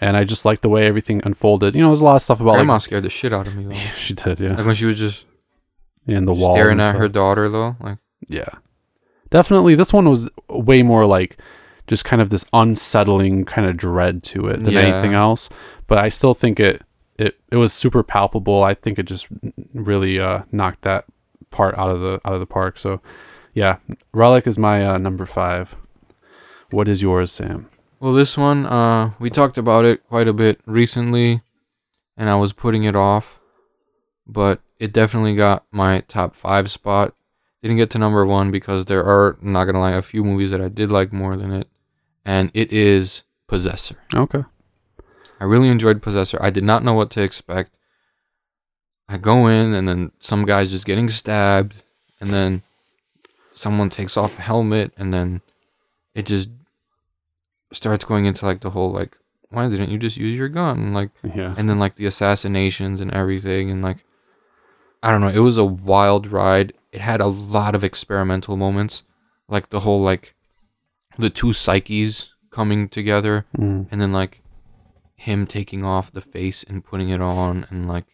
[0.00, 1.74] and I just liked the way everything unfolded.
[1.76, 3.54] You know, there's a lot of stuff about Grandma like scared the shit out of
[3.54, 3.72] me though.
[3.96, 5.24] she did, yeah, Like when she was just
[6.06, 7.76] in the wall staring at her daughter though.
[7.80, 8.48] Like Yeah.
[9.30, 11.38] Definitely this one was way more like
[11.86, 14.80] just kind of this unsettling kind of dread to it than Yeah.
[14.80, 15.48] anything else.
[15.86, 16.82] But I still think it
[17.18, 18.62] it it was super palpable.
[18.62, 19.28] I think it just
[19.72, 21.04] really uh knocked that
[21.50, 22.78] part out of the out of the park.
[22.78, 23.00] So
[23.54, 23.78] yeah,
[24.12, 25.76] Relic is my uh, number 5.
[26.70, 27.68] What is yours, Sam?
[28.00, 31.40] Well, this one, uh, we talked about it quite a bit recently,
[32.16, 33.40] and I was putting it off,
[34.26, 37.14] but it definitely got my top five spot.
[37.62, 40.50] Didn't get to number one because there are, I'm not gonna lie, a few movies
[40.50, 41.68] that I did like more than it,
[42.24, 43.96] and it is Possessor.
[44.14, 44.44] Okay.
[45.40, 46.38] I really enjoyed Possessor.
[46.40, 47.72] I did not know what to expect.
[49.08, 51.82] I go in, and then some guy's just getting stabbed,
[52.20, 52.62] and then
[53.52, 55.42] someone takes off a helmet, and then
[56.14, 56.48] it just
[57.72, 59.16] starts going into like the whole like,
[59.50, 60.92] why didn't you just use your gun?
[60.92, 61.54] Like, Yeah.
[61.56, 64.04] and then like the assassinations and everything, and like,
[65.02, 65.28] I don't know.
[65.28, 66.72] It was a wild ride.
[66.92, 69.02] It had a lot of experimental moments,
[69.48, 70.34] like the whole like,
[71.18, 73.86] the two psyches coming together Mm.
[73.90, 74.40] and then like
[75.26, 78.06] him taking off the face and putting it on and like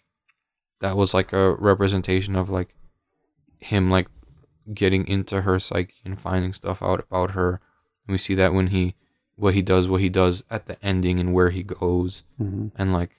[0.81, 2.75] that was like a representation of like
[3.59, 4.09] him like
[4.73, 7.61] getting into her psyche and finding stuff out about her
[8.07, 8.95] and we see that when he
[9.37, 12.71] what he does what he does at the ending and where he goes Mhm.
[12.77, 13.17] and like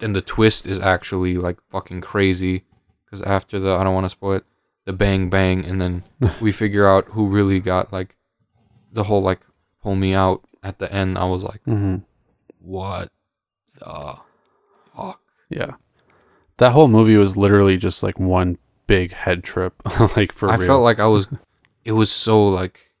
[0.00, 2.64] and the twist is actually like fucking crazy
[3.04, 4.44] because after the i don't want to spoil it
[4.84, 6.02] the bang bang and then
[6.40, 8.16] we figure out who really got like
[8.92, 9.40] the whole like
[9.82, 12.04] pull me out at the end i was like Mhm.
[12.62, 13.08] What
[13.78, 14.16] the
[14.96, 15.20] fuck
[15.50, 15.72] Yeah.
[16.58, 19.74] That whole movie was literally just like one big head trip
[20.16, 20.66] like for i real.
[20.66, 21.26] felt like i was
[21.84, 22.92] it was so like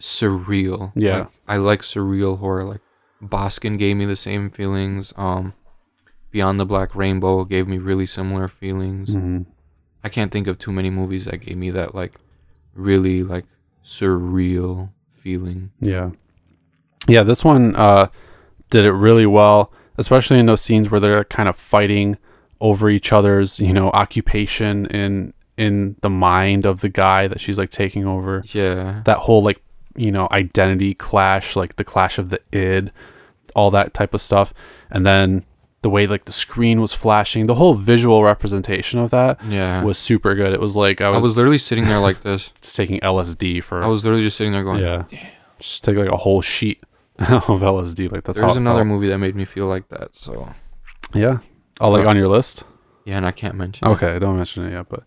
[0.00, 1.18] surreal Yeah.
[1.18, 2.80] Like, i like surreal horror like
[3.22, 5.52] Baskin gave me the same feelings um
[6.30, 9.46] beyond the black rainbow gave me really similar feelings Mhm.
[10.02, 12.14] i can't think of too many movies that gave me that like
[12.74, 13.44] really like
[13.84, 16.10] surreal feeling Yeah.
[17.08, 18.08] Yeah, this one uh
[18.70, 22.18] did it really well, especially in those scenes where they're kind of fighting
[22.60, 27.58] over each other's, you know, occupation in in the mind of the guy that she's
[27.58, 28.42] like taking over.
[28.52, 29.62] yeah That whole like,
[29.96, 32.92] you know, identity clash, like the clash of the id,
[33.54, 34.54] all that type of stuff.
[34.90, 35.44] And then
[35.82, 39.98] the way like the screen was flashing, the whole visual representation of that yeah was
[39.98, 40.52] super good.
[40.52, 42.50] It was like I I was, was literally sitting there like this.
[42.60, 45.04] just taking LSD for I was literally just sitting there going, yeah.
[45.58, 46.82] Just take like a whole sheet
[47.48, 48.10] of LSD.
[48.10, 48.86] Like that's There's another felt.
[48.88, 50.16] movie that made me feel like that.
[50.16, 50.50] So
[51.14, 51.38] Yeah.
[51.80, 52.64] Oh, like on your list?
[53.04, 53.88] yeah, and I can't mention.
[53.88, 53.90] it.
[53.92, 55.00] Okay, don't mention it yet, but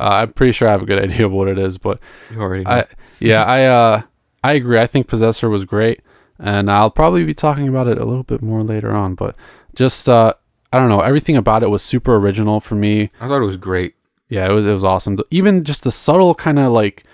[0.00, 1.78] uh, I'm pretty sure I have a good idea of what it is.
[1.78, 2.00] But
[2.30, 2.64] you already.
[2.64, 2.70] Know.
[2.70, 2.84] I,
[3.20, 4.02] yeah, I, uh,
[4.42, 4.78] I agree.
[4.78, 6.00] I think Possessor was great,
[6.38, 9.14] and I'll probably be talking about it a little bit more later on.
[9.14, 9.36] But
[9.74, 10.32] just, uh,
[10.72, 13.10] I don't know, everything about it was super original for me.
[13.20, 13.94] I thought it was great.
[14.28, 15.18] Yeah, it was, it was awesome.
[15.30, 17.04] Even just the subtle kind of like,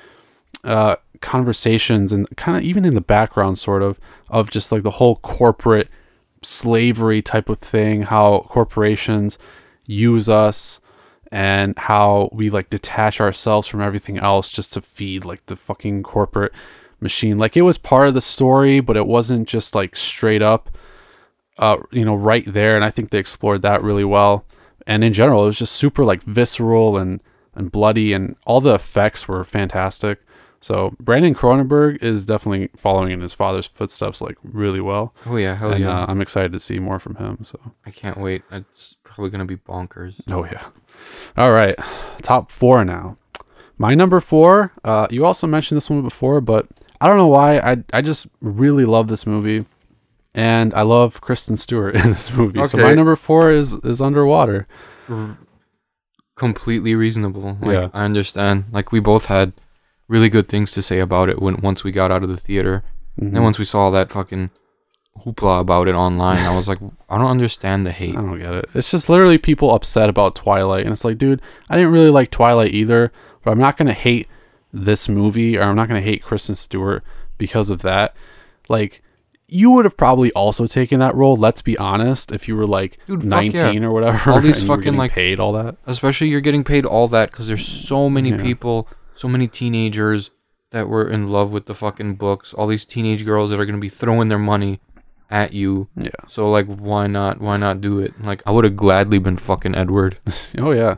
[0.65, 4.93] uh, conversations and kind of even in the background, sort of, of just like the
[4.93, 5.89] whole corporate
[6.43, 9.39] slavery type of thing, how corporations
[9.87, 10.81] use us
[11.31, 16.03] and how we like detach ourselves from everything else just to feed like the fucking
[16.03, 16.53] corporate
[17.01, 17.39] machine.
[17.39, 20.71] Like it was part of the story, but it wasn't just like straight up
[21.59, 24.45] uh you know right there and I think they explored that really well.
[24.87, 27.21] And in general, it was just super like visceral and
[27.55, 30.21] and bloody and all the effects were fantastic.
[30.62, 35.15] So Brandon Cronenberg is definitely following in his father's footsteps like really well.
[35.24, 36.03] Oh yeah, hell and yeah!
[36.03, 37.39] uh, I'm excited to see more from him.
[37.45, 38.43] So I can't wait.
[38.53, 40.20] It's probably gonna be bonkers.
[40.31, 40.66] Oh yeah.
[41.37, 41.78] All right.
[42.20, 43.16] Top four now.
[43.78, 46.66] My number four, uh, you also mentioned this one before, but
[47.01, 47.59] I don't know why.
[47.59, 49.65] I I just really love this movie.
[50.32, 52.65] And I love Kristen Stewart in this movie.
[52.66, 54.69] So my number four is is underwater.
[56.37, 57.57] Completely reasonable.
[57.62, 57.89] Like Yeah.
[57.95, 58.66] I understand.
[58.73, 59.55] Like we both had
[60.11, 62.82] really good things to say about it when once we got out of the theater.
[63.20, 63.32] Mhm.
[63.32, 64.51] Then once we saw that fucking
[65.24, 66.78] hoopla about it online, I was like,
[67.09, 68.16] I don't understand the hate.
[68.16, 68.66] I don't get it.
[68.74, 72.31] It's just literally people upset about Twilight, and it's like, dude, I didn't really like
[72.31, 73.12] Twilight either,
[73.45, 74.28] but I'm not gonna hate
[74.73, 77.03] this movie, or I'm not gonna hate Kristen Stewart
[77.39, 78.15] because of that.
[78.69, 79.03] Like,
[79.49, 81.37] you would have probably also taken that role.
[81.37, 83.89] Let's be honest, if you were like Dude, 19 yeah.
[83.89, 85.77] or whatever, All these and fucking, like- paid all that.
[85.87, 88.41] Especially you're getting paid all that because there's so many Yeah.
[88.43, 88.87] people,
[89.21, 90.31] so many teenagers
[90.71, 92.55] that were in love with the fucking books.
[92.55, 94.81] All these teenage girls that are gonna be throwing their money
[95.31, 95.89] at you.
[95.95, 96.11] Yeah.
[96.27, 97.39] So like, why not?
[97.39, 98.19] Why not do it?
[98.23, 100.19] Like, I would have gladly been fucking Edward.
[100.59, 100.97] Oh yeah,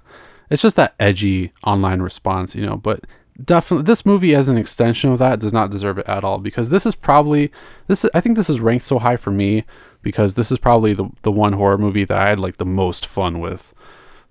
[0.51, 2.77] it's just that edgy online response, you know.
[2.77, 3.01] But
[3.44, 6.70] definitely this movie as an extension of that does not deserve it at all because
[6.70, 7.51] this is probably
[7.89, 9.65] this I think this is ranked so high for me
[10.01, 13.05] because this is probably the the one horror movie that I had like the most
[13.05, 13.74] fun with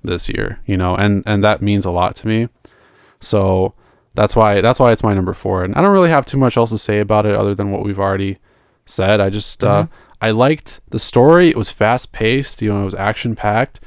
[0.01, 2.47] this year, you know, and and that means a lot to me.
[3.19, 3.73] So
[4.21, 6.55] that's why that's why it's my number 4 and I don't really have too much
[6.57, 8.37] else to say about it other than what we've already
[8.85, 9.19] said.
[9.19, 9.87] I just uh
[10.21, 11.47] I liked the story.
[11.49, 13.79] It was fast paced, you know, it was action packed.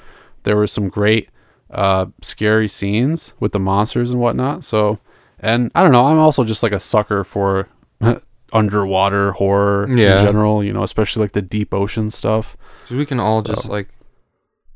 [0.42, 1.28] There were some great
[1.70, 4.64] uh scary scenes with the monsters and whatnot.
[4.64, 4.98] So
[5.40, 7.68] and I don't know, I'm also just like a sucker for
[8.52, 10.18] underwater horror Yeah.
[10.18, 12.56] in general, you know, especially like the deep ocean stuff.
[12.82, 13.88] Because we can all just like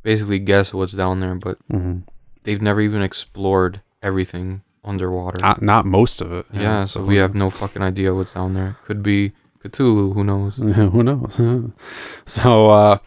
[0.02, 2.00] basically guess what's down there, but Mm-hmm.
[2.44, 5.38] they've never even explored everything underwater.
[5.40, 6.46] Not, not most of it.
[6.52, 8.76] yeah, so we have no fucking idea what's down there.
[8.84, 9.32] Could be
[9.62, 10.56] Cthulhu, who knows?
[10.56, 11.72] who knows.
[12.26, 12.98] so uh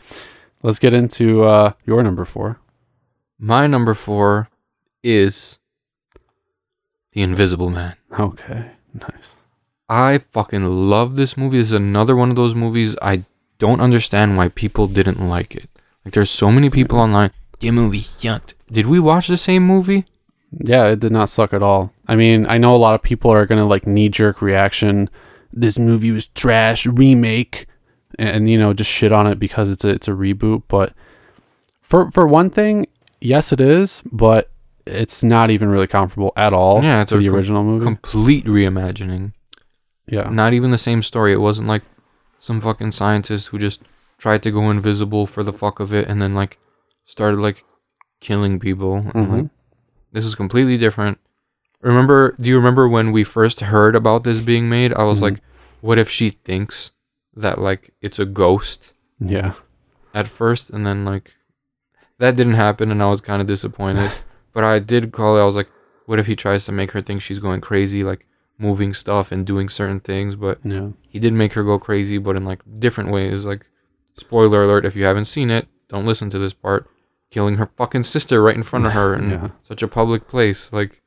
[0.63, 2.59] let's get into uh your number 4.
[3.39, 4.49] My number four
[5.01, 5.57] is
[7.13, 7.95] The Invisible Man.
[8.19, 8.71] Okay.
[8.93, 9.35] Nice.
[9.89, 11.57] I fucking love this movie.
[11.57, 13.25] This is another one of those movies I
[13.57, 15.69] don't understand why people didn't like it.
[16.05, 17.31] Like there's so many people online.
[17.59, 18.53] The movie sucked.
[18.71, 20.05] Did we watch the same movie?
[20.60, 21.94] Yeah, it did not suck at all.
[22.07, 25.10] I mean, I know a lot of people are gonna like knee jerk reaction.
[25.53, 27.68] This movie was trash, remake,
[28.19, 30.64] and you know just shit on it because it's a it's a reboot.
[30.68, 30.94] But
[31.82, 32.88] for for one thing,
[33.22, 34.49] yes, it is, but
[34.86, 36.84] it's not even really comparable at all.
[36.84, 37.86] Yeah, it's to a the com- original movie.
[37.86, 39.34] Complete reimagining.
[40.07, 41.32] yeah, Not even the same story.
[41.32, 41.84] It wasn't like
[42.40, 43.82] some fucking scientist who just
[44.18, 46.57] tried to go invisible for the fuck of it and then like
[47.06, 47.64] started like
[48.19, 48.95] killing people.
[48.95, 49.32] And, Mhm.
[49.44, 49.49] like,
[50.11, 51.19] this is completely different.
[51.81, 52.35] Remember?
[52.39, 54.93] Do you remember when we first heard about this being made?
[54.93, 55.23] I was Mhm.
[55.23, 55.41] like,
[55.81, 56.91] "What if she thinks
[57.35, 59.53] that like it's a ghost yeah,
[60.13, 61.35] at first, and then like
[62.19, 64.11] that didn't happen, and I was kind of disappointed."
[64.53, 65.41] but I did call it.
[65.41, 65.69] I was like,
[66.05, 68.27] "What if he tries to make her think she's going crazy, like
[68.59, 72.35] moving stuff and doing certain things?" But yeah, he did make her go crazy, but
[72.35, 73.43] in like different ways.
[73.43, 73.65] Like,
[74.17, 76.88] spoiler alert: if you haven't seen it, don't listen to this part.
[77.31, 79.49] Killing her fucking sister right in front of her in Yeah.
[79.67, 81.01] such a public place, like,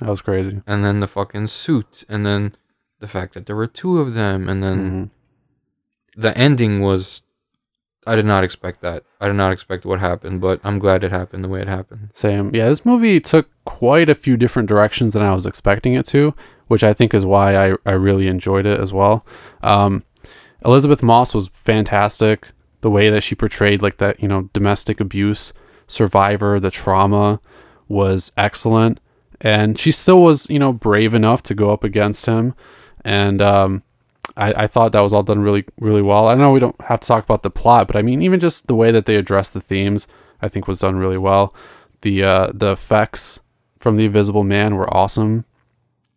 [0.00, 0.60] that was crazy.
[0.66, 2.54] and then the fucking suit, and then
[3.00, 5.10] the fact that there were two of them, and then Mhm.
[6.20, 7.22] the ending was.
[8.08, 9.02] I did not expect that.
[9.20, 12.10] I did not expect what happened, but I'm glad it happened the way it happened.
[12.14, 12.54] Same.
[12.54, 16.32] Yeah, this movie took quite a few different directions than I was expecting it to,
[16.68, 19.26] which I think is why I, I really enjoyed it as well.
[19.60, 20.04] Um,
[20.64, 22.48] Elisabeth Moss was fantastic.
[22.80, 25.52] The way that she portrayed like that, you know, domestic abuse
[25.86, 27.40] survivor, the trauma
[27.88, 29.00] was excellent.
[29.40, 32.54] And she still was, you know, brave enough to go up against him.
[33.04, 33.82] And um,
[34.36, 36.28] I, I thought that was all done really, really well.
[36.28, 38.66] I know we don't have to talk about the plot, but I mean, even just
[38.66, 40.06] the way that they addressed the themes,
[40.40, 41.54] I think was done really well.
[42.02, 43.40] The uh, the effects
[43.78, 45.44] from the Invisible Man were awesome.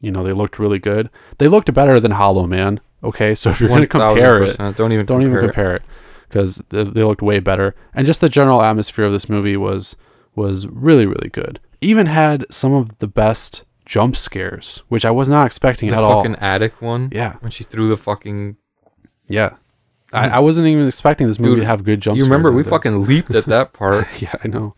[0.02, 1.10] You know, they looked really good.
[1.38, 2.80] They looked better than Hollow Man.
[3.04, 4.76] Okay, so if you're going to compare it, 1000%.
[4.76, 5.48] don't even don't compare even it.
[5.48, 5.84] compare it
[6.30, 7.76] because they, they looked way better.
[7.94, 9.96] And just the general atmosphere of this movie was
[10.36, 11.60] was really, really good.
[11.82, 16.08] Even had some of the best jump scares, which I was not expecting The at
[16.08, 17.10] fucking attic one.
[17.12, 18.56] Yeah, When she threw the fucking.
[19.28, 19.56] yeah.
[20.12, 22.26] I, I wasn't even expecting this movie Dude, to have good jump scares.
[22.26, 24.08] You remember we fucking leaped at that part.
[24.22, 24.76] yeah, I know.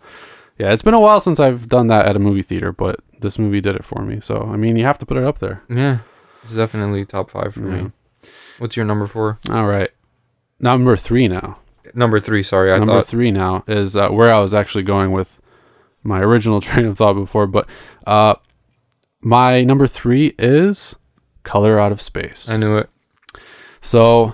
[0.57, 3.39] Yeah, it's been a while since I've done that at a movie theater, but this
[3.39, 4.19] movie did it for me.
[4.19, 5.63] So I mean, you have to put it up there.
[5.69, 5.99] Yeah,
[6.43, 7.83] it's definitely top five for Yeah.
[7.83, 7.91] me.
[8.59, 9.39] What's your number four?
[9.49, 9.89] All right,
[10.61, 11.57] number three now.
[11.93, 12.43] Number three.
[12.43, 13.07] Sorry, I number thought.
[13.07, 15.41] three now is uh, where I was actually going with
[16.03, 17.67] my original train of thought before, but
[18.07, 18.35] uh,
[19.21, 20.95] my number three is
[21.43, 22.49] Color Out of Space.
[22.49, 22.89] I knew it.
[23.81, 24.33] so,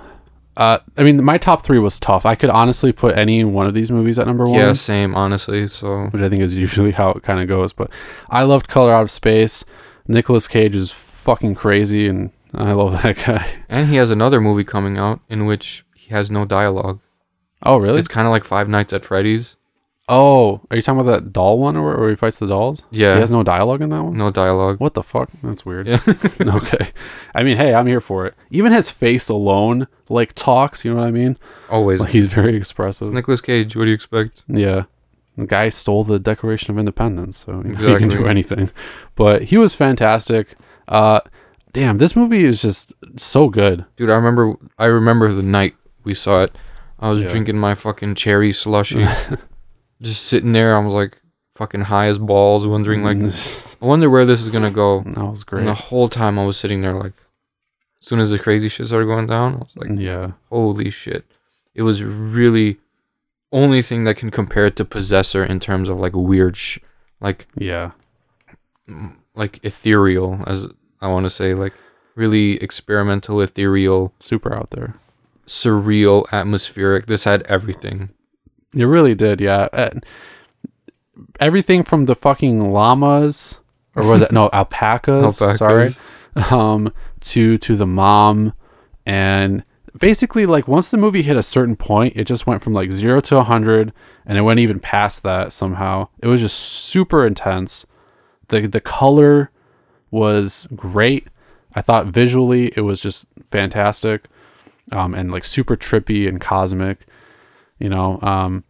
[0.55, 2.25] uh, I mean, my top three was tough.
[2.25, 4.59] I could honestly put any one of these movies at number one.
[4.59, 5.15] Yeah, same.
[5.15, 7.73] Honestly, so which I think is usually how it kind of goes.
[7.73, 7.91] But
[8.29, 9.65] I loved Color Out of Space.
[10.07, 13.63] Nicolas Cage is fucking crazy, and I love that guy.
[13.67, 16.99] and he has another movie coming out in which he has no dialogue.
[17.63, 17.99] Oh, really?
[17.99, 19.55] It's kind of like Five Nights at Freddy's.
[20.09, 22.83] oh, are you talking about that doll one where, where he fights the dolls?
[22.91, 23.15] Yeah.
[23.15, 24.15] He has no dialogue in that one?
[24.15, 24.79] No dialogue.
[24.79, 25.29] What the fuck?
[25.43, 25.85] That's weird.
[25.85, 25.99] Yeah.
[26.41, 26.91] okay.
[27.35, 28.35] I mean, hey, I'm here for it.
[28.49, 31.37] Even his face alone, like, talks, you know what I mean?
[31.69, 31.99] Always.
[31.99, 33.11] Like, he's very It's expressive.
[33.11, 33.75] Nicolas Cage.
[33.75, 34.43] What do you expect?
[34.47, 34.83] Yeah.
[35.35, 38.71] The guy stole the Declaration of Independence, so he can do anything.
[39.15, 40.55] But he was fantastic.
[40.87, 41.19] Uh,
[41.73, 43.85] damn, this movie is just so good.
[43.97, 44.53] Dude, I remember.
[44.79, 45.75] I remember the night
[46.07, 46.55] we saw it.
[46.99, 47.27] I was Yeah.
[47.29, 49.05] drinking my fucking cherry slushy,
[50.01, 50.75] just sitting there.
[50.75, 51.21] I was like
[51.53, 53.77] fucking high as balls, wondering like, mm.
[53.81, 55.01] I wonder where this is gonna go.
[55.05, 55.65] that was And great.
[55.65, 57.13] the whole time I was sitting there like,
[58.01, 60.31] as soon as the crazy shit started going down, I was like, yeah.
[60.49, 61.25] holy shit.
[61.75, 62.77] It was really
[63.51, 66.79] only thing that can compare it to Possessor in terms of like weird sh-
[67.21, 67.91] like Yeah.
[69.35, 70.67] like ethereal, as
[71.01, 71.73] I want to say, like
[72.15, 74.95] really experimental, ethereal, Super out there.
[75.47, 77.07] Surreal, atmospheric.
[77.07, 78.09] This had everything.
[78.75, 79.69] It really did, yeah.
[79.73, 79.91] Uh,
[81.39, 83.59] everything from the fucking llamas,
[83.95, 85.41] or was it no alpacas?
[85.41, 85.57] Alpacas.
[85.57, 85.95] Sorry,
[86.51, 88.53] um, to to the mom,
[89.05, 89.63] and
[89.97, 93.19] basically like once the movie hit a certain point, it just went from like zero
[93.21, 93.93] to a hundred,
[94.25, 96.09] and it went even past that somehow.
[96.21, 97.85] It was just super intense.
[98.49, 99.51] the The color
[100.11, 101.27] was great.
[101.73, 104.27] I thought visually it was just fantastic,
[104.91, 107.05] um, and like super trippy and cosmic.
[107.79, 108.63] You know, um,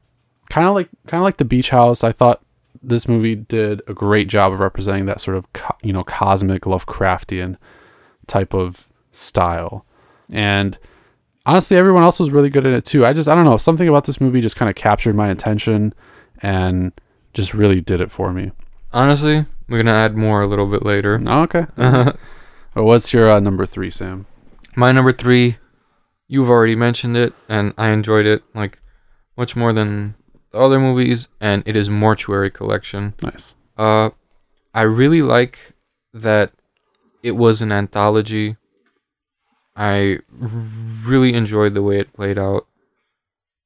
[0.50, 2.04] kind of like kind of like the beach house.
[2.04, 2.42] I thought
[2.84, 6.64] this movie did a great job of representing that sort of co- you know cosmic
[6.64, 7.58] lovecraftian
[8.28, 9.86] type of style.
[10.32, 10.78] And
[11.46, 13.06] honestly everyone else was really good in it too.
[13.06, 15.94] I just i don't know something about this movie just kind of captured my attention
[16.42, 16.92] and
[17.34, 18.52] just really did it for me.
[18.92, 21.22] Honestly, we're gonna add more a little bit later.
[21.26, 21.66] oh, okay.
[22.76, 24.28] Well, what's your uh, number three sam?
[24.76, 25.58] My number three,
[26.28, 28.80] you've already mentioned it, and I enjoyed it like
[29.38, 30.16] much more than
[30.52, 33.14] the other movies, and it is Mortuary Collection.
[33.22, 34.10] nice Uh,
[34.74, 35.74] I really like
[36.14, 36.52] that
[37.24, 38.58] it was an anthology.
[39.76, 40.20] I
[41.06, 42.66] really enjoyed the way it played out,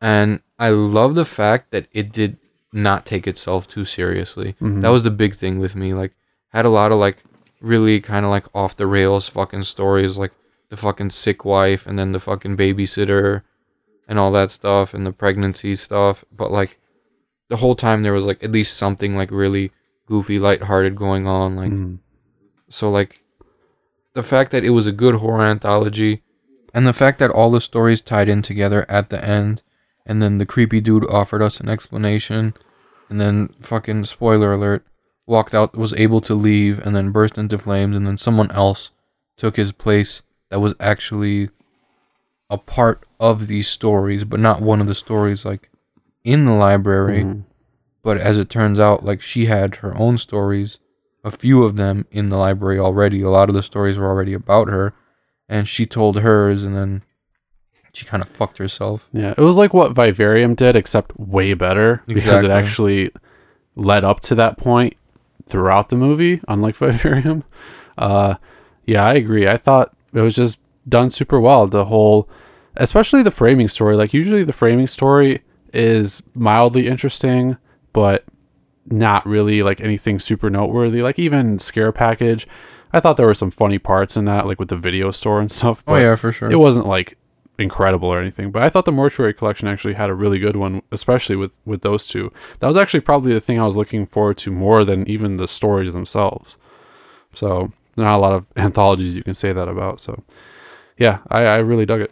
[0.02, 2.38] and I love the fact that it did
[2.74, 4.56] not take itself too seriously.
[4.62, 4.82] Mhm.
[4.82, 5.94] That was the big thing with me.
[5.94, 6.14] Like,
[6.50, 7.24] had a lot of like
[7.62, 10.32] really kind of like off the rails fucking stories, like
[10.72, 13.44] the fucking sick wife, and then the fucking babysitter,
[14.08, 16.24] and all that stuff, and the pregnancy stuff.
[16.36, 16.80] But like,
[17.50, 19.72] the whole time there was like at least something like really
[20.08, 21.58] goofy, lighthearted going on.
[21.58, 22.00] Like, Mhm.
[22.70, 23.20] so like,
[24.14, 26.24] the fact that it was a good horror anthology,
[26.74, 29.62] and the fact that all the stories tied in together at the end,
[30.06, 32.54] and then the creepy dude offered us an explanation,
[33.10, 34.86] and then fucking spoiler alert,
[35.28, 38.92] walked out, was able to leave, and then burst into flames, and then someone else
[39.36, 40.22] took his place
[40.52, 41.50] that was actually
[42.50, 45.70] a part of these stories, but not one of the stories like
[46.24, 47.24] in the library.
[47.24, 47.44] Mhm.
[48.04, 50.78] But as it turns out, like she had her own stories,
[51.24, 53.22] a few of them in the library already.
[53.22, 54.94] A lot of the stories were already about her,
[55.48, 57.04] and she told hers, and then
[57.94, 59.08] she kind of fucked herself.
[59.14, 63.12] Yeah, it was like what Vivarium did, except way better because it actually
[63.76, 64.96] led up to that point
[65.48, 67.44] throughout the movie, unlike Vivarium.
[67.98, 68.36] Uh,
[68.86, 69.48] yeah, I agree.
[69.48, 71.68] I thought it was just done super well.
[71.68, 72.30] The whole,
[72.76, 73.96] especially the framing story.
[73.96, 75.42] Like usually, the framing story
[75.74, 77.58] is mildly interesting,
[77.94, 78.26] but
[78.86, 81.02] not really like anything super noteworthy.
[81.02, 82.48] Like even Scare Package,
[82.92, 85.52] I thought there were some funny parts in that, like with the video store and
[85.60, 85.84] stuff.
[85.88, 86.52] Oh yeah, for sure.
[86.52, 87.18] it wasn't like
[87.60, 90.82] incredible or anything but i thought the mortuary collection actually had a really good one
[90.92, 94.36] especially with with those two that was actually probably the thing i was looking forward
[94.36, 96.58] to more than even the stories themselves
[97.36, 97.72] so
[98.02, 100.24] not a lot of anthologies you can say that about so
[100.98, 102.12] yeah i i really dug it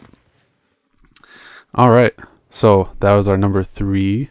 [1.75, 2.13] all right
[2.49, 4.29] so that was our number three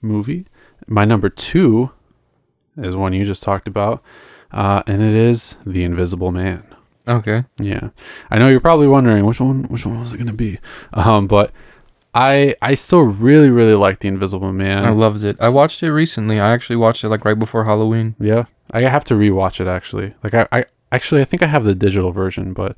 [0.00, 0.46] movie
[0.86, 1.90] my number two
[2.76, 4.02] is one you just talked about
[4.52, 6.64] uh, and it is the invisible man
[7.06, 7.44] okay.
[7.58, 7.90] yeah,
[8.30, 10.58] I know you're probably wondering which one which one was it gonna be,
[10.92, 11.52] um, but
[12.14, 14.84] I I still really really like the Invisible Man.
[14.84, 15.36] I loved it.
[15.40, 16.40] I watched it recently.
[16.40, 18.16] I actually watched it like right before Halloween.
[18.18, 20.14] yeah, I have to rewatch it actually.
[20.22, 22.76] Like I, I actually I think I have the digital version, but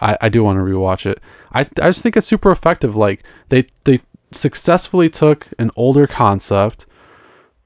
[0.00, 1.20] I I do want to rewatch it.
[1.52, 2.96] I I just think it's super effective.
[2.96, 4.00] Like they they
[4.32, 6.86] successfully took an older concept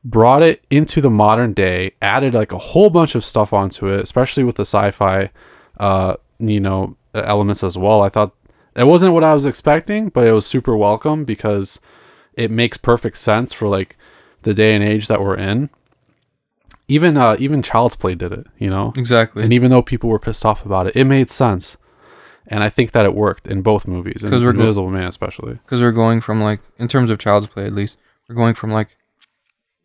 [0.05, 4.01] brought it into the modern day added like a whole bunch of stuff onto it
[4.01, 5.31] especially with the sci-fi
[5.79, 8.33] uh you know elements as well i thought
[8.77, 11.81] it wasn't what i was expecting but it was super welcome because
[12.35, 13.97] it makes perfect sense for like
[14.43, 15.71] the day and age that we're in
[16.89, 18.93] even uh even child's play did it you know?
[18.97, 19.43] Exactly.
[19.43, 21.77] and even though people were pissed off about it it made sense.
[22.47, 25.55] And i think that it worked in both movies because we're go- invisible man especially.
[25.55, 27.99] Because we're going from like in terms of child's play at least
[28.29, 28.97] we're going from like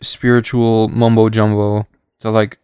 [0.02, 1.88] spiritual mumbo jumbo
[2.20, 2.58] to like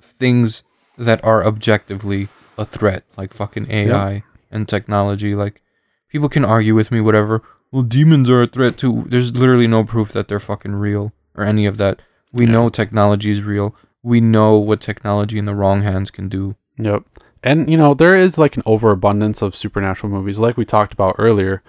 [0.00, 0.62] things
[0.96, 5.34] that are objectively a threat like fucking ai and technology.
[5.34, 5.62] Like
[6.08, 7.42] people can argue with me whatever.
[7.70, 9.04] Well demons are a threat too.
[9.08, 12.00] There's literally no proof that they're fucking real or any of that
[12.32, 12.52] we Yeah.
[12.52, 17.02] know technology is real we know what technology in the wrong hands can do Yep.
[17.42, 21.16] And you know, there is like an overabundance of supernatural movies like we talked about
[21.18, 21.62] earlier.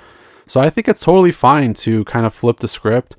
[0.48, 3.16] So I think it's totally fine to kind of flip the script,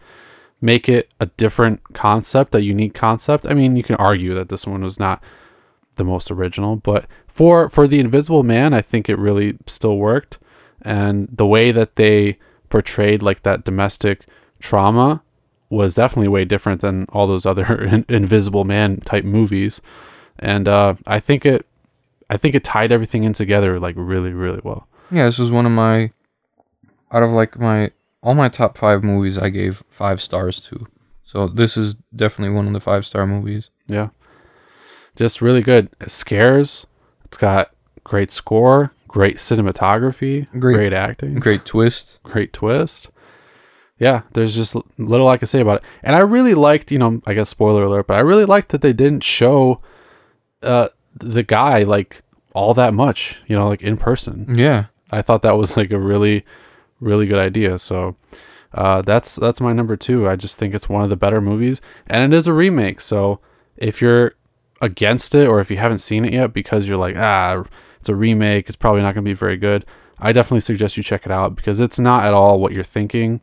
[0.60, 3.46] make it a different concept, a unique concept.
[3.46, 5.22] I mean, you can argue that this one was not
[5.96, 10.38] the most original, but for for the Invisible Man, I think it really still worked.
[10.82, 12.38] And the way that they
[12.68, 14.26] portrayed like that domestic
[14.60, 15.22] trauma
[15.70, 19.80] was definitely way different than all those other in- Invisible Man type movies
[20.38, 21.66] and uh, I think it,
[22.30, 24.88] I think it tied everything in together like really, really well.
[25.10, 26.12] Yeah, this was one of my
[27.12, 27.90] out of like my
[28.22, 30.86] all my top five movies I gave five stars to.
[31.24, 33.70] So this is definitely one of the five star movies.
[33.86, 34.08] Yeah,
[35.16, 35.88] just really good.
[36.00, 36.86] It scares.
[37.26, 37.70] It's got
[38.04, 42.18] great score, great cinematography, Great- great acting, Great twist.
[42.22, 43.08] great twist.
[44.00, 45.84] Yeah, there's just little I can say about it.
[46.02, 48.80] And I really liked, you know, I guess spoiler alert, but I really liked that
[48.80, 49.80] they didn't show
[50.62, 52.22] uh the guy like
[52.54, 54.46] all that much, you know, like in person.
[54.56, 54.86] Yeah.
[55.10, 56.46] I thought that was like a really
[56.98, 57.78] really good idea.
[57.78, 58.16] So
[58.72, 60.26] uh that's that's my number 2.
[60.26, 63.02] I just think it's one of the better movies and it is a remake.
[63.02, 63.38] So
[63.76, 64.32] if you're
[64.80, 67.64] against it or if you haven't seen it yet because you're like, ah,
[67.98, 69.84] it's a remake, it's probably not going to be very good.
[70.18, 73.42] I definitely suggest you check it out because it's not at all what you're thinking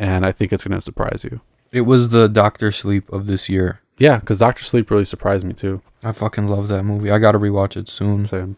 [0.00, 1.42] and I think it's going to surprise you.
[1.70, 3.82] It was the Doctor Sleep of this year.
[3.98, 5.82] Yeah, because Doctor Sleep really surprised me too.
[6.02, 7.10] I fucking love that movie.
[7.10, 8.24] I gotta rewatch it soon.
[8.24, 8.56] Same.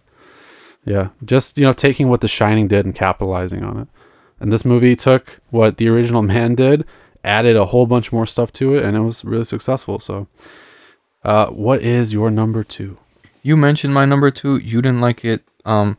[0.84, 3.88] Yeah, just you know, taking what The Shining did and capitalizing on it.
[4.38, 6.84] And this movie took what the original Man did,
[7.24, 9.98] added a whole bunch more stuff to it, and it was really successful.
[9.98, 10.28] So,
[11.24, 12.98] uh, what is your number two?
[13.42, 14.58] You mentioned my number two.
[14.58, 15.42] You didn't like it.
[15.64, 15.98] Um,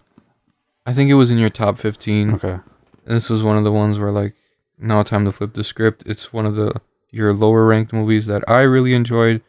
[0.85, 2.35] I think it was in your top fifteen.
[2.35, 2.59] Okay.
[3.03, 4.35] This was one of the ones where like
[4.77, 6.03] now time to flip the script.
[6.05, 6.81] It's one of the
[7.11, 9.41] your lower ranked movies that I really enjoyed,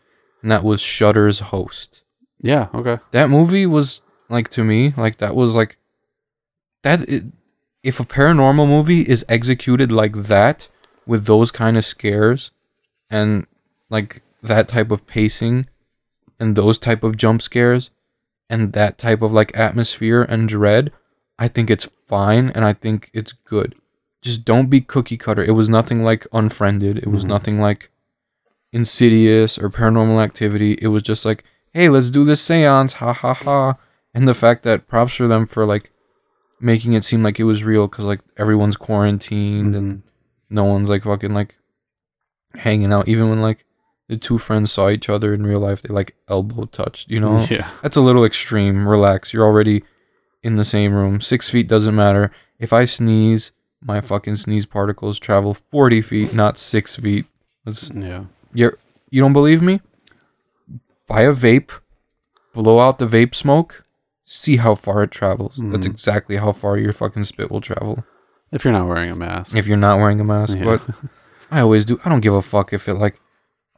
[0.43, 2.03] and that was Shudder's Host.
[2.41, 2.69] Yeah.
[2.75, 2.99] Okay.
[3.13, 5.79] That movie was like to me like that was like
[6.83, 7.01] that.
[7.09, 7.23] i
[7.83, 10.71] if a paranormal movie is executed like that
[11.07, 12.51] with those kind of scares
[13.11, 13.47] and
[13.91, 15.67] like that type of pacing
[16.41, 17.91] and those type of jump scares
[18.49, 20.93] and that type of like atmosphere and dread,
[21.39, 23.75] I think it's fine and I think it's good.
[24.25, 25.45] Just don't be cookie cutter.
[25.45, 26.97] It was nothing like Unfriended.
[26.99, 27.29] It was Mhm.
[27.29, 27.91] nothing like
[28.73, 30.79] Insidious or Paranormal Activity.
[30.81, 33.77] It was just like, hey, let's do this seance, ha ha ha.
[34.15, 35.91] And the fact that props for them for like
[36.61, 40.03] making it seem like it was real because like everyone's quarantined and
[40.49, 41.57] no one's like fucking like
[42.55, 43.07] hanging out.
[43.09, 43.65] Even when like
[44.09, 47.45] the two friends saw each other in real life, they like elbow touched, you know?
[47.51, 47.69] Yeah.
[47.83, 48.89] That's a little extreme.
[48.89, 49.33] Relax.
[49.35, 49.85] You're already
[50.43, 51.21] in the same room.
[51.21, 52.31] Six feet doesn't matter.
[52.59, 53.51] If I sneeze,
[53.85, 57.27] my fucking sneeze particles travel 40 feet, not six feet.
[57.65, 58.25] That's, Yeah.
[58.53, 58.77] you're,
[59.11, 59.81] you don't believe me?
[61.07, 61.71] Buy a vape,
[62.55, 63.85] blow out the vape smoke,
[64.25, 65.57] see how far it travels.
[65.63, 65.91] That's Mhm.
[65.91, 68.05] exactly how far your fucking spit will travel
[68.51, 69.55] If you're not wearing a mask.
[69.55, 70.57] if you're not wearing a mask.
[70.57, 70.65] Yeah.
[70.65, 70.83] But
[71.51, 72.01] I always do.
[72.05, 73.21] I don't give a fuck if it like,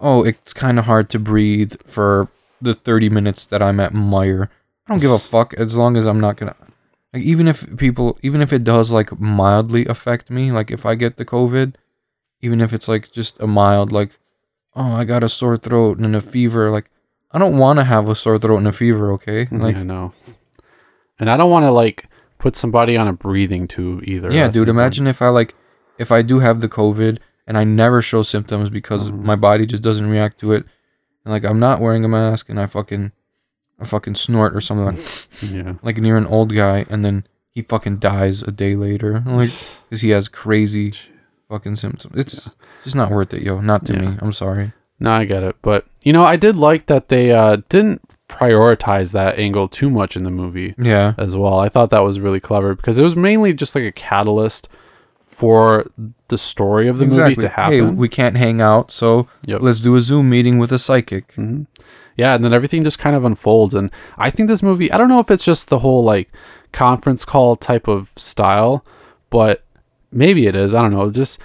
[0.00, 2.28] oh, it's kind of hard to breathe for
[2.62, 4.48] the 30 minutes that I'm at Meijer.
[4.86, 6.54] I don't give a fuck as long as I'm not gonna.
[7.16, 10.94] Like, even if people, even if it does like mildly affect me, like if I
[10.96, 11.74] get the COVID,
[12.42, 14.18] even if it's like just a mild, like,
[14.74, 16.90] oh, I got a sore throat and a fever, like,
[17.32, 19.46] I don't want to have a sore throat and a fever, okay?
[19.50, 20.12] Like, yeah, no.
[21.18, 22.04] And I don't want to like
[22.36, 24.30] put somebody on a breathing tube either.
[24.30, 24.68] Yeah, dude.
[24.68, 25.54] Imagine if I like,
[25.98, 29.22] if I do have the COVID and I never show symptoms because Mhm.
[29.22, 30.66] my body just doesn't react to it,
[31.24, 33.12] and like I'm not wearing a mask and I fucking,
[33.80, 35.74] I fucking snort or something like, Yeah.
[35.82, 39.50] like near an old guy, and then he fucking dies a day later, like
[39.88, 40.92] because he has crazy
[41.48, 42.14] fucking symptoms.
[42.18, 43.60] It's just not worth it, yo.
[43.60, 44.00] Not to Yeah.
[44.10, 44.18] me.
[44.20, 44.72] I'm sorry.
[44.98, 45.56] No, I get it.
[45.62, 50.16] But you know, I did like that they uh didn't prioritize that angle too much
[50.16, 51.14] in the movie Yeah.
[51.18, 51.58] as well.
[51.60, 54.68] I thought that was really clever because it was mainly just like a catalyst
[55.22, 55.90] for
[56.28, 57.72] the story of the movie to happen.
[57.72, 59.60] Hey, we can't hang out, so Yep.
[59.62, 61.34] let's do a Zoom meeting with a psychic.
[61.34, 61.62] hmm
[62.16, 63.74] Yeah, and then everything just kind of unfolds.
[63.74, 66.30] And I think this movie, I don't know if it's just the whole like
[66.72, 68.84] conference call type of style,
[69.30, 69.64] but
[70.10, 70.74] maybe it is.
[70.74, 71.10] I don't know.
[71.10, 71.40] Just,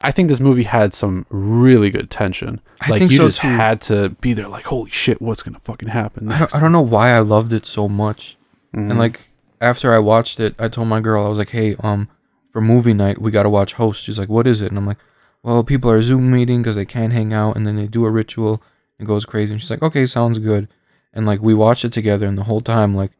[0.00, 2.60] I think this movie had some really good tension.
[2.80, 3.46] I like you so, just too.
[3.48, 6.30] had to be there, like, holy shit, what's gonna fucking happen?
[6.32, 8.36] I don't, I don't know why I loved it so much.
[8.74, 8.90] Mhm.
[8.90, 9.30] And like
[9.60, 12.08] after I watched it, I told my girl I was like, "Hey, um,
[12.52, 14.98] for movie night we gotta watch Host." She's like, "What is it?" And I'm like,
[15.44, 18.10] "Well, people are Zoom meeting because they can't hang out, and then they do a
[18.10, 18.60] ritual
[19.02, 20.68] it goes crazy." And she's like, "Okay, sounds good."
[21.12, 23.12] And like we watched it together, and the whole time like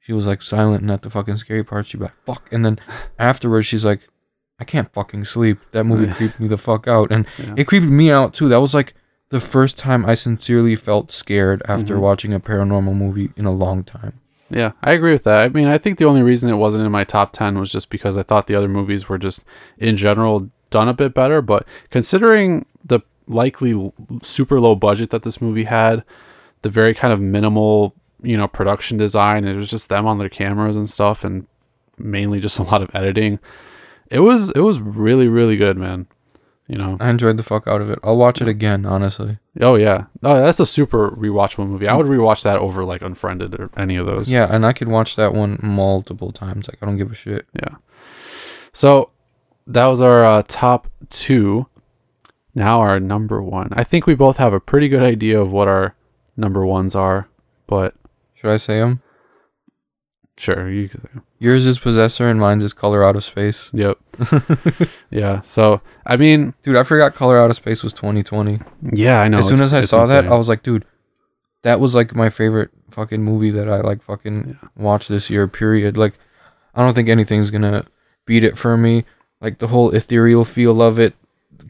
[0.00, 2.64] she was like silent, and at the fucking scary part, she'd be like, "Fuck!" And
[2.64, 2.78] then
[3.18, 4.08] afterwards, she's like,
[4.60, 6.14] "I can't fucking sleep." That movie Yeah.
[6.18, 7.54] creeped me the fuck out, and Yeah.
[7.56, 8.48] it creeped me out too.
[8.48, 8.94] That was like
[9.30, 12.00] the first time I sincerely felt scared after Mhm.
[12.00, 14.14] watching a paranormal movie in a long time.
[14.52, 15.38] Yeah, I agree with that.
[15.44, 17.88] I mean, I think the only reason it wasn't in my top 10 was just
[17.90, 19.44] because I thought the other movies were just,
[19.78, 21.40] in general, done a bit better.
[21.40, 22.98] But considering the
[23.30, 23.92] likely
[24.22, 26.04] super low budget that this movie had,
[26.62, 30.28] the very kind of minimal, you know, production design, it was just them on their
[30.28, 31.46] cameras and stuff, and
[31.96, 33.38] mainly just a lot of editing.
[34.10, 36.06] It was it was really really good, man.
[36.66, 36.96] You know.
[37.00, 37.98] I enjoyed the fuck out of it.
[38.04, 39.38] I'll watch it again, honestly.
[39.60, 40.04] Oh yeah.
[40.22, 41.88] Oh, that's a super rewatchable movie.
[41.88, 44.30] I would rewatch that over like Unfriended or any of those.
[44.30, 46.68] Yeah, and I could watch that one multiple times.
[46.68, 47.46] Like I don't give a shit.
[47.54, 47.76] Yeah.
[48.72, 49.10] So
[49.66, 51.66] that was our uh, top two.
[52.60, 53.70] Now our number one.
[53.72, 55.94] I think we both have a pretty good idea of what our
[56.36, 57.26] number ones are,
[57.66, 57.94] but
[58.34, 59.00] Should I say them?
[60.36, 60.88] sure, you.
[60.90, 63.70] Can, Yours is Possessor and mine's is Color Out of Space.
[63.72, 63.96] yep.
[65.10, 65.40] yeah.
[65.42, 68.60] So I mean, Dude, I forgot Color Out of Space was 2020.
[68.92, 69.38] yeah, I know.
[69.38, 70.26] as soon as I saw that.
[70.26, 70.84] I was like, dude,
[71.62, 75.48] that was like my favorite fucking movie that I like fucking watched this year.
[75.48, 75.96] Period.
[75.96, 76.18] Like,
[76.74, 77.84] I don't think anything's gonna
[78.26, 79.04] beat it for me.
[79.40, 81.14] Like the whole ethereal feel of it,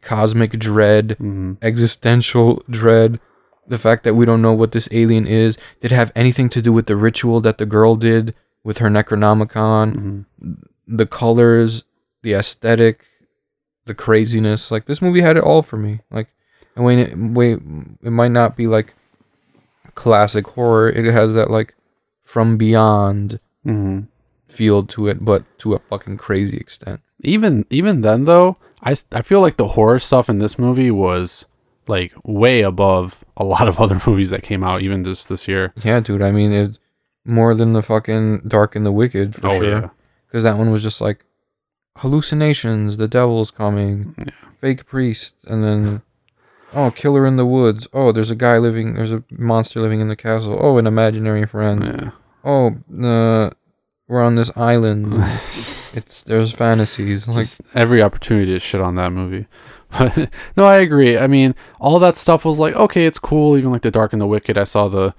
[0.02, 1.56] cosmic dread, Mhm.
[1.62, 3.20] existential dread.
[3.66, 5.56] The fact that we don't know what this alien is.
[5.81, 8.89] Did it have anything to do with the ritual that the girl did with her
[8.89, 10.27] Necronomicon?
[10.43, 10.56] Mhm.
[10.89, 11.85] The colors,
[12.22, 13.06] the aesthetic,
[13.86, 14.70] the craziness.
[14.70, 16.01] Like this movie had it all for me.
[16.10, 16.28] Like,
[16.74, 17.60] and when it wait,
[18.02, 18.94] it might not be like
[19.94, 20.89] classic horror.
[20.90, 21.74] It has that like
[22.22, 24.06] from beyond Mhm.
[24.47, 27.01] feel to it, but to a fucking crazy extent.
[27.22, 31.44] even even then though I, I feel like the horror stuff in this movie was
[31.86, 35.73] like way above a lot of other movies that came out even just this year
[35.82, 36.23] Yeah, dude.
[36.23, 36.78] I mean, it
[37.24, 39.69] more than the fucking Dark and the Wicked for oh sure.
[39.69, 39.89] yeah
[40.27, 41.24] Because that one was just like
[41.98, 44.24] hallucinations, the devil's coming, Yeah.
[44.61, 46.02] fake priest, and then
[46.73, 47.89] oh, killer in the woods.
[47.93, 48.94] Oh, there's a guy living.
[48.94, 50.57] There's a monster living in the castle.
[50.61, 51.85] Oh, an imaginary friend.
[51.85, 52.11] yeah
[52.44, 53.51] Oh, uh,
[54.09, 55.12] we're on this island.
[55.97, 59.47] it's there's fantasies like just every opportunity to shit on that movie.
[59.99, 61.19] But no i agree.
[61.19, 63.57] I mean all that stuff was like okay it's cool.
[63.57, 65.15] Even like the dark and the wicked i saw the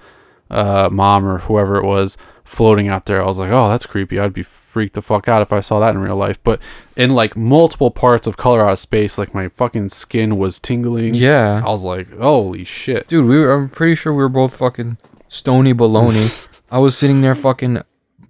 [0.49, 3.21] uh, mom or whoever it was floating out there.
[3.21, 4.17] I was like oh that's creepy.
[4.17, 6.41] I'd be freaked the fuck out if i saw that in real life.
[6.41, 6.61] But
[6.95, 11.15] in like multiple parts of color out of space like my fucking skin was tingling.
[11.15, 13.07] Yeah, i was like holy shit.
[13.07, 13.27] Dude.
[13.27, 13.51] We were.
[13.53, 16.47] I'm pretty sure we were both fucking stony baloney.
[16.71, 17.81] I was sitting there fucking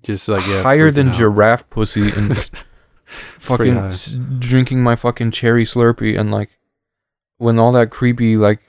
[0.03, 1.13] just like yeah higher than out.
[1.13, 2.53] giraffe pussy and just
[3.39, 6.49] fucking s- drinking my fucking cherry slurpee and like
[7.37, 8.59] when all that creepy like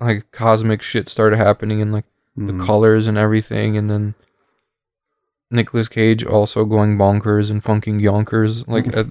[0.00, 2.04] like cosmic shit started happening and like
[2.36, 2.64] the Mhm.
[2.64, 4.14] colors and everything and then
[5.50, 9.06] Nicolas Cage also going bonkers and funking yonkers like at,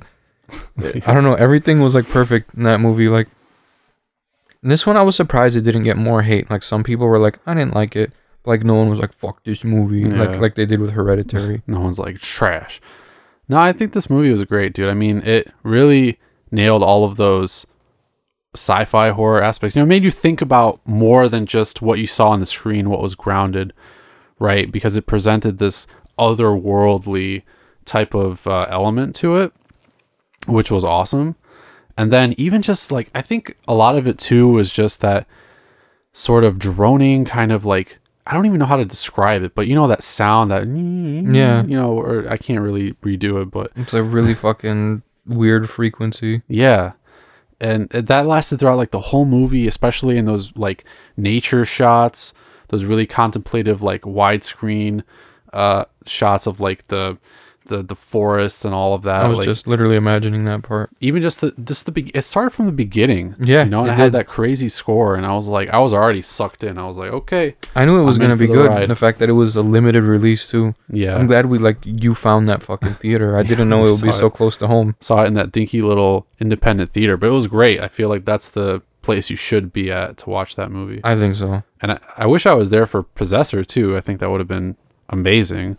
[1.07, 3.27] I don't know everything was like perfect in that movie like
[4.64, 7.39] this one I was surprised it didn't get more hate like some people were like
[7.45, 8.15] I didn't like it but,
[8.48, 10.38] like no one was like fuck this movie like Yeah.
[10.40, 12.82] like they did with Hereditary no one's like trash.
[13.49, 14.90] No, I think this movie was great, dude.
[14.90, 16.19] I mean, it really
[16.52, 17.65] nailed all of those
[18.56, 19.76] sci-fi horror aspects.
[19.76, 22.45] You know, it made you think about more than just what you saw on the
[22.45, 23.72] screen, what was grounded,
[24.40, 24.69] right?
[24.72, 25.88] Because it presented this
[26.19, 27.44] otherworldly
[27.86, 29.53] type of uh, element to it,
[30.48, 31.36] which was awesome.
[31.98, 35.26] And then even just like I think a lot of it too was just that
[36.14, 37.99] sort of droning kind of like
[38.30, 41.64] I don't even know how to describe it, but you know that sound that Yeah.
[41.64, 46.41] you know, or I can't really redo it, but It's a really fucking weird frequency.
[46.48, 46.91] yeah.
[47.60, 50.86] And that lasted throughout like the whole movie, especially in those like
[51.16, 52.34] nature shots,
[52.68, 55.04] those really contemplative like widescreen
[55.54, 57.18] uh shots of like the
[57.68, 59.23] the the forest and all of that.
[59.23, 60.89] I was like, just literally imagining that part.
[60.99, 63.35] even just the just the be- it started from the beginning.
[63.39, 65.80] Yeah, you know, and it it had that crazy score, and I was like, I
[65.80, 66.77] was already sucked in.
[66.77, 68.68] I was like, okay, I knew it was I'm gonna be the good.
[68.69, 68.89] ride.
[68.89, 70.76] The fact that it was a limited release too.
[70.89, 71.15] yeah.
[71.15, 73.38] I'm glad we like you found that fucking theater.
[73.38, 74.95] I didn't know it would be saw so close to home.
[75.02, 77.80] saw it in that dinky little independent theater, but it was great.
[77.80, 80.99] I feel like that's the place you should be at to watch that movie.
[81.03, 81.64] I think so.
[81.81, 83.95] And I, I wish I was there for Possessor too.
[83.95, 84.76] I think that would have been
[85.10, 85.77] amazing.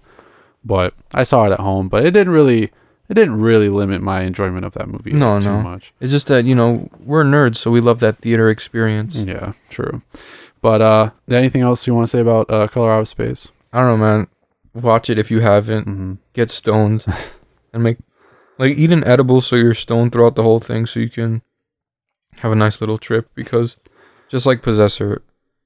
[0.69, 2.65] But I saw it at home, but it didn't really
[3.09, 5.63] it didn't really limit my enjoyment of that movie No, too no.
[5.63, 5.93] much.
[5.99, 9.17] It's just that you know we're nerds, so we love that theater experience.
[9.17, 10.03] Yeah, true.
[10.61, 13.49] But uh anything else you want to say about uh Color Out of Space?
[13.73, 14.27] I don't know, man.
[14.75, 15.85] Watch it if you haven't.
[15.85, 17.07] hmm Get stoned
[17.73, 17.97] and make
[18.59, 21.41] like eat an edible so you're stoned throughout the whole thing, so you can
[22.43, 23.31] have a nice little trip.
[23.35, 23.79] Because
[24.29, 25.23] just like Possessor,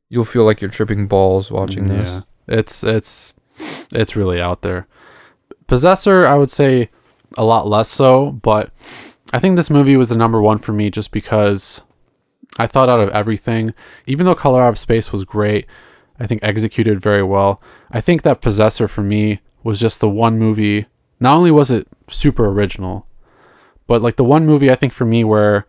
[0.09, 2.09] you'll feel like you're tripping balls watching this.
[2.09, 2.21] Yeah.
[2.59, 3.35] It's it's
[3.93, 4.87] it's really out there.
[5.67, 6.91] Possessor, I would say
[7.37, 8.71] a lot less so, but
[9.33, 11.81] I think this movie was the number one for me just because
[12.59, 13.73] I thought out of everything,
[14.07, 15.67] even though Color Out of Space was great,
[16.21, 17.63] I think executed very well.
[17.91, 20.87] I think that Possessor for me was just the one movie.
[21.19, 23.07] Not only was it super original,
[23.87, 25.67] but like the one movie I think for me where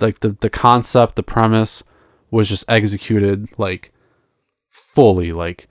[0.00, 1.84] like the the concept, the premise
[2.30, 3.92] was just executed like
[4.70, 5.68] fully, like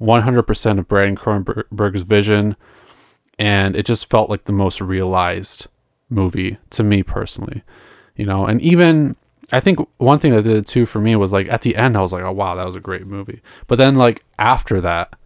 [0.00, 2.56] 100% of Brandon Cronenberg's vision,
[3.40, 5.66] and it just felt like the most realized
[6.10, 7.62] movie to me personally.
[8.16, 9.16] you know, and even
[9.52, 11.96] I think one thing that did it too for me was like at the end
[11.96, 13.40] I was like, oh wow, that was a great movie.
[13.66, 15.16] But then like after that,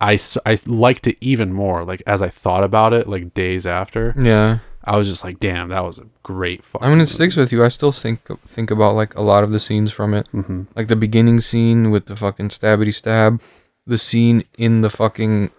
[0.00, 0.16] i
[0.46, 1.84] i liked it even more.
[1.84, 4.58] Like as I thought about it, like days after, Yeah.
[4.84, 6.64] I was just like, damn, that was a great.
[6.80, 7.64] I mean, it sticks with you.
[7.64, 10.88] I still think think about like a lot of the scenes from it, hmm like
[10.88, 13.40] the beginning scene with the fucking stabbity stab,
[13.86, 15.50] the scene in the fucking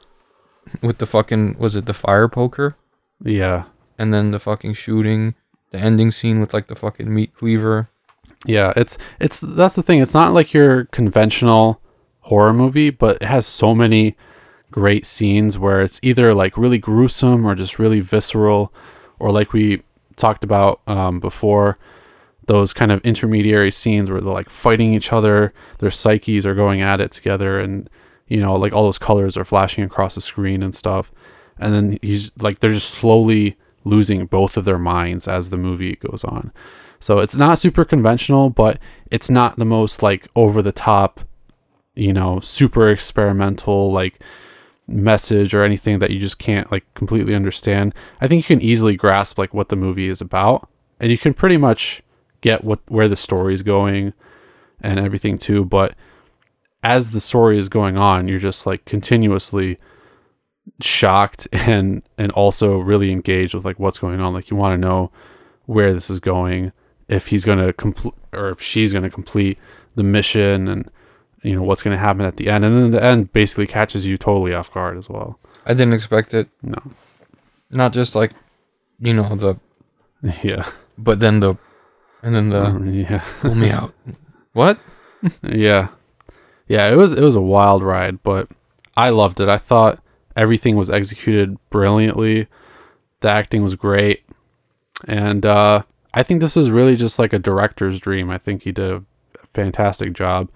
[0.82, 2.76] with the fucking was it the fire poker,
[3.24, 3.66] Yeah,
[3.98, 5.36] and then the fucking shooting,
[5.72, 7.90] the ending scene with like the fucking meat cleaver.
[8.46, 8.74] yeah.
[8.76, 10.00] It's it's that's the thing.
[10.02, 11.82] It's not like your conventional
[12.22, 14.16] horror movie, but it has so many
[14.72, 18.72] great scenes where it's either like really gruesome or just really visceral,
[19.18, 19.82] or like we
[20.16, 21.78] talked about um, before,
[22.46, 26.82] those kind of intermediary scenes where they're like fighting each other, their psyches are going
[26.82, 27.90] at it together, and
[28.30, 31.12] you know, like all those colors are flashing across the screen and stuff.
[31.58, 35.96] And then he's like, they're just slowly losing both of their minds as the movie
[35.96, 36.54] goes on.
[37.00, 38.80] So it's not super conventional, but
[39.10, 41.22] it's not the most like over the top,
[41.96, 44.22] you know, super experimental like
[44.88, 47.94] message or anything that you just can't like completely understand.
[48.22, 50.70] I think you can easily grasp like what the movie is about
[51.00, 52.02] and you can pretty much
[52.42, 54.14] get what where the story is going
[54.82, 55.94] and everything too, but
[56.84, 59.78] as the story is going on, you're just like continuously
[60.82, 64.34] shocked and and also really engaged with like what's going on.
[64.34, 65.12] Like you want to know
[65.66, 66.72] where this is going,
[67.08, 69.58] if he's going to complete or if she's going to complete
[69.96, 70.90] the mission and
[71.44, 74.06] you know what's going to happen at the end and then the end basically catches
[74.06, 75.40] you totally off guard as well.
[75.66, 76.50] I didn't expect it.
[76.62, 76.78] No.
[77.72, 78.32] Not just like,
[79.00, 79.60] you know the,
[80.44, 80.70] Yeah.
[80.98, 81.56] but then the,
[82.24, 83.24] and then the yeah.
[83.42, 83.94] pull me out.
[84.54, 84.80] What?
[85.44, 85.90] Yeah.
[86.70, 88.48] Yeah, it was it was a wild ride, but
[88.96, 89.50] I loved it.
[89.50, 90.02] I thought
[90.38, 92.48] everything was executed brilliantly.
[93.20, 94.24] The acting was great.
[95.06, 95.84] And uh
[96.14, 98.30] I think this is really just like a director's dream.
[98.30, 99.04] I think he did a
[99.54, 100.50] fantastic job.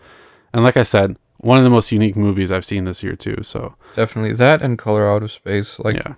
[0.53, 3.39] And like I said, one of the most unique movies I've seen this year too.
[3.41, 6.13] So, Definitely that and Color Out of Space, like yeah.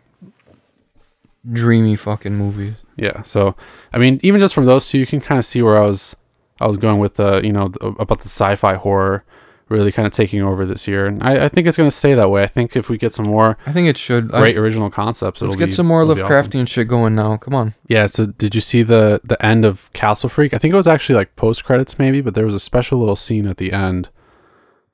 [1.52, 2.76] dreamy fucking movies.
[2.96, 3.24] Yeah.
[3.24, 3.56] So,
[3.92, 6.16] I mean, even just from those two, you can kind of see where I was
[6.62, 9.24] I was going with the, you know, th- about the sci-fi horror
[9.70, 11.06] really kind of taking over this year.
[11.08, 12.44] And I, I think it's going to stay that way.
[12.44, 14.34] I think if we get some more I think it should.
[14.34, 15.42] I- great original concepts.
[15.42, 16.66] let's get be- some more Lovecraftian awesome.
[16.68, 17.38] shit going now.
[17.38, 17.74] Come on.
[17.88, 18.08] Yeah.
[18.08, 20.54] So did you see the the end of Castle Freak?
[20.54, 23.16] I think it was actually like post credits maybe, but there was a special little
[23.16, 24.10] scene at the end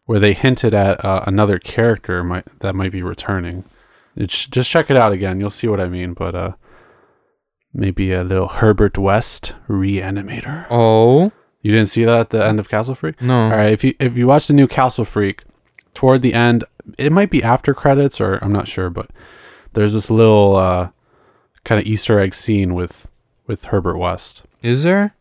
[0.06, 3.66] where they hinted at uh, another character might that might be returning.
[4.16, 5.40] It's, just check it out again.
[5.40, 6.14] You'll see what I mean.
[6.14, 6.52] But uh,
[7.74, 10.68] maybe a little Herbert West reanimator.
[10.70, 11.32] Oh
[11.62, 13.22] You didn't see that at the end of Castle Freak?
[13.22, 13.44] no.
[13.44, 15.44] All right, if you if you watch the new Castle Freak,
[15.94, 16.64] toward the end,
[16.98, 19.10] it might be after credits or I'm not sure, but
[19.74, 20.90] there's this little uh,
[21.64, 23.10] kind of Easter egg scene with
[23.48, 24.44] with Herbert West.
[24.62, 25.16] Is there?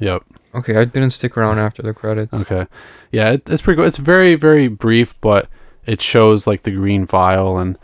[0.00, 0.22] Yep.
[0.54, 2.32] Okay, I didn't stick around after the credits.
[2.32, 2.66] Okay.
[3.10, 3.86] Yeah, it, it's pretty cool.
[3.86, 5.48] It's very very brief, but
[5.86, 7.76] it shows like the green vial and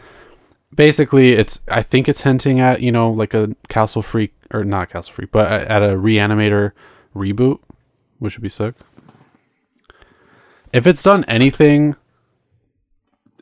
[0.74, 4.90] basically it's I think it's hinting at you know like a Castle Freak or not
[4.90, 6.72] Castle Freak, but at a Reanimator
[7.14, 7.58] reboot,
[8.18, 8.74] which would be sick.
[10.72, 11.96] If it's done anything,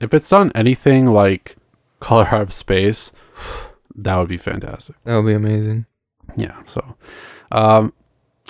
[0.01, 1.57] if it's done anything like
[2.01, 3.13] Color Out of Space,
[3.95, 4.97] that would be fantastic.
[5.05, 5.87] That would be amazing.
[6.37, 6.63] Yeah.
[6.65, 6.97] So,
[7.51, 7.93] um,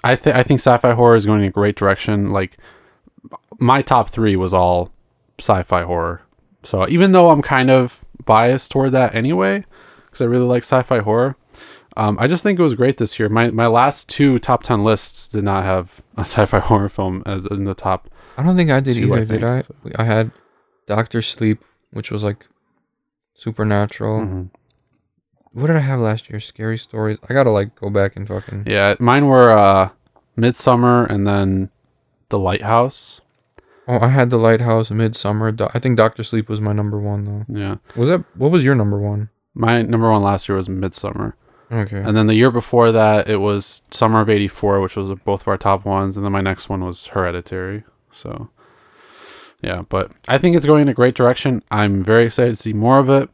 [0.04, 2.30] I think I think sci-fi horror is going in a great direction.
[2.30, 2.58] Like
[3.58, 4.92] my top three was all
[5.38, 6.22] sci-fi horror.
[6.62, 9.64] So even though I'm kind of biased toward that anyway,
[10.06, 11.36] because I really like sci-fi horror,
[11.96, 13.28] um, I just think it was great this year.
[13.28, 17.46] My my last two top ten lists did not have a sci-fi horror film as
[17.46, 18.08] in the top.
[18.36, 19.62] I don't think I did Two, I either, did I?
[19.98, 20.30] I had
[20.86, 22.46] Doctor Sleep, which was like
[23.34, 24.20] supernatural.
[24.20, 24.50] Mhm.
[25.52, 26.38] What did I have last year?
[26.40, 27.18] Scary stories.
[27.28, 28.64] I gotta like go back and fucking.
[28.66, 29.90] Yeah, mine were uh,
[30.36, 31.70] Midsommar and then
[32.28, 33.20] The Lighthouse.
[33.88, 35.54] Oh, I had the Lighthouse, Midsommar.
[35.56, 37.44] Do- I think Doctor Sleep was my number one though.
[37.48, 38.24] Yeah, Was that?
[38.36, 39.30] What was your number one?
[39.58, 41.32] my number one last year was Midsommar.
[41.70, 41.98] Okay.
[41.98, 45.48] And then the year before that, it was Summer of '84, which was both of
[45.48, 46.16] our top ones.
[46.16, 47.84] And then my next one was Hereditary.
[48.12, 48.50] So,
[49.62, 51.62] yeah, but I think it's going in a great direction.
[51.70, 53.28] I'm very excited to see more of it.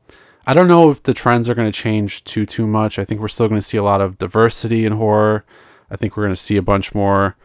[0.46, 2.98] I don't know if the trends are going to change too too much.
[2.98, 5.44] I think we're still going to see a lot of diversity in horror.
[5.90, 7.36] I think we're going to see a bunch more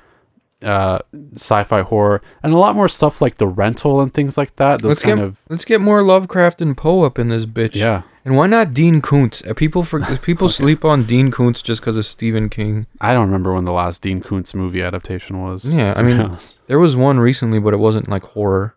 [0.64, 1.00] uh,
[1.36, 4.82] sci-fi horror and a lot more stuff like the rental and things like that.
[4.82, 7.76] Those let's kind get of let's get more Lovecraft and Poe up in this bitch.
[7.76, 8.04] yeah.
[8.28, 9.42] And why not Dean Koontz?
[9.48, 12.86] Uh, People for people sleep on Dean Koontz just because of Stephen King.
[13.00, 15.66] I don't remember when the last Dean Koontz movie adaptation was.
[15.66, 16.58] Yeah, I mean- honest.
[16.68, 18.76] There was one recently, but it wasn't like horror.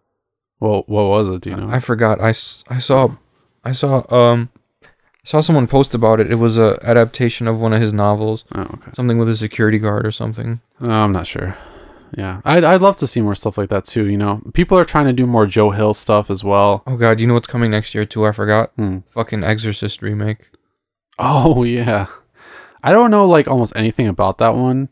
[0.60, 1.40] well, what was it?
[1.40, 1.66] Do you know?
[1.68, 2.20] I forgot.
[2.20, 3.16] I, I saw
[3.64, 4.51] I saw um
[5.24, 6.31] saw someone post about it.
[6.31, 8.93] It was a adaptation of one of his novels, Oh, okay.
[8.94, 10.60] something with a security guard or something.
[10.81, 11.56] Uh, I'm not sure.
[12.16, 14.07] Yeah, I'd I'd love to see more stuff like that too.
[14.09, 16.82] You know, people are trying to do more Joe Hill stuff as well.
[16.87, 18.27] Oh god, you know what's coming next year too?
[18.27, 18.73] I forgot.
[18.77, 18.99] Hmm.
[19.11, 20.51] Fucking Exorcist remake.
[21.19, 22.07] Oh yeah,
[22.82, 24.89] I don't know like almost anything about that one,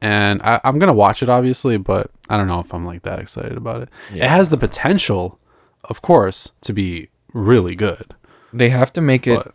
[0.00, 3.18] and I, I'm gonna watch it obviously, but I don't know if I'm like that
[3.18, 3.88] excited about it.
[4.12, 5.38] It has the potential,
[5.84, 8.14] of course, to be really good.
[8.52, 9.36] They have to make it.
[9.44, 9.54] But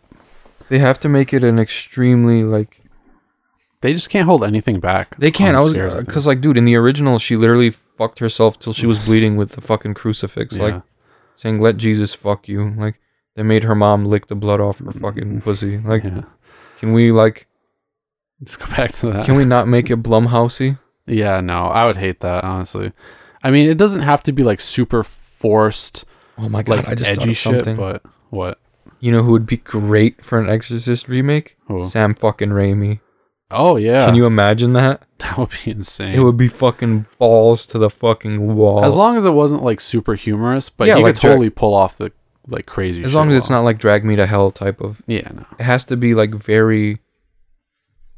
[0.68, 2.82] They have to make it an extremely like
[3.82, 5.16] they just can't hold anything back.
[5.18, 5.56] they can't.
[5.56, 5.72] I was
[6.04, 9.36] because uh, like dude, in the original, she literally fucked herself till she was bleeding
[9.36, 10.62] with the fucking crucifix, Yeah.
[10.64, 10.82] like
[11.36, 13.00] saying "Let Jesus fuck you." Like
[13.36, 15.42] they made her mom lick the blood off her fucking mm.
[15.42, 15.78] pussy.
[15.78, 16.22] Like, yeah,
[16.78, 17.46] can we like
[18.40, 19.26] let's go back to that.
[19.26, 20.78] can we not make it Blumhousey?
[21.06, 22.92] Yeah, no, I would hate that honestly.
[23.42, 26.04] I mean, it doesn't have to be like super forced,
[26.38, 27.54] Oh my god, like I just thought edgy shit.
[27.54, 27.76] something.
[27.76, 28.58] But what?
[28.98, 31.56] You know who would be great for an Exorcist remake?
[31.66, 31.86] Who?
[31.86, 33.00] Sam fucking Raimi.
[33.50, 35.02] Oh yeah, Can you imagine that?
[35.20, 36.14] That would be insane.
[36.14, 38.82] It would be fucking balls to the fucking wall.
[38.84, 41.50] as long as it wasn't like super humorous, but Yeah, you like could Dra- totally
[41.50, 42.10] pull off the
[42.48, 43.04] like crazy.
[43.04, 45.44] as long as it's not like drag me to hell type of Yeah, no.
[45.58, 47.00] it has to be like very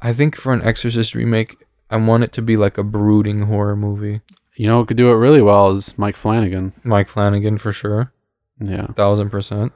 [0.01, 1.57] I think for an Exorcist remake,
[1.89, 4.21] I want it to be like a brooding horror movie.
[4.55, 6.71] You know who could do it really well is Mike Flanagan.
[6.83, 8.13] Mike Flanagan for sure.
[8.59, 8.87] Yeah.
[8.87, 9.73] Thousand percent.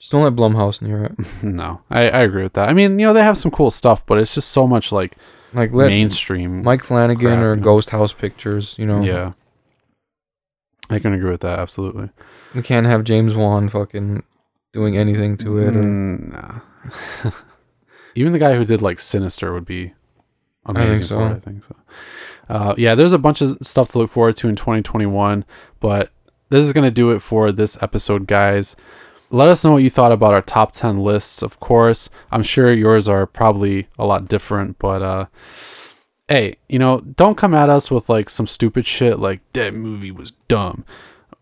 [0.00, 1.42] Just don't let Blumhouse near it.
[1.44, 2.68] No, I, I agree with that.
[2.68, 5.16] I mean, you know, they have some cool stuff, but it's just so much like
[5.52, 6.62] Like let mainstream.
[6.64, 7.62] Mike Flanagan crap, or you know?
[7.62, 9.02] Ghost House Pictures, you know.
[9.02, 9.32] Yeah.
[10.88, 12.10] I can agree with that absolutely.
[12.54, 14.24] We can't have James Wan fucking
[14.72, 15.76] doing anything to it.
[15.76, 17.30] Or, Mm, nah.
[18.16, 19.92] Even the guy who did like Sinister would be
[20.66, 21.18] amazing so.
[21.18, 21.76] for it, I think so.
[22.48, 25.44] Uh, yeah, there's a bunch of stuff to look forward to in 2021,
[25.78, 26.10] but
[26.48, 28.74] this is going to do it for this episode, guys.
[29.30, 32.10] Let us know what you thought about our top 10 lists, of course.
[32.32, 35.26] I'm sure yours are probably a lot different, but uh,
[36.28, 40.10] hey, you know, don't come at us with like some stupid shit like that movie
[40.10, 40.84] was dumb.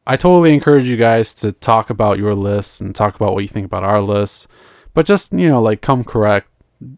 [0.06, 3.48] I totally encourage you guys to talk about your lists and talk about what you
[3.48, 4.48] think about our lists,
[4.94, 6.48] but just, you know, like come correct.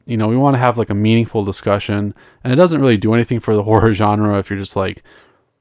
[0.07, 2.15] You know, we want to have like a meaningful discussion,
[2.45, 5.03] and it doesn't really do anything for the horror genre if you're just like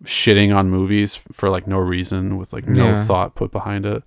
[0.04, 3.04] shitting on movies for like no reason with like no Yeah.
[3.04, 4.04] thought put behind it.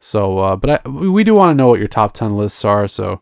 [0.00, 2.86] So, uh, but I, we do want to know what your top 10 lists are.
[2.88, 3.20] So,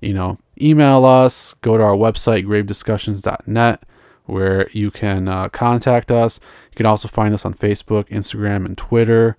[0.00, 3.82] you know, email us, go to our website, gravediscussions.net,
[4.26, 6.38] where you can uh, contact us.
[6.70, 9.36] You can also find us on Facebook, Instagram, and Twitter.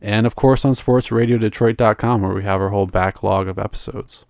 [0.00, 4.24] And of course on sportsradiodetroit.com, where we have our whole backlog of episodes.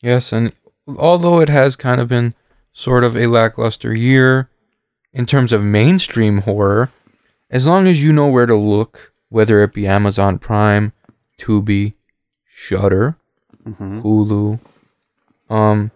[0.00, 0.52] Yes, and
[0.86, 2.34] although it has kind of been
[2.72, 4.50] sort of a lackluster year
[5.12, 6.90] in terms of mainstream horror,
[7.50, 10.92] as long as you know where to look, whether it be Amazon Prime,
[11.38, 11.94] Tubi,
[12.46, 13.16] Shudder,
[14.02, 14.60] Hulu,
[15.50, 15.90] um,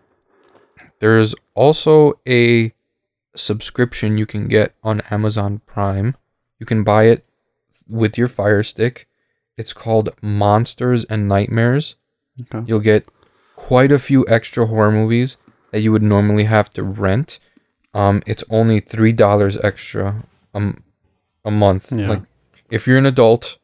[1.01, 2.73] there's also a
[3.37, 6.17] subscription you can get on Amazon Prime.
[6.59, 7.25] You can buy it
[7.89, 9.07] with your Fire Stick.
[9.57, 11.97] It's called Monsters and Nightmares.
[12.41, 12.65] Okay.
[12.67, 13.09] You'll get
[13.57, 15.37] quite a few extra horror movies
[15.73, 17.39] that you would normally have to rent.
[17.95, 20.25] Um, it's only three dollars extra
[20.55, 20.83] um
[21.45, 21.93] a month.
[21.93, 22.09] Yeah.
[22.09, 22.23] Like
[22.71, 23.59] if you're an adult,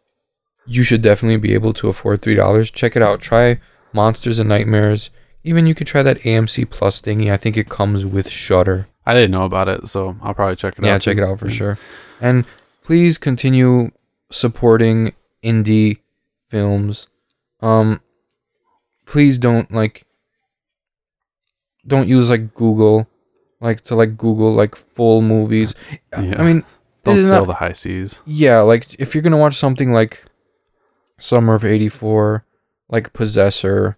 [0.67, 2.71] you should definitely be able to afford three dollars.
[2.71, 3.21] Check it out.
[3.21, 3.61] Try
[3.93, 5.11] Monsters and Nightmares.
[5.43, 7.31] Even you could try that AMC Plus thingy.
[7.31, 8.89] I think it comes with Shudder.
[9.07, 10.87] I didn't know about it, so I'll probably check it out.
[10.87, 11.79] Yeah, check it out for sure.
[12.21, 12.47] And
[12.83, 13.91] please continue
[14.31, 15.13] supporting
[15.43, 15.99] indie
[16.49, 17.09] films.
[17.61, 18.01] Um
[19.05, 20.05] please don't like
[21.87, 23.07] don't use like Google
[23.61, 25.75] like to like Google like full movies.
[26.17, 26.41] I- Yeah.
[26.41, 26.65] I mean,
[27.05, 28.21] Don't sail not- the high seas.
[28.25, 30.25] yeah, like if you're going to watch something like
[31.19, 32.45] Summer of 84,
[32.89, 33.97] like Possessor,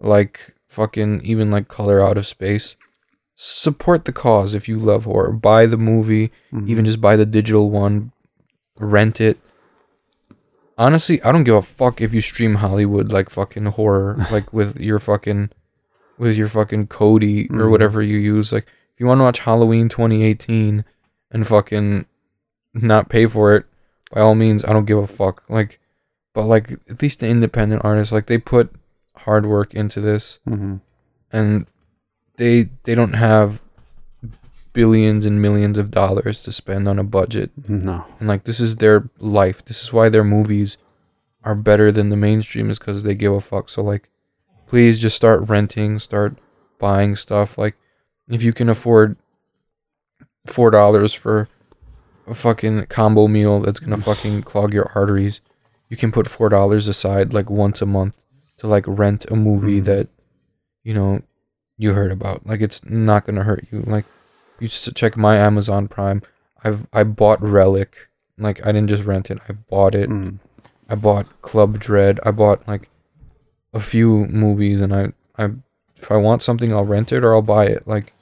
[0.00, 2.76] like fucking even like Color Out of Space,
[3.34, 5.32] support the cause if you love horror.
[5.32, 6.68] Buy the movie, Mm-hmm.
[6.68, 8.12] even just buy the digital one,
[8.78, 9.38] rent it.
[10.78, 14.80] Honestly, I don't give a fuck if you stream Hollywood like fucking horror, like with
[14.80, 15.50] your fucking
[16.18, 17.70] with your fucking Kodi or Mhm.
[17.70, 18.52] whatever you use.
[18.52, 20.84] Like if you want to watch Halloween 2018
[21.30, 22.06] and fucking
[22.74, 23.64] not pay for it,
[24.12, 25.42] by all means, I don't give a fuck.
[25.48, 25.78] Like,
[26.34, 28.70] but like at least the independent artists, like they put
[29.16, 30.76] hard work into this, hmm
[31.34, 31.66] and
[32.36, 33.62] they they don't have
[34.74, 38.04] billions and millions of dollars to spend on a budget, No.
[38.18, 39.64] and like this is their life.
[39.64, 40.78] This is why their movies
[41.44, 43.68] are better than the mainstream is because they give a fuck.
[43.68, 44.08] So like,
[44.66, 46.38] please just start renting, start
[46.78, 47.58] buying stuff.
[47.58, 47.76] Like,
[48.28, 49.16] if you can afford
[50.46, 51.48] four dollars for
[52.26, 55.40] a fucking combo meal that's gonna fucking clog your arteries,
[55.92, 58.24] you can put four dollars aside like once a month
[58.56, 59.84] to like rent a movie Mhm.
[59.90, 60.08] that
[60.88, 61.20] you know
[61.76, 62.46] you heard about.
[62.46, 63.80] Like it's not gonna hurt you.
[63.94, 64.06] Like
[64.58, 66.22] you just check my Amazon Prime.
[66.64, 68.08] I've I bought Relic.
[68.38, 69.38] Like I didn't just rent it.
[69.48, 70.08] I bought it.
[70.08, 70.38] Mm.
[70.88, 72.18] I bought Club Dread.
[72.24, 72.88] I bought like
[73.74, 75.50] a few movies, and I I
[75.96, 77.86] if I want something, I'll rent it or I'll buy it.
[77.86, 78.14] Like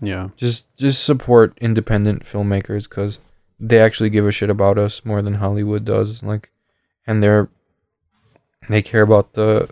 [0.00, 0.28] Yeah.
[0.36, 3.18] just just support independent filmmakers because
[3.60, 6.22] they actually give a shit about us more than Hollywood does.
[6.22, 6.50] Like,
[7.08, 7.48] and they're
[8.68, 9.68] they care about the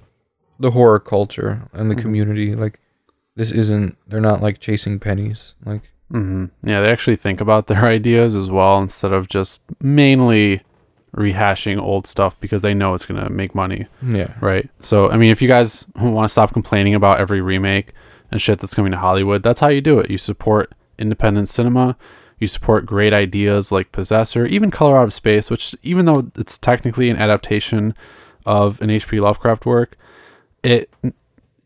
[0.59, 2.01] the horror culture and the Mhm.
[2.03, 2.55] community.
[2.57, 2.81] Like,
[3.37, 5.55] this isn't they're not like chasing pennies.
[5.65, 6.47] Like, mm-hmm.
[6.69, 10.63] Yeah, they actually think about their ideas as well instead of just mainly
[11.15, 14.69] rehashing old stuff because they know it's gonna make money, yeah, right?
[14.81, 17.93] So, I mean, if you guys want to stop complaining about every remake
[18.31, 20.11] and shit that's coming to Hollywood, that's how you do it.
[20.11, 21.97] You support independent cinema.
[22.39, 26.59] You support great ideas like Possessor, even Color Out of Space, which even though it's
[26.59, 27.95] technically an adaptation
[28.45, 29.21] of an H.P.
[29.21, 29.97] Lovecraft work,
[30.63, 30.91] it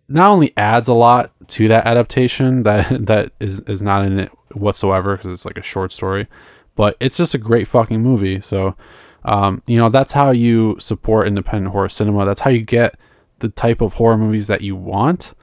[0.08, 4.30] not only adds a lot to that adaptation that that is is not in it
[4.52, 6.26] whatsoever because it's like a short story,
[6.74, 8.40] but it's just a great fucking movie.
[8.40, 8.76] So,
[9.24, 12.24] um, you know, that's how you support independent horror cinema.
[12.24, 12.96] That's how you get
[13.38, 15.34] the type of horror movies that you want.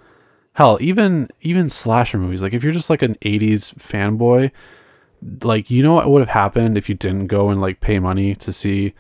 [0.53, 2.41] Hell, even even slasher movies.
[2.41, 4.51] Like if you're just like an '80s fanboy,
[5.43, 8.35] like you know what would have happened if you didn't go and like pay money
[8.35, 8.93] to see,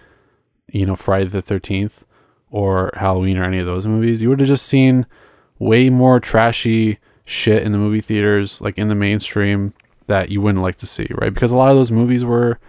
[0.71, 2.03] you know, Friday the Thirteenth
[2.49, 4.21] or Halloween or any of those movies.
[4.21, 5.05] You would have just seen
[5.59, 9.73] way more trashy shit in the movie theaters, like in the mainstream,
[10.07, 11.33] that you wouldn't like to see, right?
[11.33, 12.59] Because a lot of those movies were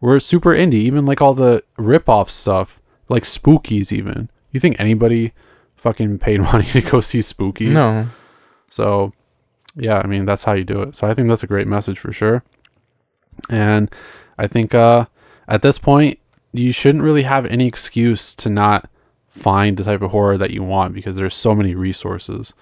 [0.00, 3.92] were super indie, even like all the rip off stuff, like Spookies.
[3.92, 5.32] Even you think anybody
[5.76, 7.72] fucking paid money to go see Spookies?
[7.72, 8.08] no,
[8.70, 9.12] So,
[9.76, 10.96] yeah, I mean, that's how you do it.
[10.96, 12.42] So I think that's a great message for sure.
[13.48, 13.90] And
[14.38, 15.06] I think uh,
[15.48, 16.18] at this point,
[16.52, 18.90] you shouldn't really have any excuse to not
[19.28, 22.52] find the type of horror that you want because there's so many resources.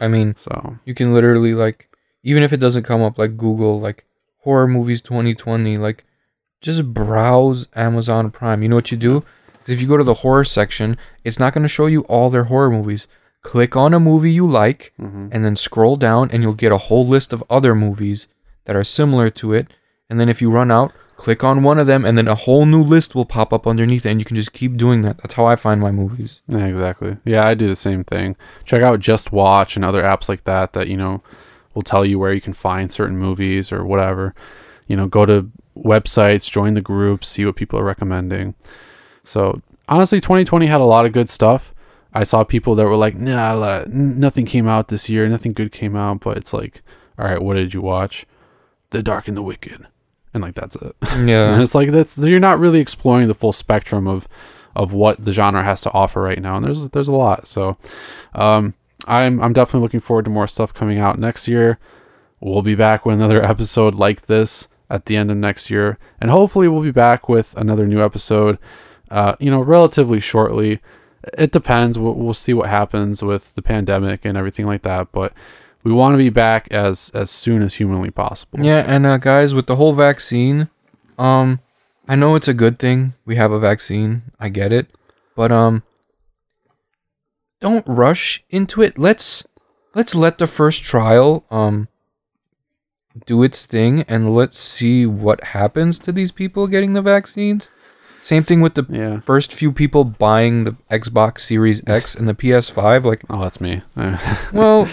[0.00, 1.88] I mean, So, you can literally like
[2.22, 4.04] even if it doesn't come up like Google like
[4.38, 6.04] horror movies 2020 like
[6.60, 8.62] just browse Amazon Prime.
[8.62, 9.24] You know what you do?
[9.66, 12.44] if you go to the horror section, it's not going to show you all their
[12.44, 13.06] horror movies.
[13.42, 15.28] Click on a movie you like mhm.
[15.32, 18.26] and then scroll down and you'll get a whole list of other movies
[18.64, 19.72] that are similar to it.
[20.10, 22.66] And then if you run out, click on one of them and then a whole
[22.66, 25.18] new list will pop up underneath it and you can just keep doing that.
[25.18, 26.42] That's how I find my movies.
[26.48, 27.16] yeah, exactly.
[27.24, 28.36] Yeah, I do the same thing.
[28.64, 31.22] Check out Just Watch and other apps like that that, you know,
[31.74, 34.34] will tell you where you can find certain movies or whatever.
[34.86, 38.54] You know, go to websites, join the groups, see what people are recommending.
[39.24, 41.74] So honestly, 2020 had a lot of good stuff.
[42.12, 45.28] I saw people that were like, "Nah, nothing came out this year.
[45.28, 46.80] Nothing good came out." But it's like,
[47.18, 48.24] all right, what did you watch?
[48.90, 49.86] The Dark and the Wicked,
[50.34, 50.94] and like that's it.
[51.12, 51.60] and Yeah.
[51.60, 54.28] it's like that's you're not really exploring the full spectrum of
[54.76, 56.56] of what the genre has to offer right now.
[56.56, 57.46] And there's there's a lot.
[57.46, 57.76] So,
[58.34, 58.74] um,
[59.06, 61.78] I'm I'm definitely looking forward to more stuff coming out next year.
[62.40, 66.30] We'll be back with another episode like this at the end of next year, and
[66.30, 68.58] hopefully we'll be back with another new episode.
[69.10, 70.80] Uh, you know, relatively shortly.
[71.38, 71.98] It depends.
[71.98, 75.10] We'll, we'll see what happens with the pandemic and everything like that.
[75.12, 75.32] But
[75.84, 78.58] we want to be back as as soon as humanly possible.
[78.64, 80.68] Yeah, and uh, guys, with the whole vaccine,
[81.18, 81.60] um,
[82.08, 84.22] I know it's a good thing we have a vaccine.
[84.40, 84.88] I get it,
[85.36, 85.82] but um,
[87.60, 88.98] don't rush into it.
[88.98, 89.44] Let's
[89.94, 91.88] let's let the first trial um
[93.26, 97.70] do its thing, and let's see what happens to these people getting the vaccines.
[98.22, 99.20] Same thing with the Yeah.
[99.20, 103.04] first few people buying the Xbox Series X and the PS5.
[103.04, 103.82] Like, Oh, that's me.
[104.52, 104.88] well,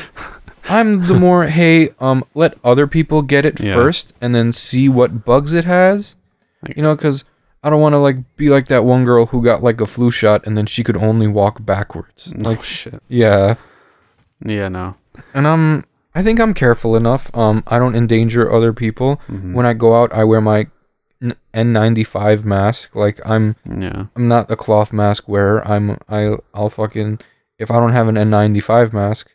[0.69, 3.73] I'm the more hey, um, let other people get it Yeah.
[3.73, 6.15] first and then see what bugs it has.
[6.75, 7.23] You know, because
[7.63, 10.11] I don't want to like be like that one girl who got like a flu
[10.11, 12.33] shot and then she could only walk backwards.
[12.35, 13.01] like Like, shit.
[13.07, 13.55] yeah,
[14.45, 14.95] Yeah, no.
[15.33, 17.35] and I'm I think I'm careful enough.
[17.35, 19.19] Um, I don't endanger other people.
[19.29, 19.53] Mhm.
[19.53, 20.67] When I go out, I wear my
[21.21, 22.95] N- N95 mask.
[22.95, 24.05] Like I'm yeah.
[24.15, 25.65] I'm not the cloth mask wearer.
[25.67, 27.19] I'm I I'll fucking
[27.57, 29.29] if I don't have an N95 mask,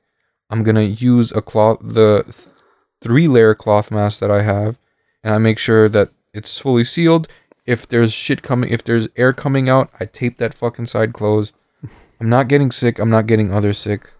[0.50, 2.54] I'm gonna use a cloth the th-
[3.00, 4.78] three layer cloth mask that I have,
[5.22, 7.28] and I make sure that it's fully sealed.
[7.64, 11.54] If there's shit coming, if there's air coming out, I tape that fucking side closed.
[12.20, 12.98] I'm not getting sick.
[12.98, 14.12] I'm not getting other sick.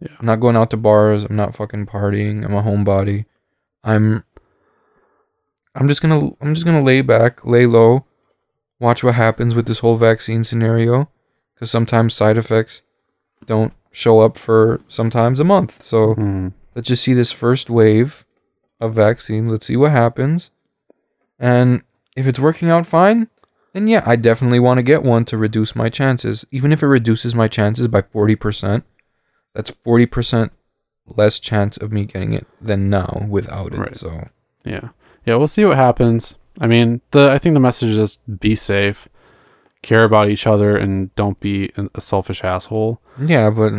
[0.00, 0.16] Yeah.
[0.18, 1.24] I'm not going out to bars.
[1.24, 2.44] I'm not fucking partying.
[2.44, 3.24] I'm a homebody.
[3.84, 4.24] I'm.
[5.74, 6.30] I'm just gonna.
[6.40, 8.04] I'm just gonna lay back, lay low,
[8.80, 11.08] watch what happens with this whole vaccine scenario
[11.54, 12.82] because sometimes side effects
[13.46, 16.52] don't show up for sometimes a month so Mhm.
[16.74, 18.24] let's just see this first wave
[18.80, 20.50] of vaccine let's see what happens
[21.38, 21.82] and
[22.16, 23.28] if it's working out fine
[23.74, 26.44] then yeah, I definitely want to get one to reduce my chances.
[26.50, 28.82] Even if it reduces my chances by 40%,
[29.54, 30.50] that's 40%
[31.06, 33.78] less chance of me getting it than now without it.
[33.78, 33.94] Right.
[33.94, 34.28] So,
[34.64, 34.88] Yeah.
[35.26, 36.36] Yeah, we'll see what happens.
[36.58, 39.06] I mean, the I think the message is just be safe,
[39.82, 43.00] care about each other, and don't be a selfish asshole.
[43.20, 43.72] yeah, but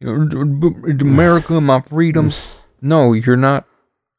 [0.00, 2.58] you know, America, my freedoms.
[2.80, 3.66] No, you're not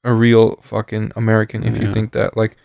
[0.03, 2.37] a real fucking American if you think that.
[2.37, 2.57] Like,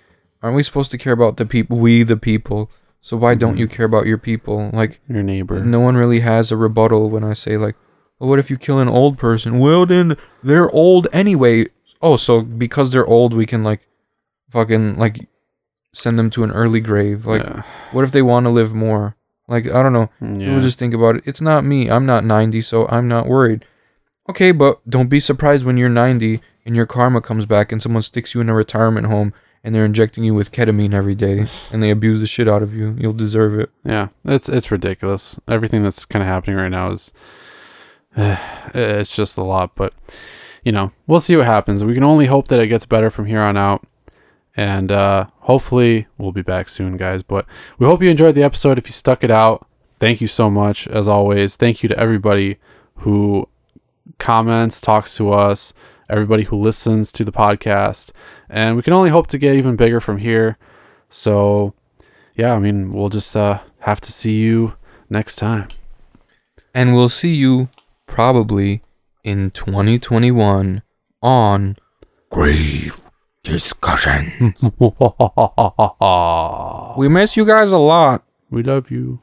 [0.43, 1.79] aren't we supposed to care about the people?
[1.79, 2.71] We, the people.
[3.01, 3.61] So why don't mm-hmm.
[3.61, 4.71] you care about your people?
[4.73, 5.65] Like, Your neighbor.
[5.65, 7.77] no one really has a rebuttal when I say like,
[8.19, 9.59] well, what if you kill an old person?
[9.59, 11.67] Well, then they're old anyway.
[12.03, 13.89] Oh, so because they're old, we can like,
[14.51, 15.27] fucking like,
[15.93, 17.27] send them to an early grave.
[17.27, 17.63] Like, yeah.
[17.93, 19.17] what if they want to live more?
[19.49, 20.11] Like, I don't know.
[20.21, 20.47] Yeah.
[20.47, 21.25] People just think about it.
[21.27, 21.91] It's not me.
[21.91, 23.65] I'm not 90, so I'm not worried.
[24.29, 28.03] Okay, but don't be surprised when you're 90 and your karma comes back and someone
[28.03, 31.83] sticks you in a retirement home and they're injecting you with ketamine every day and
[31.83, 32.97] they abuse the shit out of you.
[32.99, 33.71] You'll deserve it.
[33.85, 35.39] Yeah, it's it's ridiculous.
[35.49, 37.13] Everything that's kind of happening right now is
[38.17, 39.95] it's just a lot, but
[40.65, 41.83] you know, we'll see what happens.
[41.83, 43.87] We can only hope that it gets better from here on out.
[44.57, 47.25] And uh hopefully we'll be back soon, guys.
[47.25, 47.45] But
[47.77, 48.79] we hope you enjoyed the episode.
[48.79, 49.67] If you stuck it out,
[49.99, 51.57] thank you so much as always.
[51.57, 52.59] Thank you to everybody
[52.99, 53.49] who
[54.19, 55.75] comments, talks to us,
[56.09, 58.13] everybody who listens to the podcast.
[58.49, 60.57] And we can only hope to get even bigger from here.
[61.09, 61.75] So
[62.37, 64.75] yeah, I mean, we'll just uh, have to see you
[65.09, 65.67] next time.
[66.73, 67.71] And we'll see you
[68.07, 68.83] probably
[69.25, 70.83] in 2021
[71.21, 71.77] on
[72.31, 73.10] Grave
[73.43, 74.55] Discussion.
[76.99, 78.23] we miss you guys a lot.
[78.51, 79.21] we love you.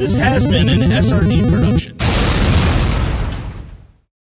[0.00, 1.99] This has been an SRD production.